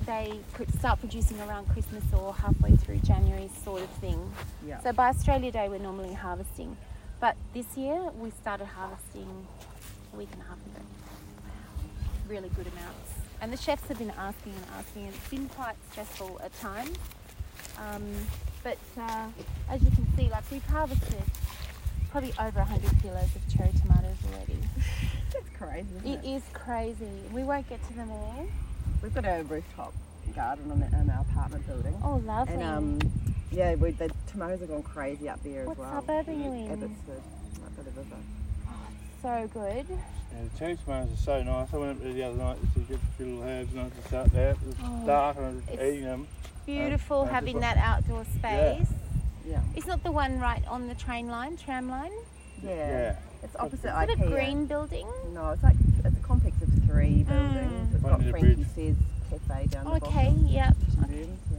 they 0.07 0.41
could 0.55 0.73
start 0.79 1.01
producing 1.01 1.41
around 1.43 1.69
Christmas 1.69 2.05
or 2.13 2.33
halfway 2.35 2.75
through 2.77 2.99
January, 2.99 3.51
sort 3.63 3.83
of 3.83 3.91
thing. 4.01 4.33
Yeah. 4.67 4.81
So 4.81 4.93
by 4.93 5.09
Australia 5.09 5.53
Day, 5.53 5.69
we're 5.69 5.79
normally 5.79 6.15
harvesting, 6.15 6.77
but 7.23 7.37
this 7.55 7.77
year 7.77 8.11
we 8.19 8.31
started 8.31 8.67
harvesting 8.67 9.47
a 10.13 10.17
week 10.17 10.29
and 10.33 10.43
a 10.43 10.45
half 10.45 10.57
ago. 10.59 10.85
Really 12.29 12.49
good 12.49 12.67
amounts, 12.67 13.13
and 13.41 13.53
the 13.53 13.57
chefs 13.57 13.87
have 13.87 13.99
been 13.99 14.11
asking 14.19 14.55
and 14.55 14.65
asking, 14.77 15.07
and 15.07 15.15
it's 15.15 15.29
been 15.29 15.49
quite 15.51 15.77
stressful 15.93 16.41
at 16.43 16.53
times. 16.59 16.99
Um, 17.79 18.03
but 18.65 18.77
uh, 19.01 19.27
as 19.71 19.81
you 19.85 19.91
can 19.93 20.07
see, 20.17 20.29
like 20.31 20.43
we've 20.51 20.65
harvested 20.67 21.23
probably 22.11 22.33
over 22.41 22.59
100 22.59 22.91
kilos 23.01 23.25
of 23.37 23.57
cherry 23.57 23.71
tomatoes 23.81 24.17
already. 24.33 24.59
That's 25.33 25.49
crazy. 25.57 25.87
Isn't 25.99 26.11
It 26.11 26.25
it? 26.25 26.37
is 26.37 26.43
crazy. 26.53 27.23
We 27.33 27.45
won't 27.45 27.69
get 27.69 27.87
to 27.87 27.95
them 27.95 28.11
all. 28.11 28.47
We've 29.01 29.15
got 29.15 29.25
a 29.25 29.45
rooftop 29.45 29.95
garden 30.35 30.73
on 30.73 30.83
in 30.83 31.09
our 31.11 31.21
apartment 31.21 31.67
building. 31.69 31.95
Oh, 32.05 32.17
lovely. 32.27 32.55
And 32.55 32.63
um, 32.65 32.99
yeah, 33.53 33.75
we, 33.77 33.93
the 33.93 34.11
tomatoes 34.33 34.63
are 34.63 34.67
going 34.67 34.83
crazy 34.83 35.29
up 35.29 35.43
there 35.43 35.65
what 35.67 35.73
as 35.73 35.79
well. 35.79 35.91
What 35.95 36.01
suburb 36.07 36.29
are 36.29 36.33
you 36.33 36.53
in? 36.53 36.73
Abbotsford, 36.73 37.23
right 37.61 37.77
by 37.77 37.83
the 37.83 37.91
river. 37.91 38.17
So 39.23 39.51
good. 39.55 39.87
Yeah, 39.89 40.49
the 40.53 40.59
cherry 40.59 40.77
tomatoes 40.85 41.13
are 41.13 41.23
so 41.23 41.43
nice. 41.43 41.69
I 41.73 41.77
went 41.77 41.97
up 41.99 42.03
there 42.03 42.13
the 42.13 42.23
other 42.25 42.37
night 42.37 42.57
to 42.75 42.81
get 42.81 42.97
a 42.97 43.17
few 43.17 43.27
little 43.27 43.43
herbs 43.45 43.73
and 43.73 43.81
I 43.83 43.89
just 43.91 44.09
sat 44.09 44.33
there. 44.33 44.51
It 44.51 44.67
was 44.67 44.75
Oh, 44.83 45.07
dark 45.07 45.37
and 45.37 45.47
I 45.47 45.49
was 45.51 45.59
it's- 45.69 45.89
eating 45.89 46.05
them. 46.05 46.21
Um, 46.21 46.27
beautiful 46.67 47.21
I 47.21 47.25
just 47.25 47.35
having 47.35 47.55
wa- 47.57 47.61
that 47.61 47.77
outdoor 47.77 48.25
space. 48.25 48.89
Yeah. 49.47 49.61
It's 49.77 49.87
not 49.87 50.03
the 50.03 50.13
one 50.13 50.39
right 50.41 50.67
on 50.69 50.89
the 50.89 50.95
train 50.95 51.29
line, 51.29 51.57
tram 51.57 51.89
line. 51.89 52.13
Yeah. 52.63 52.71
Yeah. 52.71 53.17
It's 53.43 53.57
opposite 53.57 53.89
Is 53.89 54.09
it 54.11 54.19
IKEA. 54.19 54.27
a 54.27 54.31
green 54.31 54.67
building? 54.67 55.07
No, 55.35 55.51
it's 55.51 55.63
like 55.65 55.75
it's 56.05 56.17
a 56.17 56.23
complex 56.23 56.61
of 56.63 56.69
three 56.87 57.25
mm. 57.25 57.29
buildings. 57.29 57.95
It's 57.95 58.03
got 58.05 58.23
Frankie. 58.23 58.67
Says 58.75 58.97
cafe 59.31 59.67
down 59.67 59.85
the 59.85 59.91
bottom. 59.91 60.09
Okay, 60.09 60.35
yep. 60.47 60.77
Rooms, 61.09 61.39
yeah. 61.51 61.52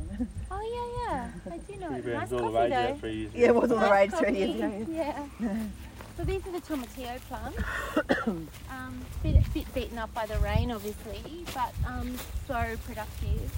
Oh 0.51 0.61
yeah, 1.07 1.13
yeah. 1.47 1.53
I 1.53 1.57
do 1.57 1.79
know. 1.79 1.95
It. 1.95 2.05
Nice 2.05 2.29
was 2.31 2.41
all 2.41 2.51
the 2.51 2.57
coffee 2.57 2.59
rage 2.59 2.69
though. 2.71 2.87
about 2.87 2.99
three 2.99 3.29
yeah, 3.33 3.47
it 3.47 3.55
was 3.55 3.71
all 3.71 3.79
the 3.79 3.89
Nice 3.89 3.91
rage 3.91 4.11
coffee. 4.11 4.25
three 4.25 4.37
years 4.37 4.55
ago. 4.55 4.85
Yeah. 4.91 5.25
so 6.17 6.23
these 6.23 6.47
are 6.47 6.51
the 6.51 6.61
tomatillo 6.61 7.19
plants. 7.27 8.49
um, 8.71 9.01
bit, 9.23 9.53
bit 9.53 9.73
beaten 9.73 9.97
up 9.97 10.13
by 10.13 10.25
the 10.25 10.37
rain, 10.39 10.71
obviously, 10.71 11.43
but 11.53 11.73
um, 11.87 12.15
so 12.47 12.75
productive. 12.85 13.51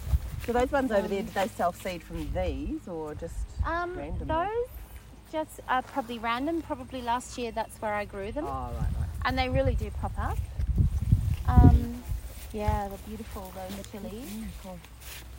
So 0.46 0.54
those 0.54 0.72
ones 0.72 0.92
over 0.92 1.08
there, 1.08 1.20
Um, 1.20 1.26
did 1.26 1.34
they 1.34 1.48
self-seed 1.48 2.04
from 2.04 2.32
these 2.34 2.88
or 2.88 3.16
just 3.16 3.34
Um, 3.66 3.96
randomly? 3.98 4.26
those 4.28 4.68
just 5.32 5.60
are 5.68 5.82
probably 5.82 6.20
random. 6.20 6.62
Probably 6.62 7.02
last 7.02 7.38
year 7.38 7.52
that's 7.52 7.76
where 7.82 7.94
I 7.94 8.06
grew 8.06 8.32
them, 8.32 8.46
Oh, 8.46 8.50
right, 8.50 8.74
right. 8.80 9.08
and 9.26 9.38
they 9.38 9.50
really 9.50 9.76
do 9.76 9.90
pop 10.02 10.14
up. 10.20 10.38
Um, 11.48 12.04
yeah, 12.54 12.88
they're 12.88 12.98
beautiful. 13.08 13.52
though, 13.56 13.76
the 13.76 13.84
chilies. 13.90 14.32
Cool. 14.64 14.78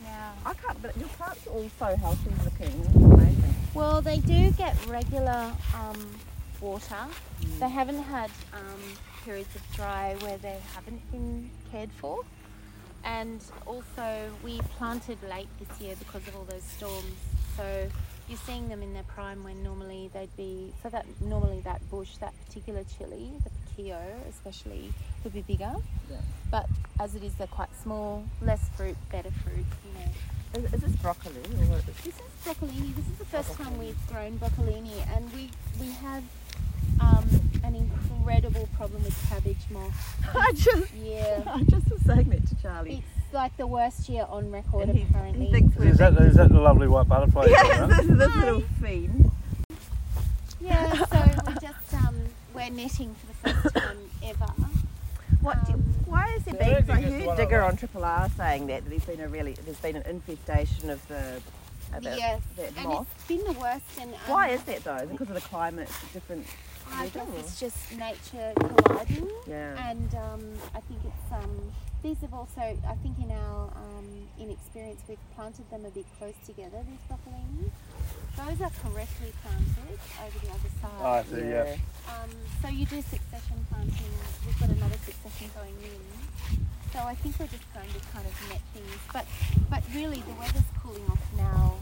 Yeah. 0.07 0.31
I 0.45 0.53
can't, 0.53 0.81
but 0.81 0.95
your 0.97 1.09
plants 1.09 1.45
are 1.47 1.51
all 1.51 1.69
so 1.77 1.95
healthy 1.97 2.31
looking. 2.43 2.85
Amazing. 2.95 3.55
Well, 3.73 4.01
they 4.01 4.17
do 4.19 4.51
get 4.51 4.73
regular 4.87 5.51
um, 5.75 6.07
water. 6.61 6.95
They 7.59 7.69
haven't 7.69 8.01
had 8.03 8.31
um, 8.53 8.81
periods 9.23 9.53
of 9.55 9.61
dry 9.75 10.15
where 10.21 10.37
they 10.37 10.57
haven't 10.73 11.11
been 11.11 11.49
cared 11.71 11.91
for. 11.91 12.23
And 13.03 13.41
also, 13.65 14.31
we 14.43 14.59
planted 14.77 15.17
late 15.29 15.47
this 15.59 15.79
year 15.79 15.95
because 15.99 16.27
of 16.27 16.35
all 16.35 16.45
those 16.45 16.63
storms. 16.63 17.15
So 17.55 17.89
you're 18.27 18.37
seeing 18.45 18.67
them 18.69 18.81
in 18.83 18.93
their 18.93 19.03
prime 19.03 19.43
when 19.43 19.63
normally 19.63 20.09
they'd 20.13 20.35
be. 20.35 20.73
So 20.83 20.89
that 20.89 21.05
normally 21.21 21.61
that 21.61 21.81
bush, 21.89 22.17
that 22.17 22.33
particular 22.45 22.83
chili, 22.97 23.31
the 23.43 23.49
piquillo 23.83 24.01
especially, 24.29 24.91
would 25.23 25.33
be 25.33 25.41
bigger. 25.41 25.73
Yeah. 26.09 26.17
But 26.51 26.67
as 26.99 27.15
it 27.15 27.23
is, 27.23 27.33
they're 27.35 27.47
quite 27.47 27.69
small. 27.81 28.23
Less 28.41 28.67
fruit, 28.75 28.97
better 29.11 29.31
fruit. 29.43 29.65
You 29.85 29.93
know. 29.99 30.11
Is, 30.67 30.73
is 30.73 30.81
this 30.81 30.95
broccoli 30.97 31.35
or 31.35 31.65
what? 31.65 31.85
This 31.85 32.05
is 32.07 32.13
broccolini. 32.45 32.95
This 32.95 33.05
is 33.07 33.17
the 33.19 33.25
first 33.25 33.53
time 33.53 33.77
we've 33.77 33.97
grown 34.07 34.37
broccolini, 34.39 35.05
and 35.15 35.31
we 35.33 35.49
we 35.79 35.91
have 35.91 36.23
um, 37.01 37.27
an 37.63 37.75
incredible 37.75 38.67
problem 38.75 39.03
with 39.03 39.29
cabbage 39.29 39.57
moth. 39.69 39.93
I 40.35 40.51
just, 40.53 40.93
Yeah, 40.95 41.43
I 41.47 41.63
just 41.63 41.89
was 41.91 42.01
saying 42.05 42.29
that 42.29 42.47
to 42.47 42.55
Charlie. 42.61 43.03
it's 43.05 43.16
like 43.33 43.55
the 43.57 43.67
worst 43.67 44.09
year 44.09 44.25
on 44.29 44.51
record 44.51 44.89
And 44.89 44.97
he, 44.97 45.03
apparently. 45.03 45.45
he 45.47 45.51
thinks 45.51 45.77
Is 45.77 45.97
that, 45.97 46.13
is 46.13 46.35
that 46.35 46.49
the 46.49 46.59
lovely 46.59 46.87
white 46.87 47.07
butterfly? 47.07 47.43
you're 47.45 47.51
Yes, 47.51 47.77
about? 47.77 47.89
this, 47.89 48.05
this 48.17 48.35
little 48.35 48.61
fiend. 48.81 49.31
yeah, 50.61 50.93
so 51.05 51.41
we're 51.47 51.53
just 51.55 51.93
um, 51.93 52.15
we're 52.53 52.69
netting 52.69 53.13
for 53.15 53.27
the 53.27 53.53
first 53.53 53.75
time 53.75 53.97
ever. 54.23 54.45
What? 55.41 55.65
do, 55.65 55.73
Um, 55.73 55.79
why 56.05 56.33
is 56.33 56.43
there 56.43 56.55
Yeah, 56.55 56.61
I 56.77 56.81
been? 56.81 56.87
don't 56.87 56.97
I 56.97 57.01
think 57.01 57.15
it's 57.15 57.23
the 57.25 57.29
heard 57.31 57.37
Digger 57.37 57.61
on 57.63 57.77
Triple 57.77 58.03
R 58.05 58.29
saying 58.37 58.67
that, 58.67 58.83
that 58.83 58.89
there's 58.89 59.05
been 59.05 59.19
a 59.21 59.27
really 59.27 59.53
there's 59.65 59.77
been 59.79 59.95
an 59.97 60.03
infestation 60.03 60.89
of 60.89 61.05
the. 61.07 61.41
Of 61.93 62.03
the 62.03 62.17
yes, 62.17 62.41
that 62.57 62.71
and 62.77 62.87
moth. 62.89 63.07
it's 63.15 63.27
been 63.27 63.43
the 63.45 63.57
worst. 63.59 63.83
And 64.01 64.13
um, 64.13 64.19
Why 64.27 64.49
is 64.49 64.61
that 64.63 64.83
though? 64.83 64.95
Is 64.95 65.03
it 65.03 65.11
because 65.11 65.29
of 65.29 65.35
the 65.35 65.41
climate? 65.41 65.87
It's 65.89 66.13
different. 66.13 66.45
I 66.93 67.03
weather, 67.05 67.19
guess 67.19 67.27
it's 67.39 67.59
just 67.59 67.97
nature 67.97 68.53
colliding. 68.55 69.29
Yeah. 69.47 69.89
and 69.89 70.13
um, 70.15 70.43
I 70.75 70.79
think 70.81 70.99
it's 71.05 71.31
um, 71.31 71.71
these 72.03 72.17
have 72.21 72.33
also 72.33 72.61
I 72.61 72.95
think 73.01 73.17
in 73.19 73.31
our 73.31 73.69
um, 73.75 74.07
inexperience 74.39 75.01
we've 75.07 75.17
planted 75.35 75.69
them 75.69 75.85
a 75.85 75.89
bit 75.89 76.05
close 76.17 76.35
together. 76.45 76.77
These 76.87 77.03
broccolini, 77.09 77.71
those 78.37 78.61
are 78.61 78.71
correctly 78.83 79.33
planted 79.41 79.99
over 80.23 80.39
the 80.45 80.51
other 80.51 80.71
side. 80.81 81.01
Oh, 81.01 81.05
I 81.05 81.23
see, 81.23 81.49
yeah. 81.49 81.75
Um, 82.07 82.29
so 82.61 82.67
you 82.69 82.85
do 82.85 83.01
succession 83.01 83.65
planting. 83.71 84.13
We've 84.45 84.59
got 84.59 84.69
another 84.69 84.97
succession 85.05 85.49
going 85.55 85.75
in. 85.83 86.61
So 86.93 86.99
I 86.99 87.15
think 87.15 87.37
we're 87.39 87.47
just 87.47 87.67
going 87.73 87.89
to 87.89 87.99
kind 88.13 88.25
of 88.25 88.49
net 88.49 88.61
things, 88.73 88.97
but 89.11 89.25
but 89.69 89.83
really 89.93 90.21
the 90.21 90.33
weather's 90.39 90.69
cooling 90.81 91.03
off 91.11 91.19
now, 91.35 91.75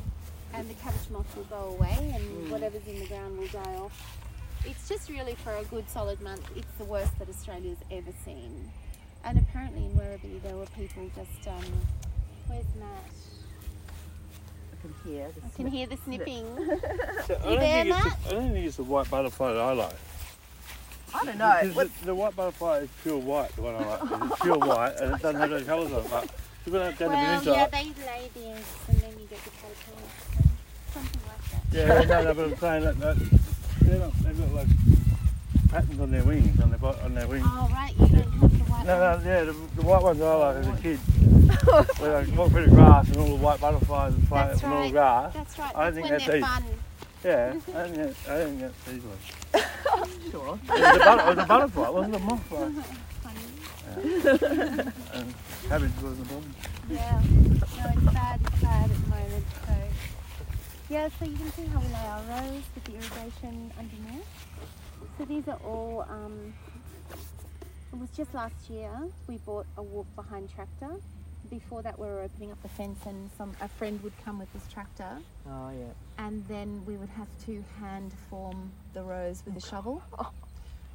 and 0.53 0.67
the 0.69 0.73
cabbage 0.75 1.09
moth 1.11 1.29
will 1.35 1.43
go 1.43 1.75
away, 1.77 2.11
and 2.15 2.49
whatever's 2.49 2.85
in 2.87 2.99
the 2.99 3.05
ground 3.07 3.37
will 3.37 3.47
die 3.47 3.75
off. 3.75 4.21
It's 4.65 4.89
just 4.89 5.09
really 5.09 5.35
for 5.35 5.51
a 5.53 5.63
good 5.65 5.89
solid 5.89 6.21
month. 6.21 6.47
It's 6.55 6.71
the 6.77 6.85
worst 6.85 7.17
that 7.19 7.29
Australia's 7.29 7.77
ever 7.91 8.11
seen, 8.23 8.71
and 9.23 9.37
apparently 9.37 9.85
in 9.85 9.91
Werribee 9.91 10.41
there 10.43 10.55
were 10.55 10.65
people 10.77 11.09
just 11.15 11.47
um, 11.47 11.63
where's 12.47 12.65
Matt? 12.79 13.11
I 14.73 14.81
can 14.81 15.11
hear. 15.11 15.27
The 15.31 15.41
I 15.45 15.49
can 15.55 15.67
hear 15.67 15.87
the 15.87 15.97
snipping. 15.97 16.45
So 17.27 17.33
I, 17.43 17.49
You 17.49 17.57
don't 17.57 17.59
there, 17.59 17.83
think 17.83 17.95
it's 17.95 18.03
Matt? 18.05 18.23
the, 18.23 18.29
I 18.29 18.31
don't 18.39 18.51
think 18.51 18.65
it's 18.67 18.75
the 18.77 18.83
white 18.83 19.09
butterfly 19.09 19.53
that 19.53 19.59
I 19.61 19.71
like. 19.73 19.95
I 21.13 21.25
don't 21.25 21.37
know. 21.37 21.57
Because 21.61 21.75
What, 21.75 21.99
the, 22.01 22.05
the 22.07 22.15
white 22.15 22.35
butterfly 22.35 22.77
is 22.79 22.89
pure 23.01 23.17
white, 23.17 23.55
the 23.55 23.61
one 23.63 23.75
I 23.75 23.79
like. 23.85 24.31
It's 24.31 24.41
pure 24.41 24.57
white 24.59 24.95
and 24.99 25.15
it 25.15 25.21
doesn't 25.21 25.41
have 25.41 25.51
any 25.53 25.63
colours 25.65 25.91
on 25.93 25.99
it. 26.03 26.09
But 26.11 26.29
you've 26.65 26.73
got 26.73 26.79
to 26.79 26.85
have 26.85 26.97
down 26.99 27.09
the 27.09 27.15
well, 27.15 27.25
peninsula. 27.25 27.57
yeah, 27.57 27.67
they 27.67 27.83
lay 27.85 27.93
the 28.35 28.47
eggs 28.51 28.67
and 28.89 28.97
then 28.99 29.11
you 29.19 29.25
get 29.27 29.43
the 29.43 29.49
caterpillars. 29.51 30.11
Something 30.93 31.21
like 31.27 31.71
that. 31.71 32.07
Yeah, 32.07 32.21
no, 32.21 32.23
no, 32.25 32.33
but 32.33 32.45
I'm 32.45 32.57
saying 32.57 32.83
that, 32.83 32.99
that 32.99 33.15
they've 33.89 34.39
got 34.39 34.53
like 34.53 34.67
patterns 35.69 35.99
on 35.99 36.11
their 36.11 36.23
wings, 36.23 36.59
on 36.61 36.69
their 36.69 36.79
bo- 36.79 36.95
on 37.03 37.13
their 37.15 37.27
wings. 37.27 37.45
Oh 37.47 37.69
right, 37.71 37.93
you 37.99 38.07
don't 38.07 38.31
have 38.31 38.41
the 38.41 38.63
white 38.71 38.85
No, 38.85 38.99
ones. 38.99 39.25
no, 39.25 39.31
yeah, 39.31 39.43
the, 39.43 39.53
the 39.75 39.81
white 39.81 40.01
ones 40.03 40.21
I 40.21 40.33
like 40.35 40.55
as 40.57 40.67
a 40.67 40.81
kid. 40.81 40.97
Where 41.99 42.17
I 42.17 42.23
walk 42.35 42.49
through 42.51 42.65
the 42.65 42.71
grass 42.75 43.07
and 43.07 43.17
all 43.17 43.27
the 43.27 43.35
white 43.35 43.59
butterflies 43.61 44.13
and 44.13 44.27
fly 44.27 44.47
That's 44.47 44.63
in 44.63 44.69
all 44.71 44.77
the 44.77 44.83
right. 44.83 44.91
grass. 44.91 45.33
That's 45.33 45.59
right. 45.59 45.75
I 45.75 45.89
That's 45.91 45.95
think 45.95 46.03
when 46.05 46.11
that's 46.13 46.25
they're 46.25 46.35
easy. 46.37 46.45
fun. 46.45 46.63
Yeah, 47.23 47.47
I 47.49 47.53
think 47.83 47.95
that's, 47.95 48.27
I 48.27 48.43
think 48.43 48.59
that's 48.61 48.83
these 48.85 49.03
ones. 49.03 49.21
sure. 50.31 50.59
It 50.63 50.69
was 50.69 50.95
a, 50.95 50.99
but, 50.99 51.19
it 51.19 51.35
was 51.35 51.37
a 51.37 51.47
butterfly, 51.47 51.87
it 51.87 51.93
wasn't 51.93 52.15
a 52.15 52.19
mothfly. 52.19 52.83
Funny. 53.23 54.91
And 55.13 55.33
cabbage 55.69 55.91
was 56.03 56.17
the 56.17 56.25
bottom. 56.25 56.55
Yeah. 56.89 57.21
No, 57.23 57.55
it's 57.55 58.13
bad. 58.13 58.39
It's 58.45 58.61
bad 58.61 58.91
at 58.91 58.97
the 59.05 59.11
yeah. 60.89 61.09
So 61.19 61.25
you 61.25 61.35
can 61.37 61.51
see 61.51 61.65
how 61.65 61.79
we 61.79 61.87
lay 61.87 62.07
our 62.07 62.21
rows 62.41 62.63
with 62.73 62.83
the 62.85 62.93
irrigation 62.93 63.71
underneath. 63.77 64.27
So 65.17 65.25
these 65.25 65.47
are 65.47 65.59
all. 65.65 66.05
Um, 66.09 66.53
it 67.93 67.99
was 67.99 68.09
just 68.15 68.33
last 68.33 68.69
year 68.69 68.91
we 69.27 69.37
bought 69.37 69.65
a 69.77 69.83
walk 69.83 70.07
behind 70.15 70.49
tractor. 70.53 70.89
Before 71.49 71.81
that, 71.83 71.97
we 71.99 72.07
were 72.07 72.21
opening 72.23 72.51
up 72.51 72.61
the 72.63 72.69
fence, 72.69 72.99
and 73.05 73.29
some 73.37 73.53
a 73.61 73.67
friend 73.67 74.01
would 74.03 74.13
come 74.25 74.39
with 74.39 74.51
his 74.51 74.63
tractor, 74.73 75.19
Oh 75.47 75.69
yeah. 75.69 75.85
and 76.25 76.43
then 76.47 76.81
we 76.87 76.97
would 76.97 77.09
have 77.09 77.27
to 77.45 77.63
hand 77.79 78.11
form 78.31 78.71
the 78.93 79.03
rows 79.03 79.43
with 79.45 79.55
a 79.55 79.61
shovel. 79.67 80.01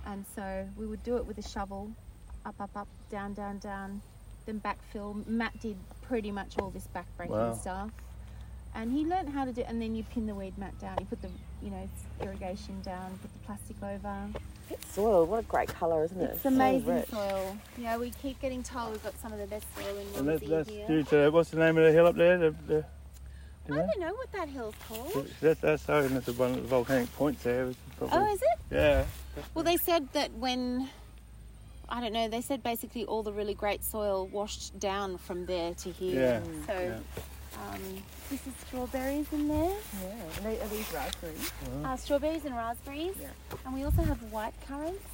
And 0.06 0.24
so 0.34 0.66
we 0.78 0.86
would 0.86 1.02
do 1.04 1.18
it 1.18 1.26
with 1.26 1.36
a 1.36 1.46
shovel, 1.46 1.90
up, 2.46 2.54
up, 2.58 2.70
up, 2.74 2.88
down, 3.10 3.34
down, 3.34 3.58
down, 3.58 4.00
then 4.46 4.58
backfill. 4.60 5.24
Matt 5.26 5.60
did 5.60 5.76
pretty 6.00 6.30
much 6.32 6.58
all 6.58 6.70
this 6.70 6.88
backbreaking 6.96 7.28
Wow. 7.28 7.52
stuff. 7.54 7.90
And 8.74 8.92
he 8.92 9.04
learned 9.04 9.28
how 9.30 9.44
to 9.44 9.52
do 9.52 9.62
and 9.66 9.80
then 9.82 9.94
you 9.94 10.04
pin 10.04 10.26
the 10.26 10.34
weed 10.34 10.56
mat 10.56 10.78
down. 10.80 10.96
You 11.00 11.06
put 11.06 11.20
the, 11.22 11.28
you 11.62 11.70
know, 11.70 11.88
irrigation 12.22 12.80
down, 12.82 13.18
put 13.20 13.32
the 13.32 13.38
plastic 13.46 13.76
over. 13.82 14.16
That 14.68 14.84
soil, 14.92 15.26
what 15.26 15.40
a 15.40 15.42
great 15.42 15.68
colour, 15.68 16.04
isn't 16.04 16.20
it? 16.20 16.30
It's 16.34 16.44
amazing 16.44 16.94
rich. 16.94 17.08
soil. 17.08 17.56
Yeah, 17.76 17.96
we 17.98 18.10
keep 18.22 18.40
getting 18.40 18.62
told 18.62 18.92
we've 18.92 19.02
got 19.02 19.18
some 19.20 19.32
of 19.32 19.38
the 19.40 19.46
best 19.48 19.66
soil 19.76 19.96
in 19.98 20.18
And 20.18 20.28
that, 20.28 20.48
that's 20.48 20.68
here. 20.70 20.86
due 20.86 21.02
to 21.04 21.30
what's 21.30 21.50
the 21.50 21.58
name 21.58 21.76
of 21.78 21.84
the 21.84 21.92
hill 21.92 22.06
up 22.06 22.14
there? 22.14 22.38
The, 22.38 22.54
the, 22.68 22.84
I 23.68 23.76
know? 23.76 23.86
don't 23.86 24.00
know 24.00 24.14
what 24.14 24.32
that 24.32 24.48
hill's 24.48 24.74
called. 24.88 25.28
That, 25.40 25.60
that's 25.60 25.82
so, 25.84 25.98
and 25.98 26.16
it's 26.16 26.28
one 26.28 26.50
of 26.50 26.56
the 26.56 26.68
volcanic 26.68 27.12
points 27.16 27.42
there. 27.42 27.70
Probably, 27.98 28.18
Oh, 28.18 28.32
is 28.32 28.40
it? 28.40 28.48
yeah. 28.70 29.04
Well, 29.54 29.64
they 29.64 29.76
said 29.78 30.08
that 30.12 30.32
when 30.34 30.88
I 31.88 32.00
don't 32.00 32.12
know, 32.12 32.28
they 32.28 32.40
said 32.40 32.62
basically 32.62 33.04
all 33.04 33.24
the 33.24 33.32
really 33.32 33.54
great 33.54 33.84
soil 33.84 34.28
washed 34.28 34.78
down 34.78 35.18
from 35.18 35.46
there 35.46 35.74
to 35.74 35.90
here. 35.90 36.42
Yeah, 36.44 36.66
So 36.66 36.80
yeah. 36.80 36.98
Um, 37.68 38.02
this 38.30 38.46
is 38.46 38.52
strawberries 38.66 39.26
in 39.32 39.48
there. 39.48 39.72
Yeah. 40.02 40.36
And 40.36 40.46
they, 40.46 40.60
are 40.60 40.68
these 40.68 40.92
raspberries? 40.92 41.52
Uh, 41.84 41.96
strawberries 41.96 42.44
and 42.44 42.54
raspberries. 42.54 43.14
Yeah. 43.20 43.28
And 43.64 43.74
we 43.74 43.84
also 43.84 44.02
have 44.02 44.22
white 44.32 44.54
currants. 44.66 45.04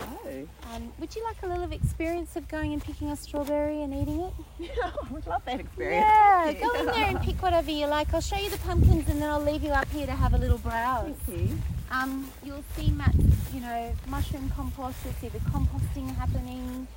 Oh. 0.00 0.48
Um, 0.74 0.92
would 0.98 1.14
you 1.14 1.22
like 1.24 1.42
a 1.42 1.46
little 1.46 1.70
experience 1.72 2.34
of 2.36 2.48
going 2.48 2.72
and 2.72 2.82
picking 2.82 3.10
a 3.10 3.16
strawberry 3.16 3.82
and 3.82 3.94
eating 3.94 4.20
it? 4.20 4.70
I 4.84 5.12
would 5.12 5.26
love 5.26 5.44
that 5.44 5.60
experience. 5.60 6.04
Yeah, 6.04 6.52
go 6.60 6.72
in 6.72 6.86
there 6.86 7.04
and 7.06 7.20
pick 7.20 7.40
whatever 7.40 7.70
you 7.70 7.86
like. 7.86 8.12
I'll 8.12 8.20
show 8.20 8.36
you 8.36 8.50
the 8.50 8.58
pumpkins 8.58 9.08
and 9.08 9.22
then 9.22 9.30
I'll 9.30 9.40
leave 9.40 9.62
you 9.62 9.70
up 9.70 9.88
here 9.90 10.06
to 10.06 10.12
have 10.12 10.34
a 10.34 10.38
little 10.38 10.58
browse. 10.58 11.14
Thank 11.26 11.50
you. 11.50 11.58
Um, 11.90 12.30
you'll 12.44 12.64
see 12.76 12.90
Matt's, 12.90 13.16
you 13.54 13.60
know, 13.60 13.92
mushroom 14.08 14.50
compost. 14.54 14.96
You'll 15.04 15.14
see 15.14 15.28
the 15.28 15.38
composting 15.50 16.14
happening. 16.16 16.88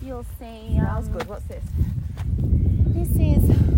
You'll 0.00 0.26
see. 0.38 0.74
Smells 0.74 1.06
um, 1.06 1.12
good. 1.12 1.28
What's 1.28 1.44
this? 1.44 1.64
This 2.38 3.10
is 3.10 3.77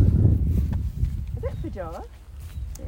Is 1.42 1.42
that 1.42 1.62
feijoa? 1.62 2.04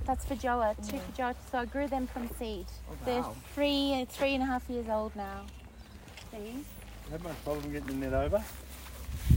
that's 0.06 0.24
feijoa, 0.24 0.74
two 0.88 0.96
feijoa. 0.96 1.34
So 1.50 1.58
I 1.58 1.64
grew 1.66 1.86
them 1.86 2.06
from 2.06 2.28
seed. 2.38 2.66
Oh, 2.90 2.94
They're 3.04 3.24
three, 3.54 4.06
three 4.10 4.34
and 4.34 4.42
a 4.42 4.46
half 4.46 4.68
years 4.70 4.88
old 4.88 5.14
now. 5.14 5.42
See? 6.30 6.64
Had 7.10 7.22
much 7.22 7.44
problem 7.44 7.72
getting 7.72 8.00
the 8.00 8.06
net 8.10 8.14
over. 8.14 8.42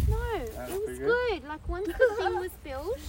No, 0.10 0.18
That's 0.56 0.72
it 0.72 0.88
was 0.88 1.00
good. 1.00 1.08
good. 1.42 1.48
Like 1.50 1.68
once 1.70 1.88
the 1.88 2.16
thing 2.18 2.40
was 2.40 2.52
built, 2.64 3.00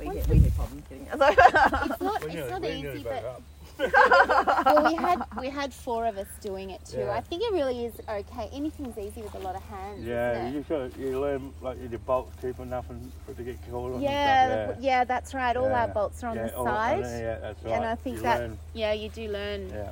We 0.00 0.06
Once 0.06 0.18
get, 0.18 0.26
the- 0.28 0.34
we 0.34 0.40
get 0.40 0.56
problems 0.56 0.82
getting 0.88 1.06
it. 1.06 1.10
it's 1.12 2.00
not, 2.00 2.24
it's 2.24 2.50
not 2.50 2.62
we 2.62 2.68
easy, 2.68 3.02
but 3.04 3.24
up. 3.24 3.42
Well, 3.78 4.84
we 4.90 4.94
had 4.96 5.22
we 5.40 5.48
had 5.48 5.72
four 5.72 6.06
of 6.06 6.18
us 6.18 6.26
doing 6.40 6.70
it 6.70 6.84
too. 6.84 6.98
Yeah. 6.98 7.12
I 7.12 7.20
think 7.20 7.42
it 7.42 7.52
really 7.52 7.84
is 7.86 7.94
okay. 8.08 8.48
Anything's 8.52 8.98
easy 8.98 9.22
with 9.22 9.34
a 9.34 9.38
lot 9.38 9.54
of 9.56 9.62
hands. 9.64 10.04
Yeah, 10.04 10.48
you 10.48 10.58
just 10.58 10.68
got 10.68 10.96
you 10.98 11.20
learn 11.20 11.52
like 11.62 11.78
your 11.90 11.98
bolts 12.00 12.36
keeping 12.40 12.70
nothing 12.70 13.12
for 13.24 13.32
it 13.32 13.36
to 13.38 13.42
get 13.44 13.70
caught 13.70 13.94
on. 13.94 14.00
Yeah, 14.02 14.70
and 14.70 14.78
the- 14.78 14.82
yeah, 14.82 15.04
that's 15.04 15.34
right. 15.34 15.56
All 15.56 15.72
our 15.72 15.88
bolts 15.88 16.22
are 16.24 16.28
on 16.30 16.36
yeah, 16.36 16.46
the 16.48 16.56
all- 16.56 16.64
side. 16.64 17.00
Yeah, 17.00 17.38
that's 17.38 17.62
right. 17.64 17.72
And 17.74 17.84
I 17.84 17.94
think 17.94 18.16
you 18.16 18.22
that 18.22 18.40
learn, 18.40 18.58
yeah, 18.74 18.92
you 18.92 19.08
do 19.08 19.28
learn. 19.28 19.68
yeah, 19.70 19.90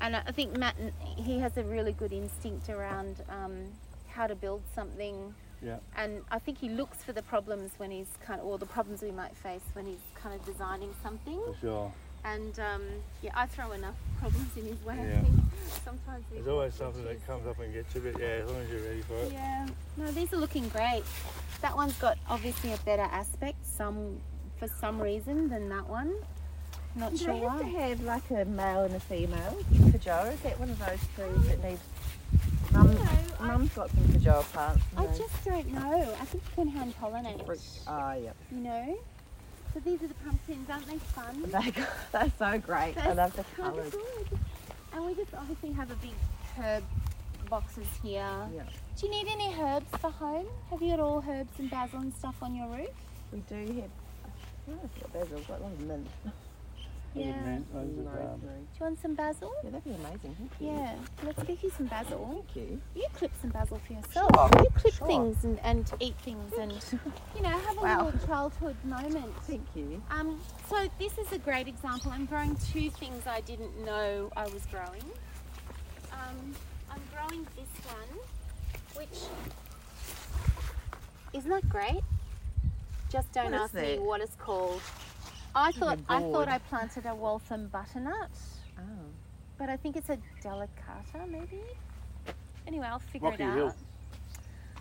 And 0.00 0.16
I 0.16 0.22
I 0.26 0.32
think 0.32 0.56
Matt, 0.56 0.76
he 1.16 1.38
has 1.40 1.56
a 1.56 1.62
really 1.64 1.92
good 1.92 2.12
instinct 2.12 2.68
around 2.68 3.16
um, 3.28 3.64
how 4.08 4.26
to 4.26 4.34
build 4.34 4.62
something. 4.74 5.34
Yeah. 5.62 5.78
And 5.96 6.20
I 6.30 6.38
think 6.38 6.58
he 6.58 6.68
looks 6.68 7.02
for 7.02 7.12
the 7.14 7.22
problems 7.22 7.70
when 7.78 7.90
he's 7.90 8.08
kind 8.24 8.40
of, 8.40 8.46
or 8.46 8.58
the 8.58 8.66
problems 8.66 9.00
we 9.02 9.10
might 9.10 9.34
face 9.36 9.62
when 9.72 9.86
he's 9.86 10.04
kind 10.14 10.34
of 10.38 10.44
designing 10.44 10.94
something. 11.02 11.40
for 11.46 11.56
sure. 11.60 11.92
And 12.24 12.58
um, 12.58 12.82
yeah, 13.22 13.30
I 13.34 13.46
throw 13.46 13.72
enough 13.72 13.94
problems 14.18 14.56
in 14.56 14.66
his 14.66 14.82
way. 14.84 14.94
I 14.98 15.06
Yeah. 15.06 15.20
think 15.22 15.36
sometimes 15.84 16.24
There's 16.32 16.48
always 16.48 16.74
something 16.74 17.04
that 17.04 17.24
comes 17.26 17.46
up 17.46 17.58
and 17.60 17.72
gets 17.72 17.94
you, 17.94 18.00
but 18.00 18.20
yeah, 18.20 18.26
as 18.42 18.50
long 18.50 18.60
as 18.62 18.70
you're 18.70 18.80
ready 18.82 19.00
for 19.02 19.14
it. 19.16 19.32
Yeah. 19.32 19.66
No, 19.96 20.10
these 20.12 20.32
are 20.32 20.36
looking 20.36 20.68
great. 20.70 21.02
That 21.60 21.76
one's 21.76 21.96
got 21.98 22.18
obviously 22.28 22.72
a 22.72 22.78
better 22.78 23.02
aspect, 23.02 23.64
some 23.66 24.20
for 24.58 24.68
some 24.68 25.00
reason 25.00 25.48
than 25.48 25.68
that 25.68 25.88
one. 25.88 26.14
Not 26.94 27.12
Do 27.12 27.18
sure 27.18 27.34
they 27.34 27.40
have 27.40 27.58
to 27.60 27.64
have 27.66 28.00
like 28.02 28.30
a 28.30 28.44
male 28.46 28.84
and 28.84 28.94
a 28.94 29.00
female 29.00 29.56
feijoa? 29.74 30.32
Is 30.32 30.40
that 30.40 30.58
one 30.58 30.70
of 30.70 30.78
those 30.78 30.98
trees 31.14 31.48
that 31.48 31.62
needs? 31.62 31.80
Mum, 32.72 32.92
No, 32.94 33.00
I- 33.02 33.46
Mum's 33.46 33.70
got 33.74 33.90
some 33.90 34.04
feijoa 34.04 34.42
plants. 34.44 34.82
I 34.96 35.06
just 35.08 35.44
don't 35.44 35.68
know. 35.72 36.16
I 36.20 36.24
think 36.24 36.42
you 36.44 36.64
can 36.64 36.68
hand 36.68 36.94
pollinate. 37.00 37.80
Ah, 37.86 38.14
yeah. 38.14 38.32
You 38.50 38.58
know. 38.58 38.98
So 39.76 39.80
these 39.80 40.02
are 40.02 40.08
the 40.08 40.14
pumpkins, 40.14 40.70
aren't 40.70 40.86
they 40.86 40.96
fun? 40.96 41.42
They, 41.42 41.72
they're 42.12 42.32
so 42.38 42.58
great. 42.58 42.96
I 42.96 43.04
They're 43.04 43.14
love 43.14 43.36
the 43.36 43.44
colours. 43.54 43.94
And 44.94 45.04
we 45.04 45.14
just 45.14 45.34
obviously 45.34 45.72
have 45.72 45.90
a 45.90 45.94
big 45.96 46.14
herb 46.56 46.82
boxes 47.50 47.86
here. 48.02 48.48
Yeah. 48.54 48.62
Do 48.98 49.06
you 49.06 49.12
need 49.12 49.28
any 49.28 49.54
herbs 49.60 49.90
for 50.00 50.10
home? 50.10 50.46
Have 50.70 50.80
you 50.80 50.96
got 50.96 51.00
all 51.00 51.22
herbs 51.28 51.52
and 51.58 51.70
basil 51.70 52.00
and 52.00 52.14
stuff 52.14 52.36
on 52.40 52.54
your 52.54 52.68
roof? 52.68 52.88
We 53.30 53.40
do 53.40 53.54
have. 53.56 53.66
I 53.66 54.66
don't 54.66 54.76
know 54.76 54.80
if 54.82 54.94
we've 54.94 55.02
got 55.02 55.12
basil. 55.12 55.36
We've 55.36 55.46
got 55.48 55.60
a 55.60 55.62
lot 55.64 55.72
of 55.72 55.80
mint. 55.80 56.06
Loads 57.16 57.28
of 57.30 57.34
Yeah. 57.36 57.42
mint, 57.50 57.74
loads 57.74 57.98
of, 57.98 58.06
um, 58.06 58.40
Do 58.40 58.46
you 58.46 58.60
want 58.80 59.00
some 59.00 59.14
basil? 59.14 59.50
Yeah, 59.64 59.70
that'd 59.70 59.84
be 59.84 59.94
amazing. 59.94 60.34
Thank 60.38 60.52
you. 60.60 60.66
Yeah, 60.68 60.94
let's 61.24 61.42
get 61.44 61.62
you 61.62 61.70
some 61.70 61.86
basil. 61.86 62.28
Thank 62.30 62.56
you. 62.56 62.82
You 62.94 63.06
clip 63.14 63.32
some 63.40 63.50
basil 63.50 63.80
for 63.86 63.92
yourself. 63.94 64.34
Sure, 64.34 64.62
You 64.62 64.70
clip 64.74 64.92
sure. 64.94 65.06
things 65.06 65.42
and, 65.44 65.58
and 65.60 65.90
eat 65.98 66.14
things 66.18 66.52
and, 66.60 66.72
you 67.34 67.40
know, 67.42 67.48
have 67.58 67.78
a 67.78 67.80
Wow. 67.80 68.04
little 68.04 68.26
childhood 68.26 68.76
moment. 68.84 69.34
Thank 69.44 69.64
you. 69.74 70.02
Um, 70.10 70.38
so 70.68 70.88
this 70.98 71.16
is 71.16 71.32
a 71.32 71.38
great 71.38 71.68
example. 71.68 72.12
I'm 72.12 72.26
growing 72.26 72.54
two 72.56 72.90
things 72.90 73.26
I 73.26 73.40
didn't 73.40 73.82
know 73.82 74.30
I 74.36 74.44
was 74.48 74.66
growing. 74.66 75.04
Um, 76.12 76.54
I'm 76.90 77.00
growing 77.14 77.46
this 77.56 77.68
one, 77.86 78.18
which 78.94 79.18
isn't 81.32 81.50
that 81.50 81.66
great? 81.70 82.02
Just 83.10 83.32
don't 83.32 83.52
What 83.52 83.54
is 83.54 83.60
ask 83.62 83.74
me 83.74 83.98
what 84.00 84.20
it's 84.20 84.34
called. 84.36 84.82
I 85.56 85.72
thought 85.72 85.98
I 86.08 86.20
thought 86.20 86.48
I 86.48 86.58
planted 86.58 87.06
a 87.06 87.14
Waltham 87.14 87.68
butternut, 87.68 88.30
Oh. 88.78 88.82
but 89.58 89.70
I 89.70 89.76
think 89.76 89.96
it's 89.96 90.10
a 90.10 90.18
delicata 90.42 91.26
maybe. 91.30 91.62
Anyway, 92.66 92.86
I'll 92.86 92.98
figure 92.98 93.30
Rocky 93.30 93.42
it 93.42 93.46
out. 93.46 93.54
Hill. 93.54 93.74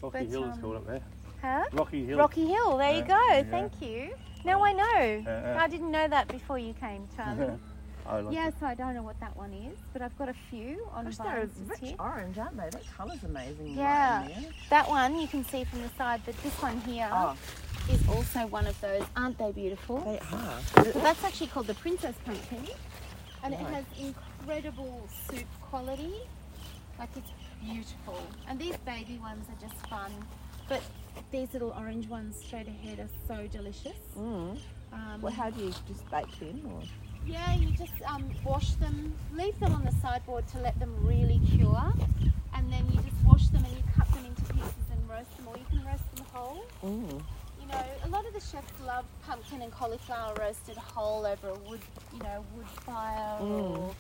Rocky 0.02 0.18
But, 0.20 0.28
Hill 0.28 0.44
is 0.44 0.54
um, 0.56 0.62
called 0.62 0.76
up 0.78 0.88
there. 0.88 1.02
Huh? 1.42 1.64
Rocky 1.72 2.06
Hill. 2.06 2.18
Rocky 2.18 2.46
Hill. 2.48 2.78
There 2.78 2.94
you 2.94 3.04
go. 3.04 3.20
yeah. 3.30 3.44
Thank 3.44 3.82
you. 3.82 4.14
Now 4.44 4.64
I 4.64 4.74
know. 4.74 5.24
Yeah. 5.26 5.58
I 5.60 5.68
didn't 5.68 5.92
know 5.92 6.08
that 6.08 6.28
before 6.28 6.60
you 6.60 6.74
came, 6.74 7.08
Charlie. 7.16 7.54
I 8.08 8.20
like 8.22 8.34
Yeah, 8.36 8.48
it. 8.50 8.54
so 8.60 8.66
I 8.68 8.76
don't 8.76 8.94
know 8.94 9.02
what 9.04 9.20
that 9.20 9.36
one 9.36 9.54
is, 9.54 9.78
but 9.94 10.02
I've 10.02 10.18
got 10.18 10.30
a 10.30 10.36
few 10.50 10.88
on 10.94 11.06
Gosh, 11.06 11.18
they're 11.18 11.26
vines 11.48 11.70
rich 11.70 11.80
here. 11.82 11.96
orange, 12.00 12.38
aren't 12.38 12.58
they? 12.58 12.70
That 12.70 12.84
colour's 12.96 13.24
amazing. 13.24 13.76
Yeah. 13.76 14.22
Right. 14.22 14.50
That 14.70 14.88
one 14.88 15.20
you 15.20 15.28
can 15.28 15.44
see 15.46 15.64
from 15.64 15.82
the 15.82 15.90
side, 15.98 16.22
but 16.26 16.36
this 16.44 16.54
one 16.62 16.80
here 16.82 17.10
is 17.90 18.02
Oh, 18.08 18.16
also 18.16 18.46
one 18.48 18.68
of 18.68 18.80
those. 18.82 19.04
Aren't 19.16 19.38
they 19.38 19.52
beautiful? 19.52 20.00
they 20.02 20.20
are. 20.32 20.60
So 20.84 21.00
that's 21.00 21.24
actually 21.24 21.48
called 21.48 21.68
the 21.68 21.74
Princess 21.76 22.16
Pumpkin, 22.26 22.68
and 23.44 23.54
it 23.54 23.60
has 23.60 23.86
incredible 24.00 25.08
soup 25.30 25.46
quality. 25.62 26.14
Like 27.00 27.10
it's 27.16 27.32
beautiful. 27.64 28.20
And 28.48 28.60
these 28.60 28.78
baby 28.86 29.18
ones 29.20 29.48
are 29.50 29.68
just 29.68 29.80
fun, 29.88 30.12
but 30.70 30.82
these 31.32 31.52
little 31.54 31.74
orange 31.78 32.08
ones 32.08 32.38
straight 32.46 32.68
ahead 32.68 33.00
are 33.00 33.10
so 33.28 33.48
delicious. 33.48 33.98
Mm. 34.18 34.58
Um, 34.94 35.22
Well, 35.22 35.34
how 35.34 35.50
do 35.50 35.64
you 35.66 35.74
just 35.88 36.10
bake 36.12 36.40
them? 36.40 36.62
Or? 36.72 36.82
Yeah, 37.26 37.56
you 37.56 37.72
just 37.72 37.94
um, 38.08 38.30
wash 38.44 38.72
them, 38.74 39.14
leave 39.34 39.60
them 39.60 39.74
on 39.74 39.84
the 39.84 39.92
sideboard 40.02 40.48
to 40.50 40.60
let 40.60 40.80
them 40.80 40.94
really 41.02 41.42
cure, 41.52 41.94
and 42.54 42.72
then 42.72 42.86
you 42.92 43.00
just 43.02 43.26
wash 43.26 43.48
them 43.48 43.64
and 43.66 43.76
you 43.76 43.84
cut 43.98 44.08
them 44.14 44.26
into 44.26 44.42
pieces 44.54 44.86
and 44.92 45.10
roast 45.10 45.36
them, 45.38 45.48
or 45.48 45.58
you 45.58 45.66
can 45.70 45.84
roast 45.86 46.16
them 46.16 46.26
whole. 46.32 46.66
Mm. 46.84 47.22
You 47.62 47.68
know, 47.68 47.84
a 48.04 48.10
lot 48.10 48.28
of 48.28 48.34
the 48.34 48.40
chefs 48.40 48.80
love 48.86 49.06
pumpkin 49.26 49.64
and 49.64 49.72
cauliflower 49.72 50.36
roasted 50.40 50.78
whole 50.78 51.26
over 51.26 51.50
a 51.50 51.70
wood, 51.70 51.80
you 52.14 52.20
know, 52.20 52.46
wood 52.56 52.68
fire, 52.86 53.40
or 53.40 53.96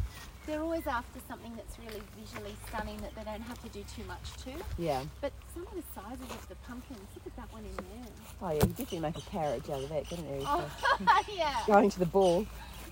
they're 0.46 0.62
always 0.62 0.86
after 0.86 1.20
something 1.28 1.52
that's 1.56 1.80
really 1.80 2.02
visually 2.20 2.56
stunning 2.68 2.98
that 2.98 3.16
they 3.16 3.24
don't 3.24 3.42
have 3.42 3.62
to 3.64 3.70
do 3.70 3.84
too 3.96 4.04
much 4.08 4.34
to. 4.44 4.52
Yeah. 4.78 5.02
But 5.20 5.34
some 5.54 5.66
of 5.66 5.74
the 5.74 5.84
sizes 5.96 6.30
of 6.36 6.48
the 6.48 6.56
pumpkins, 6.68 7.00
look 7.16 7.26
at 7.26 7.36
that 7.38 7.52
one 7.52 7.64
in 7.66 7.76
there. 7.76 8.12
Oh, 8.42 8.50
yeah. 8.50 8.54
You 8.54 8.70
definitely 8.70 9.00
make 9.00 9.18
a 9.18 9.22
carriage 9.22 9.70
out 9.70 9.82
of 9.82 9.90
that, 9.90 10.08
couldn't 10.08 10.30
you? 10.30 10.46
Oh, 10.46 10.70
yeah. 11.36 11.64
Going 11.66 11.90
to 11.90 12.00
the 12.00 12.06
ball. 12.06 12.46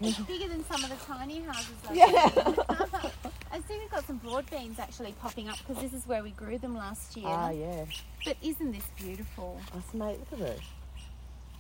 It's 0.06 0.20
bigger 0.20 0.48
than 0.48 0.66
some 0.66 0.84
of 0.84 0.90
the 0.90 1.06
tiny 1.06 1.42
houses. 1.42 1.76
I've 1.90 1.96
Yeah. 1.96 2.30
I 3.52 3.60
see 3.68 3.78
we've 3.78 3.92
got 3.92 4.06
some 4.08 4.18
broad 4.18 4.50
beans 4.50 4.80
actually 4.80 5.14
popping 5.22 5.48
up 5.48 5.58
because 5.60 5.82
this 5.82 5.94
is 5.94 6.08
where 6.08 6.24
we 6.24 6.32
grew 6.32 6.58
them 6.58 6.76
last 6.76 7.16
year. 7.16 7.28
Ah, 7.30 7.52
yeah. 7.52 7.86
But 8.26 8.38
isn't 8.42 8.72
this 8.72 8.86
beautiful? 8.98 9.60
Oh, 9.76 9.84
mate, 9.98 10.20
look 10.32 10.42
at 10.42 10.48
it. 10.48 10.60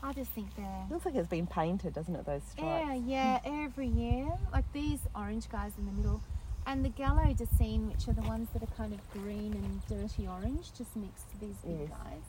I 0.01 0.11
just 0.11 0.31
think 0.31 0.47
they're. 0.57 0.85
Looks 0.89 1.05
like 1.05 1.15
it's 1.15 1.29
been 1.29 1.47
painted, 1.47 1.93
doesn't 1.93 2.15
it? 2.15 2.25
Those 2.25 2.41
stripes. 2.51 2.89
Yeah, 3.07 3.39
yeah, 3.43 3.63
every 3.63 3.87
year. 3.87 4.27
Like 4.51 4.65
these 4.73 4.99
orange 5.15 5.49
guys 5.49 5.71
in 5.77 5.85
the 5.85 5.91
middle. 5.91 6.21
And 6.65 6.83
the 6.83 6.89
Gallo 6.89 7.23
de 7.33 7.45
Decene, 7.45 7.89
which 7.91 8.07
are 8.07 8.13
the 8.13 8.21
ones 8.27 8.47
that 8.53 8.63
are 8.63 8.73
kind 8.77 8.93
of 8.93 8.99
green 9.11 9.53
and 9.53 9.81
dirty 9.87 10.27
orange, 10.27 10.71
just 10.77 10.95
next 10.95 11.29
to 11.31 11.39
these 11.39 11.55
big 11.65 11.79
Yes. 11.81 11.89
guys. 11.89 12.23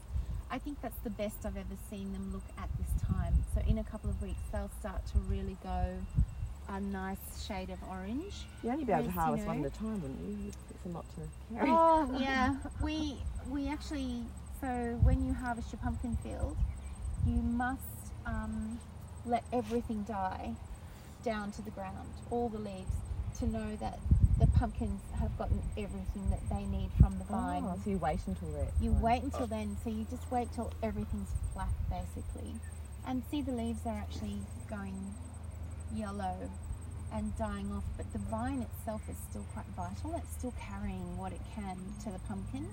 I 0.50 0.58
think 0.58 0.80
that's 0.82 0.98
the 1.04 1.10
best 1.10 1.44
I've 1.44 1.56
ever 1.56 1.76
seen 1.90 2.12
them 2.12 2.32
look 2.32 2.44
at 2.58 2.68
this 2.78 3.08
time. 3.08 3.34
So 3.54 3.62
in 3.68 3.78
a 3.78 3.84
couple 3.84 4.10
of 4.10 4.20
weeks, 4.22 4.40
they'll 4.52 4.70
start 4.80 5.04
to 5.12 5.18
really 5.28 5.56
go 5.62 5.96
a 6.68 6.80
nice 6.80 7.46
shade 7.46 7.70
of 7.70 7.78
orange. 7.88 8.46
You'd 8.62 8.72
only 8.72 8.84
be 8.84 8.92
able 8.92 9.02
to 9.02 9.08
you 9.08 9.12
harvest 9.12 9.46
one 9.46 9.64
at 9.64 9.66
a 9.66 9.78
time, 9.78 10.00
wouldn't 10.00 10.20
you? 10.20 10.52
It's 10.70 10.86
a 10.86 10.88
lot 10.88 11.04
to 11.14 11.54
carry. 11.54 11.70
Oh 11.70 12.16
yeah, 12.20 12.56
we 12.82 13.16
we 13.50 13.68
actually 13.68 14.22
so 14.60 14.98
when 15.02 15.26
you 15.26 15.34
harvest 15.34 15.72
your 15.72 15.80
pumpkin 15.82 16.16
field, 16.22 16.56
you 17.26 17.36
must 17.36 17.82
um, 18.26 18.80
let 19.26 19.44
everything 19.52 20.04
die 20.04 20.54
down 21.22 21.52
to 21.52 21.62
the 21.62 21.70
ground, 21.70 22.08
all 22.30 22.48
the 22.48 22.58
leaves, 22.58 22.92
to 23.38 23.46
know 23.46 23.76
that 23.76 23.98
the 24.38 24.46
pumpkins 24.48 25.00
have 25.20 25.36
gotten 25.38 25.62
everything 25.76 26.28
that 26.30 26.40
they 26.50 26.64
need 26.64 26.90
from 27.00 27.18
the 27.18 27.24
oh, 27.30 27.32
vine. 27.32 27.64
Oh, 27.66 27.78
so 27.84 27.90
you 27.90 27.98
wait 27.98 28.20
until 28.26 28.48
that. 28.48 28.72
You 28.80 28.90
time. 28.92 29.02
wait 29.02 29.22
until 29.22 29.44
oh. 29.44 29.46
then, 29.46 29.76
so 29.84 29.90
you 29.90 30.06
just 30.10 30.30
wait 30.30 30.52
till 30.54 30.72
everything's 30.82 31.30
flat 31.52 31.68
basically. 31.88 32.54
And 33.06 33.22
see 33.30 33.42
the 33.42 33.52
leaves 33.52 33.80
are 33.86 33.96
actually 33.96 34.38
going 34.68 35.14
yellow 35.94 36.50
and 37.12 37.36
dying 37.36 37.70
off, 37.72 37.84
but 37.96 38.12
the 38.12 38.18
vine 38.18 38.62
itself 38.62 39.02
is 39.08 39.16
still 39.30 39.44
quite 39.52 39.66
vital. 39.76 40.16
It's 40.16 40.36
still 40.36 40.54
carrying 40.60 41.16
what 41.16 41.32
it 41.32 41.40
can 41.54 41.78
to 42.04 42.10
the 42.10 42.18
pumpkin. 42.20 42.68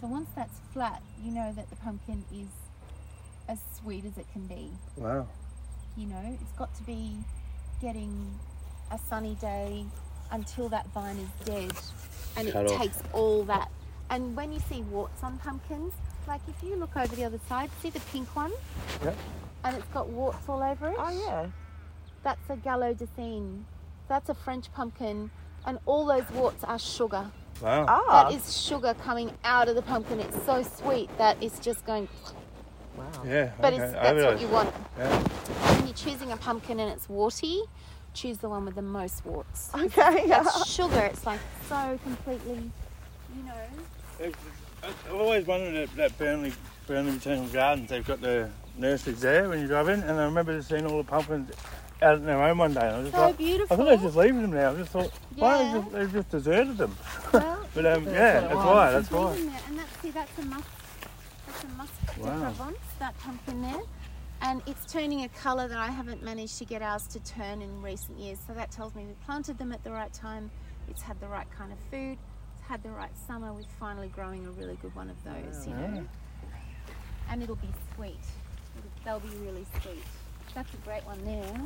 So 0.00 0.06
once 0.06 0.30
that's 0.34 0.60
flat, 0.72 1.02
you 1.22 1.30
know 1.30 1.52
that 1.52 1.68
the 1.68 1.76
pumpkin 1.76 2.24
is 2.32 2.48
as 3.48 3.58
sweet 3.80 4.04
as 4.06 4.16
it 4.16 4.26
can 4.32 4.46
be. 4.46 4.70
Wow. 4.96 5.28
You 5.96 6.06
know, 6.06 6.38
it's 6.40 6.52
got 6.52 6.74
to 6.76 6.82
be 6.84 7.16
getting 7.82 8.38
a 8.90 8.98
sunny 8.98 9.36
day 9.40 9.84
until 10.30 10.68
that 10.70 10.86
vine 10.92 11.16
is 11.18 11.28
dead 11.46 11.72
and 12.36 12.50
Cut 12.52 12.64
it 12.66 12.72
off. 12.72 12.78
takes 12.80 12.98
all 13.12 13.44
that. 13.44 13.70
And 14.10 14.36
when 14.36 14.52
you 14.52 14.60
see 14.68 14.82
warts 14.82 15.22
on 15.22 15.38
pumpkins, 15.38 15.92
like 16.26 16.40
if 16.48 16.62
you 16.62 16.76
look 16.76 16.96
over 16.96 17.14
the 17.14 17.24
other 17.24 17.40
side, 17.48 17.70
see 17.82 17.90
the 17.90 18.00
pink 18.12 18.34
one? 18.34 18.52
Yep. 19.02 19.16
And 19.64 19.76
it's 19.76 19.86
got 19.88 20.08
warts 20.08 20.48
all 20.48 20.62
over 20.62 20.88
it? 20.88 20.96
Oh 20.98 21.24
yeah. 21.26 21.46
That's 22.22 22.48
a 22.50 22.56
Galeux 22.56 22.94
d'Eysines. 22.94 23.62
That's 24.08 24.28
a 24.28 24.34
French 24.34 24.72
pumpkin. 24.72 25.30
And 25.66 25.78
all 25.86 26.04
those 26.06 26.28
warts 26.32 26.62
are 26.64 26.78
sugar. 26.78 27.30
Wow. 27.62 27.86
Ah. 27.88 28.24
That 28.28 28.34
is 28.36 28.60
sugar 28.60 28.94
coming 29.02 29.30
out 29.44 29.68
of 29.68 29.76
the 29.76 29.82
pumpkin. 29.82 30.20
It's 30.20 30.44
so 30.44 30.62
sweet 30.62 31.08
that 31.18 31.36
it's 31.42 31.58
just 31.58 31.86
going, 31.86 32.08
Wow. 32.96 33.04
Yeah. 33.26 33.50
but 33.60 33.72
okay. 33.72 33.82
it's, 33.82 33.92
that's 33.94 34.22
what 34.22 34.40
you 34.40 34.48
want. 34.48 34.72
Yeah. 34.98 35.18
When 35.76 35.86
you're 35.86 35.94
choosing 35.96 36.32
a 36.32 36.36
pumpkin 36.36 36.78
and 36.80 36.90
it's 36.92 37.08
warty, 37.08 37.62
choose 38.14 38.38
the 38.38 38.48
one 38.48 38.64
with 38.64 38.74
the 38.76 38.82
most 38.82 39.24
warts. 39.26 39.70
Okay. 39.74 40.26
That's 40.28 40.66
sugar. 40.70 41.00
It's 41.00 41.26
like 41.26 41.40
so 41.68 41.98
completely, 42.02 42.70
you 43.36 43.42
know. 43.44 44.24
I've 44.24 44.34
I've 44.82 45.14
always 45.14 45.46
wondered 45.46 45.74
at 45.74 45.94
that 45.96 46.16
Burnley, 46.18 46.52
Burnley 46.86 47.12
Botanical 47.12 47.48
Gardens, 47.48 47.88
they've 47.90 48.06
got 48.06 48.20
the 48.20 48.50
nurseries 48.78 49.20
there 49.20 49.48
when 49.48 49.60
you 49.60 49.66
drive 49.66 49.88
in, 49.88 50.00
and 50.02 50.18
I 50.20 50.24
remember 50.24 50.56
just 50.56 50.68
seeing 50.68 50.86
all 50.86 50.98
the 50.98 51.04
pumpkins 51.04 51.50
out 52.02 52.14
on 52.16 52.24
their 52.24 52.42
own 52.42 52.58
one 52.58 52.74
day. 52.74 52.80
And 52.80 52.90
I 52.90 52.98
was 52.98 53.06
just 53.06 53.16
So 53.16 53.22
like, 53.22 53.34
I 53.34 53.36
beautiful. 53.38 53.76
thought 53.76 53.84
they're 53.86 53.96
just 53.96 54.16
leaving 54.16 54.42
them 54.42 54.52
now. 54.52 54.72
I 54.72 54.74
just 54.76 54.90
thought, 54.90 55.10
why 55.36 55.62
Yeah. 55.62 55.72
they 55.72 55.78
just, 55.80 55.92
they've 55.92 56.12
just 56.12 56.30
deserted 56.30 56.76
them? 56.78 56.96
Well, 57.32 57.60
But 57.74 57.86
um, 57.86 58.04
yeah, 58.04 58.34
what 58.34 58.44
it 58.44 58.48
that's 58.50 58.64
why. 58.64 58.90
That's 58.92 59.10
why. 59.10 59.34
And 59.68 59.78
that's 59.78 60.00
see, 60.02 60.10
that's 60.10 60.38
a 60.38 60.42
musk. 60.42 60.68
That's 61.46 61.64
a 61.64 61.68
musk 61.68 61.92
de 62.14 62.22
Wow. 62.22 62.40
Provence. 62.52 62.78
That 62.98 63.18
pumpkin 63.20 63.62
there, 63.62 63.80
and 64.44 64.62
it's 64.66 64.92
turning 64.92 65.24
a 65.24 65.28
colour 65.28 65.66
that 65.66 65.78
I 65.78 65.88
haven't 65.88 66.22
managed 66.22 66.58
to 66.58 66.66
get 66.66 66.82
ours 66.82 67.06
to 67.08 67.20
turn 67.20 67.62
in 67.62 67.82
recent 67.82 68.18
years. 68.18 68.38
So 68.46 68.52
that 68.52 68.70
tells 68.70 68.94
me 68.94 69.06
we 69.06 69.14
planted 69.24 69.56
them 69.56 69.72
at 69.72 69.82
the 69.82 69.90
right 69.90 70.12
time. 70.12 70.50
It's 70.88 71.00
had 71.00 71.18
the 71.20 71.26
right 71.26 71.46
kind 71.56 71.72
of 71.72 71.78
food. 71.90 72.18
It's 72.58 72.68
had 72.68 72.82
the 72.82 72.90
right 72.90 73.16
summer. 73.26 73.54
We're 73.54 73.62
finally 73.80 74.08
growing 74.08 74.46
a 74.46 74.50
really 74.50 74.76
good 74.82 74.94
one 74.94 75.08
of 75.08 75.16
those. 75.24 75.66
You 75.66 75.74
know, 75.74 76.06
and 77.30 77.42
it'll 77.42 77.56
be 77.56 77.70
sweet. 77.96 78.20
It'll, 78.76 79.20
they'll 79.20 79.30
be 79.30 79.34
really 79.38 79.64
sweet. 79.82 80.04
That's 80.54 80.72
a 80.74 80.76
great 80.78 81.06
one 81.06 81.24
there. 81.24 81.60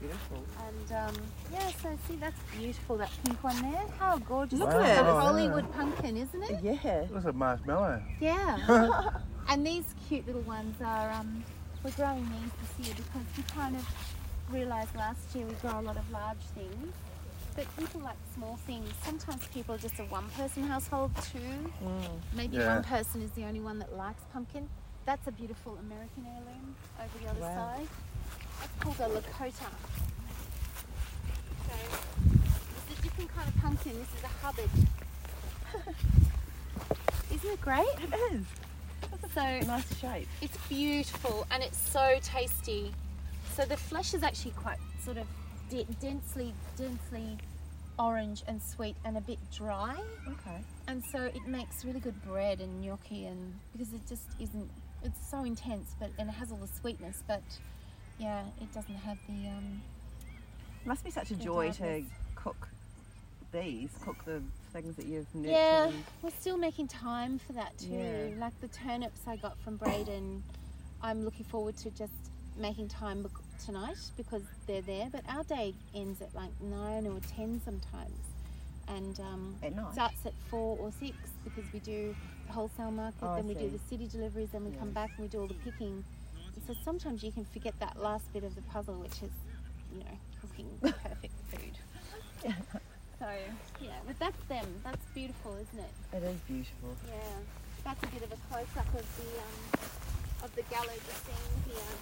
Beautiful. 0.00 0.42
And 0.66 0.92
um, 0.92 1.14
yeah, 1.52 1.70
so 1.82 1.96
see, 2.08 2.16
that's 2.16 2.40
beautiful. 2.58 2.96
That 2.96 3.10
pink 3.24 3.44
one 3.44 3.60
there. 3.60 3.84
How 3.98 4.16
gorgeous! 4.16 4.58
Look 4.58 4.70
at 4.70 4.80
that? 4.80 4.98
it. 4.98 5.02
A 5.02 5.04
yeah. 5.04 5.20
Hollywood 5.20 5.70
pumpkin, 5.74 6.16
isn't 6.16 6.42
it? 6.44 6.60
Yeah. 6.62 7.02
It 7.02 7.12
looks 7.12 7.26
like 7.26 7.34
marshmallow. 7.34 8.02
Yeah. 8.20 9.10
and 9.48 9.66
these 9.66 9.84
cute 10.08 10.26
little 10.26 10.42
ones 10.42 10.74
are, 10.82 11.12
um, 11.12 11.44
we're 11.84 11.90
growing 11.92 12.24
these 12.30 12.52
this 12.78 12.86
year 12.86 12.94
because 12.96 13.26
we 13.36 13.42
kind 13.54 13.76
of 13.76 13.86
realised 14.50 14.94
last 14.94 15.34
year 15.34 15.46
we 15.46 15.54
grow 15.54 15.80
a 15.80 15.82
lot 15.82 15.96
of 15.96 16.10
large 16.10 16.38
things. 16.54 16.92
But 17.54 17.66
people 17.76 18.00
like 18.00 18.16
small 18.34 18.56
things. 18.66 18.88
Sometimes 19.04 19.46
people 19.48 19.74
are 19.74 19.78
just 19.78 19.98
a 19.98 20.04
one 20.04 20.28
person 20.30 20.62
household 20.64 21.10
too. 21.32 21.70
Mm. 21.84 22.20
Maybe 22.34 22.56
Yeah. 22.56 22.74
one 22.76 22.82
person 22.84 23.20
is 23.22 23.30
the 23.32 23.44
only 23.44 23.60
one 23.60 23.78
that 23.80 23.94
likes 23.94 24.22
pumpkin. 24.32 24.68
That's 25.04 25.26
a 25.26 25.32
beautiful 25.32 25.76
American 25.78 26.24
heirloom 26.26 26.74
over 26.98 27.18
the 27.18 27.28
other 27.30 27.40
Wow. 27.40 27.54
side. 27.76 27.88
That's 28.60 28.72
called 28.80 29.00
a 29.00 29.08
Lakota. 29.20 29.70
So 31.68 31.74
it's 32.76 32.98
a 32.98 33.02
different 33.02 33.34
kind 33.34 33.48
of 33.48 33.56
pumpkin. 33.56 33.98
This 33.98 34.08
is 34.16 34.24
a 34.24 34.28
Hubbard. 34.46 34.70
Isn't 37.34 37.50
it 37.50 37.60
great? 37.60 37.86
It 38.02 38.14
is. 38.32 38.44
So 39.34 39.40
Nice 39.66 39.98
shape. 39.98 40.28
it's 40.40 40.56
beautiful 40.68 41.46
and 41.50 41.62
it's 41.62 41.78
so 41.78 42.18
tasty. 42.22 42.92
So 43.54 43.64
the 43.64 43.76
flesh 43.76 44.14
is 44.14 44.22
actually 44.22 44.50
quite 44.52 44.78
sort 45.02 45.16
of 45.16 45.26
de- 45.70 45.84
densely, 46.00 46.52
densely 46.76 47.38
orange 47.98 48.42
and 48.48 48.60
sweet 48.62 48.96
and 49.04 49.16
a 49.16 49.20
bit 49.20 49.38
dry. 49.54 49.96
Okay. 50.28 50.58
And 50.88 51.02
so 51.12 51.22
it 51.24 51.46
makes 51.46 51.84
really 51.84 52.00
good 52.00 52.20
bread 52.24 52.60
and 52.60 52.82
gnocchi 52.82 53.26
and 53.26 53.54
because 53.72 53.92
it 53.92 54.00
just 54.08 54.28
isn't. 54.40 54.70
It's 55.04 55.30
so 55.30 55.44
intense, 55.44 55.94
but 55.98 56.10
and 56.18 56.28
it 56.28 56.32
has 56.32 56.50
all 56.52 56.58
the 56.58 56.68
sweetness, 56.80 57.22
but 57.26 57.42
yeah, 58.18 58.42
it 58.60 58.72
doesn't 58.74 58.94
have 58.94 59.18
the 59.28 59.48
um. 59.48 59.80
Must 60.84 61.04
be 61.04 61.10
such 61.10 61.30
a 61.30 61.36
joy 61.36 61.70
to 61.72 62.02
cook 62.34 62.68
these, 63.52 63.90
cook 64.04 64.16
the 64.24 64.42
things 64.72 64.96
that 64.96 65.06
you've 65.06 65.32
nurtured. 65.34 65.52
Yeah, 65.52 65.90
we're 66.22 66.30
still 66.30 66.56
making 66.56 66.88
time 66.88 67.38
for 67.38 67.52
that 67.52 67.76
too. 67.78 67.88
Yeah. 67.90 68.28
Like 68.40 68.58
the 68.60 68.68
turnips 68.68 69.20
I 69.26 69.36
got 69.36 69.58
from 69.60 69.76
Braden, 69.76 70.42
I'm 71.02 71.24
looking 71.24 71.44
forward 71.44 71.76
to 71.78 71.90
just 71.90 72.12
making 72.56 72.88
time 72.88 73.26
tonight 73.64 73.98
because 74.16 74.42
they're 74.66 74.82
there. 74.82 75.08
But 75.12 75.22
our 75.28 75.44
day 75.44 75.74
ends 75.94 76.20
at 76.22 76.34
like 76.34 76.50
nine 76.60 77.06
or 77.06 77.20
ten 77.36 77.60
sometimes, 77.64 78.18
and 78.88 79.18
um, 79.20 79.56
At 79.62 79.74
night. 79.76 79.92
starts 79.92 80.26
at 80.26 80.32
four 80.50 80.78
or 80.78 80.90
six 80.98 81.14
because 81.44 81.64
we 81.72 81.78
do 81.80 82.14
the 82.46 82.52
wholesale 82.52 82.90
market, 82.90 83.22
Oh, 83.22 83.36
then 83.36 83.46
we 83.46 83.54
do 83.54 83.68
the 83.70 83.78
city 83.88 84.06
deliveries, 84.06 84.48
then 84.52 84.64
we 84.64 84.70
come 84.72 84.90
back 84.90 85.10
and 85.16 85.26
we 85.26 85.28
do 85.28 85.40
all 85.40 85.46
the 85.46 85.54
picking. 85.54 86.04
So 86.66 86.74
sometimes 86.84 87.22
you 87.22 87.32
can 87.32 87.44
forget 87.44 87.74
that 87.80 88.00
last 88.00 88.30
bit 88.32 88.44
of 88.44 88.54
the 88.54 88.62
puzzle, 88.62 88.94
which 88.96 89.22
is, 89.22 89.30
you 89.92 90.00
know, 90.00 90.18
cooking 90.40 90.66
the 90.80 90.92
perfect 91.02 91.34
food. 91.50 92.52
So 93.22 93.28
yeah, 93.80 93.90
but 94.04 94.18
that's 94.18 94.42
them. 94.48 94.66
That's 94.82 95.04
beautiful, 95.14 95.52
isn't 95.54 95.78
it? 95.78 96.16
It 96.16 96.24
is 96.24 96.40
beautiful. 96.40 96.96
Yeah, 97.06 97.38
that's 97.84 98.02
a 98.02 98.06
bit 98.08 98.24
of 98.24 98.32
a 98.32 98.36
close 98.50 98.66
up 98.76 98.88
of 98.88 99.06
the 99.16 99.30
um, 99.38 100.42
of 100.42 100.52
the 100.56 100.62
gallo 100.62 100.90
scene 100.90 101.62
here. 101.68 101.94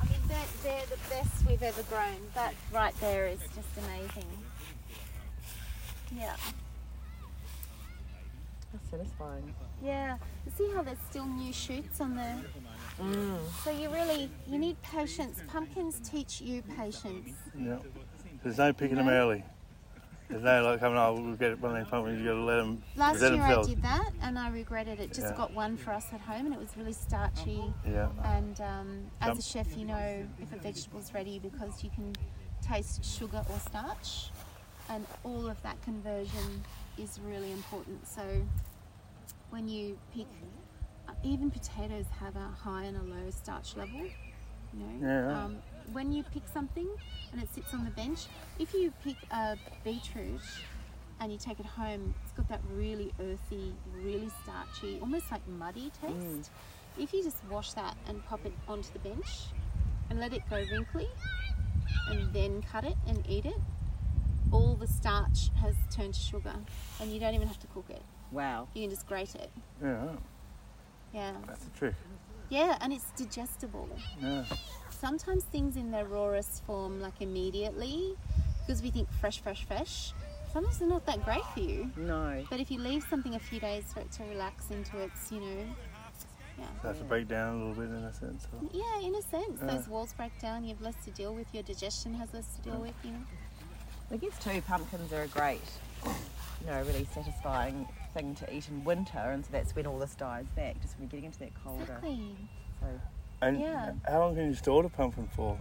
I 0.00 0.04
mean, 0.04 0.20
they're, 0.28 0.46
they're 0.62 0.86
the 0.86 0.98
best 1.08 1.44
we've 1.48 1.64
ever 1.64 1.82
grown. 1.82 2.14
That 2.36 2.54
right 2.72 2.94
there 3.00 3.26
is 3.26 3.40
just 3.40 3.66
amazing. 3.78 4.30
Yeah, 6.16 6.36
That's 8.72 8.88
satisfying. 8.88 9.52
yeah. 9.82 10.16
See 10.56 10.70
how 10.74 10.82
there's 10.82 10.98
still 11.08 11.26
new 11.26 11.52
shoots 11.52 12.00
on 12.00 12.14
there? 12.14 12.36
So 13.64 13.70
you 13.72 13.90
really 13.90 14.30
you 14.46 14.58
need 14.58 14.80
patience. 14.82 15.40
Pumpkins 15.48 16.00
teach 16.08 16.40
you 16.40 16.62
patience. 16.76 17.30
Yeah. 17.58 17.78
There's 18.42 18.58
no 18.58 18.72
picking 18.72 18.96
them 18.96 19.08
early. 19.08 19.44
There's 20.28 20.42
no 20.42 20.62
like 20.62 20.80
coming, 20.80 20.96
oh, 20.96 21.14
we'll 21.14 21.34
get 21.34 21.58
one 21.60 21.72
of 21.72 21.78
these 21.78 21.90
pumpkins, 21.90 22.20
you 22.20 22.26
gotta 22.28 22.40
let 22.40 22.56
them 22.56 22.82
Last 22.96 23.20
year 23.20 23.42
I 23.42 23.62
did 23.64 23.82
that 23.82 24.10
and 24.22 24.38
I 24.38 24.48
regretted 24.50 25.00
it. 25.00 25.08
Just 25.12 25.32
Yeah. 25.32 25.36
got 25.36 25.52
one 25.52 25.76
for 25.76 25.92
us 25.92 26.06
at 26.12 26.20
home 26.20 26.46
and 26.46 26.54
it 26.54 26.60
was 26.60 26.76
really 26.76 26.92
starchy. 26.92 27.74
Yeah. 27.84 28.08
And 28.24 28.60
um, 28.60 29.10
as 29.20 29.38
a 29.38 29.42
chef, 29.42 29.76
you 29.76 29.86
know 29.86 30.24
if 30.40 30.52
a 30.52 30.56
vegetable's 30.56 31.12
ready 31.12 31.40
because 31.40 31.82
you 31.82 31.90
can 31.90 32.14
taste 32.62 33.04
sugar 33.04 33.42
or 33.50 33.58
starch, 33.58 34.30
and 34.88 35.04
all 35.24 35.48
of 35.48 35.60
that 35.62 35.82
conversion 35.82 36.62
is 36.96 37.18
really 37.24 37.50
important. 37.50 38.06
So 38.06 38.22
when 39.50 39.68
you 39.68 39.98
pick, 40.14 40.26
even 41.24 41.50
potatoes 41.50 42.06
have 42.20 42.36
a 42.36 42.48
high 42.62 42.84
and 42.84 42.96
a 42.96 43.02
low 43.02 43.30
starch 43.30 43.76
level. 43.76 44.00
You 44.72 44.78
know, 44.78 45.08
Yeah, 45.08 45.44
um, 45.44 45.58
when 45.92 46.12
you 46.12 46.22
pick 46.22 46.42
something 46.52 46.88
and 47.32 47.42
it 47.42 47.48
sits 47.54 47.72
on 47.74 47.84
the 47.84 47.90
bench, 47.90 48.26
if 48.58 48.74
you 48.74 48.92
pick 49.04 49.16
a 49.30 49.56
beetroot 49.84 50.40
and 51.20 51.32
you 51.32 51.38
take 51.38 51.60
it 51.60 51.66
home, 51.66 52.14
it's 52.24 52.32
got 52.32 52.48
that 52.48 52.60
really 52.72 53.12
earthy, 53.20 53.74
really 53.94 54.30
starchy, 54.42 54.98
almost 55.00 55.30
like 55.30 55.46
muddy 55.48 55.92
taste. 56.00 56.14
Mm. 56.14 56.48
If 56.98 57.12
you 57.12 57.22
just 57.22 57.38
wash 57.50 57.72
that 57.72 57.96
and 58.08 58.24
pop 58.26 58.44
it 58.44 58.52
onto 58.68 58.92
the 58.92 58.98
bench 58.98 59.26
and 60.08 60.18
let 60.18 60.32
it 60.32 60.42
go 60.50 60.56
wrinkly 60.56 61.08
and 62.08 62.32
then 62.32 62.62
cut 62.62 62.84
it 62.84 62.96
and 63.06 63.24
eat 63.28 63.46
it, 63.46 63.60
all 64.52 64.74
the 64.74 64.86
starch 64.86 65.50
has 65.60 65.74
turned 65.90 66.14
to 66.14 66.20
sugar 66.20 66.54
and 67.00 67.12
you 67.12 67.20
don't 67.20 67.34
even 67.34 67.46
have 67.46 67.60
to 67.60 67.66
cook 67.68 67.86
it. 67.90 68.02
Wow. 68.32 68.68
You 68.74 68.82
can 68.82 68.90
just 68.90 69.06
grate 69.06 69.34
it. 69.34 69.50
Yeah. 69.82 70.08
Yeah. 71.12 71.32
that's 71.46 71.64
the 71.64 71.70
trick. 71.70 71.94
Yeah, 72.48 72.76
and 72.80 72.92
it's 72.92 73.10
digestible. 73.12 73.88
Yeah. 74.20 74.44
Sometimes 75.00 75.44
things 75.44 75.76
in 75.76 75.90
their 75.90 76.04
rawest 76.04 76.62
form, 76.64 77.00
like 77.00 77.20
immediately, 77.20 78.14
because 78.60 78.82
we 78.82 78.90
think 78.90 79.10
fresh, 79.20 79.40
fresh, 79.40 79.64
fresh. 79.64 80.12
Sometimes 80.52 80.78
they're 80.78 80.88
not 80.88 81.06
that 81.06 81.24
great 81.24 81.44
for 81.54 81.60
you. 81.60 81.90
No. 81.96 82.44
But 82.50 82.60
if 82.60 82.70
you 82.70 82.78
leave 82.80 83.04
something 83.08 83.34
a 83.34 83.38
few 83.38 83.60
days 83.60 83.84
for 83.92 84.00
it 84.00 84.10
to 84.12 84.24
relax 84.24 84.70
into 84.70 84.98
its, 84.98 85.30
you 85.32 85.40
know, 85.40 85.64
yeah. 86.58 86.64
So 86.82 86.88
it 86.88 86.92
has 86.92 86.98
to 86.98 87.04
break 87.04 87.28
down 87.28 87.54
a 87.54 87.58
little 87.68 87.74
bit 87.82 87.90
in 87.90 88.04
a 88.04 88.12
sense. 88.12 88.46
or- 88.52 88.68
Yeah, 88.72 89.00
in 89.06 89.14
a 89.14 89.22
sense, 89.22 89.58
Yeah. 89.60 89.74
those 89.76 89.88
walls 89.88 90.12
break 90.12 90.38
down. 90.40 90.64
You 90.64 90.70
have 90.74 90.82
less 90.82 90.96
to 91.04 91.10
deal 91.12 91.34
with. 91.34 91.46
Your 91.54 91.62
digestion 91.62 92.14
has 92.14 92.34
less 92.34 92.46
to 92.56 92.62
deal 92.62 92.80
with. 92.80 92.94
You 93.04 93.12
know. 93.12 93.20
I 94.12 94.16
guess 94.16 94.36
too, 94.42 94.60
pumpkins 94.62 95.12
are 95.12 95.22
a 95.22 95.28
great, 95.28 95.62
you 96.04 96.66
know, 96.66 96.82
really 96.82 97.06
satisfying 97.14 97.86
thing 98.12 98.34
to 98.34 98.52
eat 98.54 98.68
in 98.68 98.82
winter, 98.84 99.18
and 99.18 99.44
so 99.44 99.52
that's 99.52 99.74
when 99.76 99.86
all 99.86 100.00
this 100.00 100.16
dies 100.16 100.46
back, 100.56 100.80
just 100.82 100.94
when 100.98 101.04
you're 101.04 101.10
getting 101.10 101.26
into 101.26 101.38
that 101.38 101.54
colder. 101.62 101.82
Exactly. 102.02 102.36
So, 102.80 102.86
And 103.42 103.60
Yeah. 103.60 103.92
how 104.06 104.20
long 104.20 104.34
can 104.34 104.46
you 104.48 104.54
store 104.54 104.82
the 104.82 104.90
pumpkin 104.90 105.26
for? 105.28 105.58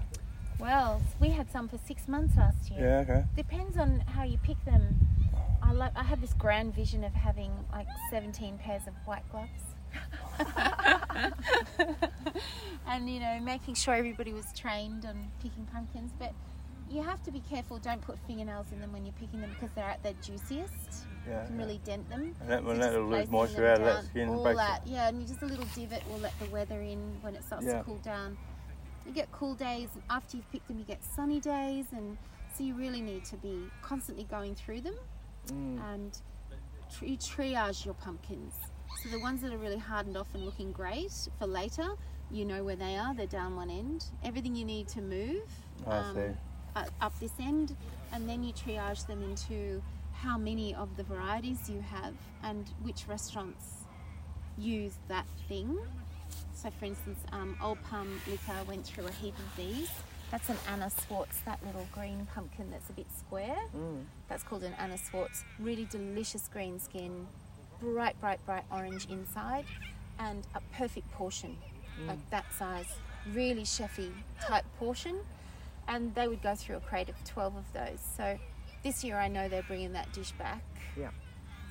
Well, 0.59 1.01
we 1.19 1.29
had 1.29 1.49
some 1.49 1.69
for 1.69 1.77
six 1.77 2.07
months 2.07 2.35
last 2.35 2.69
year. 2.69 2.81
Yeah, 2.81 2.99
okay. 2.99 3.23
Depends 3.35 3.77
on 3.77 4.01
how 4.01 4.23
you 4.23 4.37
pick 4.37 4.63
them. 4.65 5.07
I 5.61 5.71
like. 5.71 5.91
I 5.95 6.03
had 6.03 6.21
this 6.21 6.33
grand 6.33 6.75
vision 6.75 7.03
of 7.03 7.13
having 7.13 7.51
like 7.71 7.87
17 8.09 8.57
pairs 8.57 8.87
of 8.87 8.93
white 9.05 9.23
gloves. 9.31 9.63
and 12.87 13.09
you 13.09 13.19
know, 13.19 13.39
making 13.39 13.75
sure 13.75 13.93
everybody 13.93 14.33
was 14.33 14.51
trained 14.53 15.05
on 15.05 15.31
picking 15.41 15.65
pumpkins, 15.71 16.11
but 16.19 16.33
you 16.89 17.01
have 17.03 17.21
to 17.23 17.31
be 17.31 17.41
careful. 17.41 17.77
Don't 17.77 18.01
put 18.01 18.17
fingernails 18.27 18.67
in 18.71 18.79
them 18.81 18.91
when 18.91 19.05
you're 19.05 19.13
picking 19.19 19.41
them 19.41 19.51
because 19.51 19.69
they're 19.75 19.85
at 19.89 20.01
their 20.03 20.13
juiciest. 20.23 21.05
Yeah. 21.27 21.41
You 21.43 21.47
can 21.47 21.57
really 21.57 21.81
dent 21.83 22.09
them. 22.09 22.35
And 22.41 22.49
that, 22.49 22.61
So 22.61 22.65
when 22.67 22.79
that'll 22.79 23.03
lose 23.05 23.29
moisture 23.29 23.67
out 23.67 23.79
of 23.79 23.85
that 23.85 24.05
skin, 24.05 24.29
all 24.29 24.43
that, 24.43 24.81
yeah, 24.85 25.09
and 25.09 25.21
you 25.21 25.27
just 25.27 25.41
a 25.41 25.45
little 25.45 25.65
divot 25.75 26.01
will 26.09 26.17
let 26.19 26.37
the 26.39 26.47
weather 26.47 26.81
in 26.81 26.99
when 27.21 27.35
it 27.35 27.43
starts 27.43 27.65
Yeah. 27.65 27.79
to 27.79 27.83
cool 27.83 27.97
down. 27.97 28.37
You 29.05 29.11
get 29.13 29.31
cool 29.31 29.53
days, 29.55 29.89
and 29.93 30.03
after 30.09 30.37
you've 30.37 30.51
picked 30.51 30.67
them, 30.67 30.79
you 30.79 30.85
get 30.85 31.03
sunny 31.03 31.39
days, 31.39 31.85
and 31.91 32.17
so 32.55 32.63
you 32.63 32.73
really 32.75 33.01
need 33.01 33.25
to 33.25 33.37
be 33.37 33.67
constantly 33.81 34.23
going 34.25 34.55
through 34.55 34.81
them 34.81 34.95
mm, 35.47 35.93
and 35.93 36.19
tr- 36.91 37.05
you 37.05 37.17
triage 37.17 37.85
your 37.85 37.93
pumpkins. 37.95 38.53
So 39.03 39.09
the 39.09 39.19
ones 39.19 39.41
that 39.41 39.53
are 39.53 39.57
really 39.57 39.77
hardened 39.77 40.17
off 40.17 40.27
and 40.33 40.43
looking 40.43 40.71
great 40.71 41.13
for 41.37 41.47
later, 41.47 41.89
you 42.31 42.45
know 42.45 42.63
where 42.63 42.75
they 42.75 42.97
are. 42.97 43.13
They're 43.13 43.27
down 43.27 43.55
one 43.55 43.69
end. 43.69 44.05
Everything 44.23 44.55
you 44.55 44.65
need 44.65 44.87
to 44.89 45.01
move 45.01 45.43
I 45.87 46.13
see. 46.13 46.19
Uh, 46.75 46.85
up 47.01 47.17
this 47.19 47.33
end, 47.39 47.75
and 48.11 48.27
then 48.27 48.43
you 48.43 48.53
triage 48.53 49.05
them 49.07 49.23
into 49.23 49.81
how 50.13 50.37
many 50.37 50.75
of 50.75 50.97
the 50.97 51.03
varieties 51.03 51.69
you 51.69 51.81
have 51.81 52.13
and 52.43 52.69
which 52.83 53.07
restaurants 53.07 53.85
use 54.57 54.93
that 55.07 55.25
thing. 55.47 55.77
So, 56.53 56.69
for 56.77 56.85
instance, 56.85 57.19
um, 57.31 57.57
Old 57.63 57.81
Palm 57.83 58.19
Liquor 58.27 58.63
went 58.67 58.85
through 58.85 59.07
a 59.07 59.11
heap 59.11 59.35
of 59.37 59.55
these. 59.55 59.89
That's 60.29 60.49
an 60.49 60.57
Anna 60.71 60.89
Swartz, 60.89 61.39
that 61.45 61.59
little 61.65 61.87
green 61.93 62.27
pumpkin 62.35 62.69
that's 62.69 62.89
a 62.89 62.93
bit 62.93 63.07
square. 63.17 63.57
mm. 63.75 64.03
That's 64.27 64.43
called 64.43 64.63
an 64.63 64.73
Anna 64.77 64.97
Swartz. 64.97 65.43
Really 65.57 65.85
delicious 65.85 66.47
green 66.51 66.79
skin, 66.79 67.25
bright, 67.81 68.19
bright, 68.19 68.45
bright 68.45 68.65
orange 68.71 69.07
inside, 69.09 69.65
and 70.19 70.45
a 70.53 70.59
perfect 70.75 71.09
portion, 71.13 71.57
like 72.07 72.19
that 72.29 72.45
size. 72.53 72.85
Really 73.33 73.63
chefy 73.63 74.11
type 74.45 74.65
portion. 74.77 75.19
And 75.89 76.15
they 76.15 76.27
would 76.27 76.41
go 76.41 76.55
through 76.55 76.77
a 76.77 76.79
crate 76.79 77.09
of 77.09 77.21
12 77.25 77.55
of 77.57 77.73
those. 77.73 77.99
So 78.15 78.37
this 78.83 79.03
year 79.03 79.17
I 79.17 79.27
know 79.27 79.49
they're 79.49 79.63
bringing 79.63 79.91
that 79.93 80.13
dish 80.13 80.31
back. 80.33 80.63
Yeah. 80.95 81.09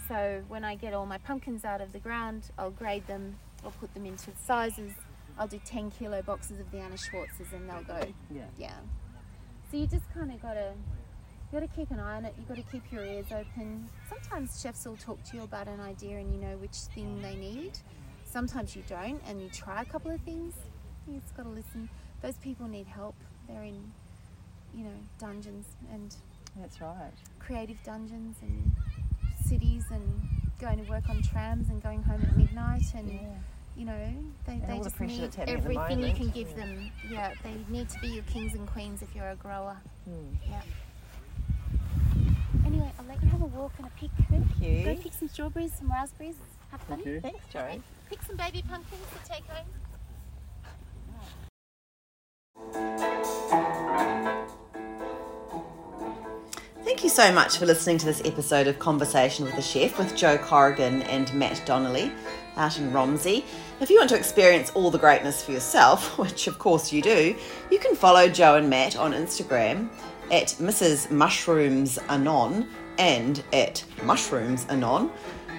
So 0.08 0.42
when 0.48 0.64
I 0.64 0.74
get 0.74 0.92
all 0.92 1.06
my 1.06 1.18
pumpkins 1.18 1.64
out 1.64 1.80
of 1.80 1.92
the 1.92 1.98
ground, 2.00 2.50
I'll 2.58 2.70
grade 2.70 3.06
them, 3.06 3.38
I'll 3.64 3.70
put 3.70 3.94
them 3.94 4.04
into 4.04 4.30
sizes. 4.44 4.92
I'll 5.38 5.46
do 5.46 5.60
10 5.64 5.92
kilo 5.92 6.20
boxes 6.20 6.58
of 6.58 6.70
the 6.72 6.78
Anna 6.78 6.96
Schwartzes 6.96 7.52
and 7.54 7.70
they'll 7.70 7.84
go 7.84 8.00
Yeah. 8.34 8.42
yeah. 8.58 8.72
So 9.70 9.76
you 9.76 9.86
just 9.86 10.12
kind 10.12 10.32
of 10.32 10.42
gotta, 10.42 10.72
you 11.52 11.60
gotta 11.60 11.72
keep 11.72 11.90
an 11.92 12.00
eye 12.00 12.16
on 12.16 12.24
it. 12.24 12.34
You 12.36 12.44
gotta 12.48 12.68
keep 12.72 12.90
your 12.90 13.04
ears 13.04 13.26
open. 13.30 13.88
Sometimes 14.08 14.60
chefs 14.60 14.84
will 14.84 14.96
talk 14.96 15.22
to 15.24 15.36
you 15.36 15.44
about 15.44 15.68
an 15.68 15.78
idea 15.80 16.16
and 16.18 16.32
you 16.34 16.40
know 16.40 16.56
which 16.56 16.74
thing 16.94 17.22
they 17.22 17.36
need. 17.36 17.78
Sometimes 18.24 18.74
you 18.74 18.82
don't, 18.88 19.22
and 19.28 19.40
you 19.40 19.48
try 19.48 19.82
a 19.82 19.84
couple 19.84 20.10
of 20.10 20.20
things. 20.22 20.54
You 21.06 21.20
just 21.20 21.36
gotta 21.36 21.48
listen. 21.50 21.88
Those 22.20 22.36
people 22.38 22.66
need 22.66 22.86
help. 22.86 23.14
They're 23.48 23.62
in, 23.62 23.92
you 24.78 24.84
know, 24.84 24.90
dungeons 25.18 25.66
and 25.92 26.14
That's 26.56 26.80
right. 26.80 27.12
creative 27.40 27.82
dungeons 27.84 28.36
and 28.42 28.72
cities 29.44 29.84
and 29.90 30.02
going 30.60 30.78
to 30.84 30.88
work 30.90 31.08
on 31.10 31.20
trams 31.22 31.68
and 31.68 31.82
going 31.82 32.02
home 32.02 32.22
at 32.22 32.36
midnight 32.36 32.82
and 32.94 33.10
Yeah. 33.10 33.18
you 33.76 33.84
know 33.86 34.12
they, 34.46 34.52
And 34.54 34.62
they 34.68 34.72
all 34.74 34.78
the 34.84 34.90
just 34.90 35.00
need 35.00 35.20
that's 35.22 35.36
happening 35.36 35.56
at 35.56 35.62
the 35.64 35.70
everything 35.80 36.00
you 36.08 36.14
can 36.14 36.30
give 36.30 36.48
Yeah. 36.50 36.56
them 36.56 36.90
yeah 37.10 37.34
they 37.42 37.54
need 37.68 37.88
to 37.90 37.98
be 38.00 38.08
your 38.08 38.24
kings 38.24 38.54
and 38.54 38.66
queens 38.68 39.02
if 39.02 39.14
you're 39.14 39.30
a 39.30 39.36
grower 39.36 39.76
Mm. 40.08 40.36
yeah 40.48 40.62
anyway 42.66 42.90
i'll 42.98 43.04
let 43.06 43.22
you 43.22 43.28
have 43.30 43.42
a 43.42 43.46
walk 43.46 43.72
and 43.78 43.86
a 43.86 43.90
pick 43.90 44.10
Thank 44.30 44.46
you. 44.60 44.84
go 44.84 44.96
pick 44.96 45.12
some 45.12 45.28
strawberries 45.28 45.72
some 45.74 45.90
raspberries 45.90 46.36
have 46.70 46.80
fun 46.82 46.96
Thank 46.98 47.06
you. 47.06 47.20
Thanks, 47.20 47.44
Joe. 47.52 47.80
pick 48.10 48.22
some 48.22 48.36
baby 48.36 48.62
pumpkins 48.68 49.02
to 49.22 49.30
take 49.30 49.44
home 49.46 49.66
you 57.08 57.14
so 57.14 57.32
much 57.32 57.56
for 57.56 57.64
listening 57.64 57.96
to 57.96 58.04
this 58.04 58.20
episode 58.26 58.66
of 58.66 58.78
Conversation 58.78 59.46
with 59.46 59.56
the 59.56 59.62
Chef 59.62 59.96
with 59.96 60.14
Joe 60.14 60.36
Corrigan 60.36 61.00
and 61.04 61.32
Matt 61.32 61.62
Donnelly 61.64 62.12
out 62.56 62.78
in 62.78 62.92
Romsey. 62.92 63.46
If 63.80 63.88
you 63.88 63.96
want 63.96 64.10
to 64.10 64.16
experience 64.16 64.70
all 64.74 64.90
the 64.90 64.98
greatness 64.98 65.42
for 65.42 65.52
yourself, 65.52 66.18
which 66.18 66.48
of 66.48 66.58
course 66.58 66.92
you 66.92 67.00
do, 67.00 67.34
you 67.70 67.78
can 67.78 67.96
follow 67.96 68.28
Joe 68.28 68.56
and 68.56 68.68
Matt 68.68 68.96
on 68.96 69.12
Instagram 69.12 69.88
at 70.30 70.48
Mrs. 70.58 71.10
Mushrooms 71.10 71.98
Anon 72.10 72.68
and 72.98 73.42
at 73.54 73.82
Mushrooms 74.02 74.66
Anon. 74.68 75.10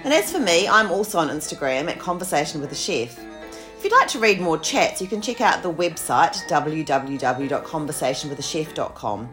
And 0.04 0.14
as 0.14 0.30
for 0.30 0.38
me, 0.38 0.68
I'm 0.68 0.92
also 0.92 1.18
on 1.18 1.30
Instagram 1.30 1.90
at 1.90 1.98
Conversation 1.98 2.60
with 2.60 2.70
the 2.70 2.76
Chef. 2.76 3.18
If 3.76 3.82
you'd 3.82 3.92
like 3.92 4.06
to 4.08 4.20
read 4.20 4.40
more 4.40 4.58
chats, 4.58 5.02
you 5.02 5.08
can 5.08 5.20
check 5.20 5.40
out 5.40 5.64
the 5.64 5.72
website 5.72 6.36
www.conversationwiththechef.com. 6.48 9.28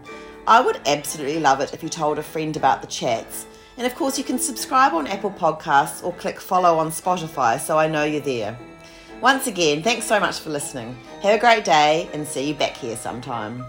I 0.47 0.61
would 0.61 0.79
absolutely 0.87 1.41
love 1.41 1.59
it 1.59 1.73
if 1.73 1.83
you 1.83 1.89
told 1.89 2.17
a 2.17 2.23
friend 2.23 2.55
about 2.55 2.79
the 2.79 2.87
chats. 2.87 3.45
And 3.77 3.85
of 3.85 3.93
course, 3.95 4.17
you 4.17 4.23
can 4.23 4.39
subscribe 4.39 4.93
on 4.93 5.05
Apple 5.05 5.29
Podcasts 5.29 6.01
or 6.01 6.13
click 6.13 6.39
follow 6.39 6.77
on 6.77 6.89
Spotify 6.89 7.59
so 7.59 7.77
I 7.77 7.87
know 7.87 8.05
you're 8.05 8.21
there. 8.21 8.57
Once 9.19 9.47
again, 9.47 9.83
thanks 9.83 10.05
so 10.05 10.21
much 10.21 10.39
for 10.39 10.49
listening. 10.49 10.97
Have 11.21 11.35
a 11.35 11.37
great 11.37 11.65
day 11.65 12.09
and 12.13 12.25
see 12.25 12.47
you 12.47 12.53
back 12.53 12.77
here 12.77 12.95
sometime. 12.95 13.65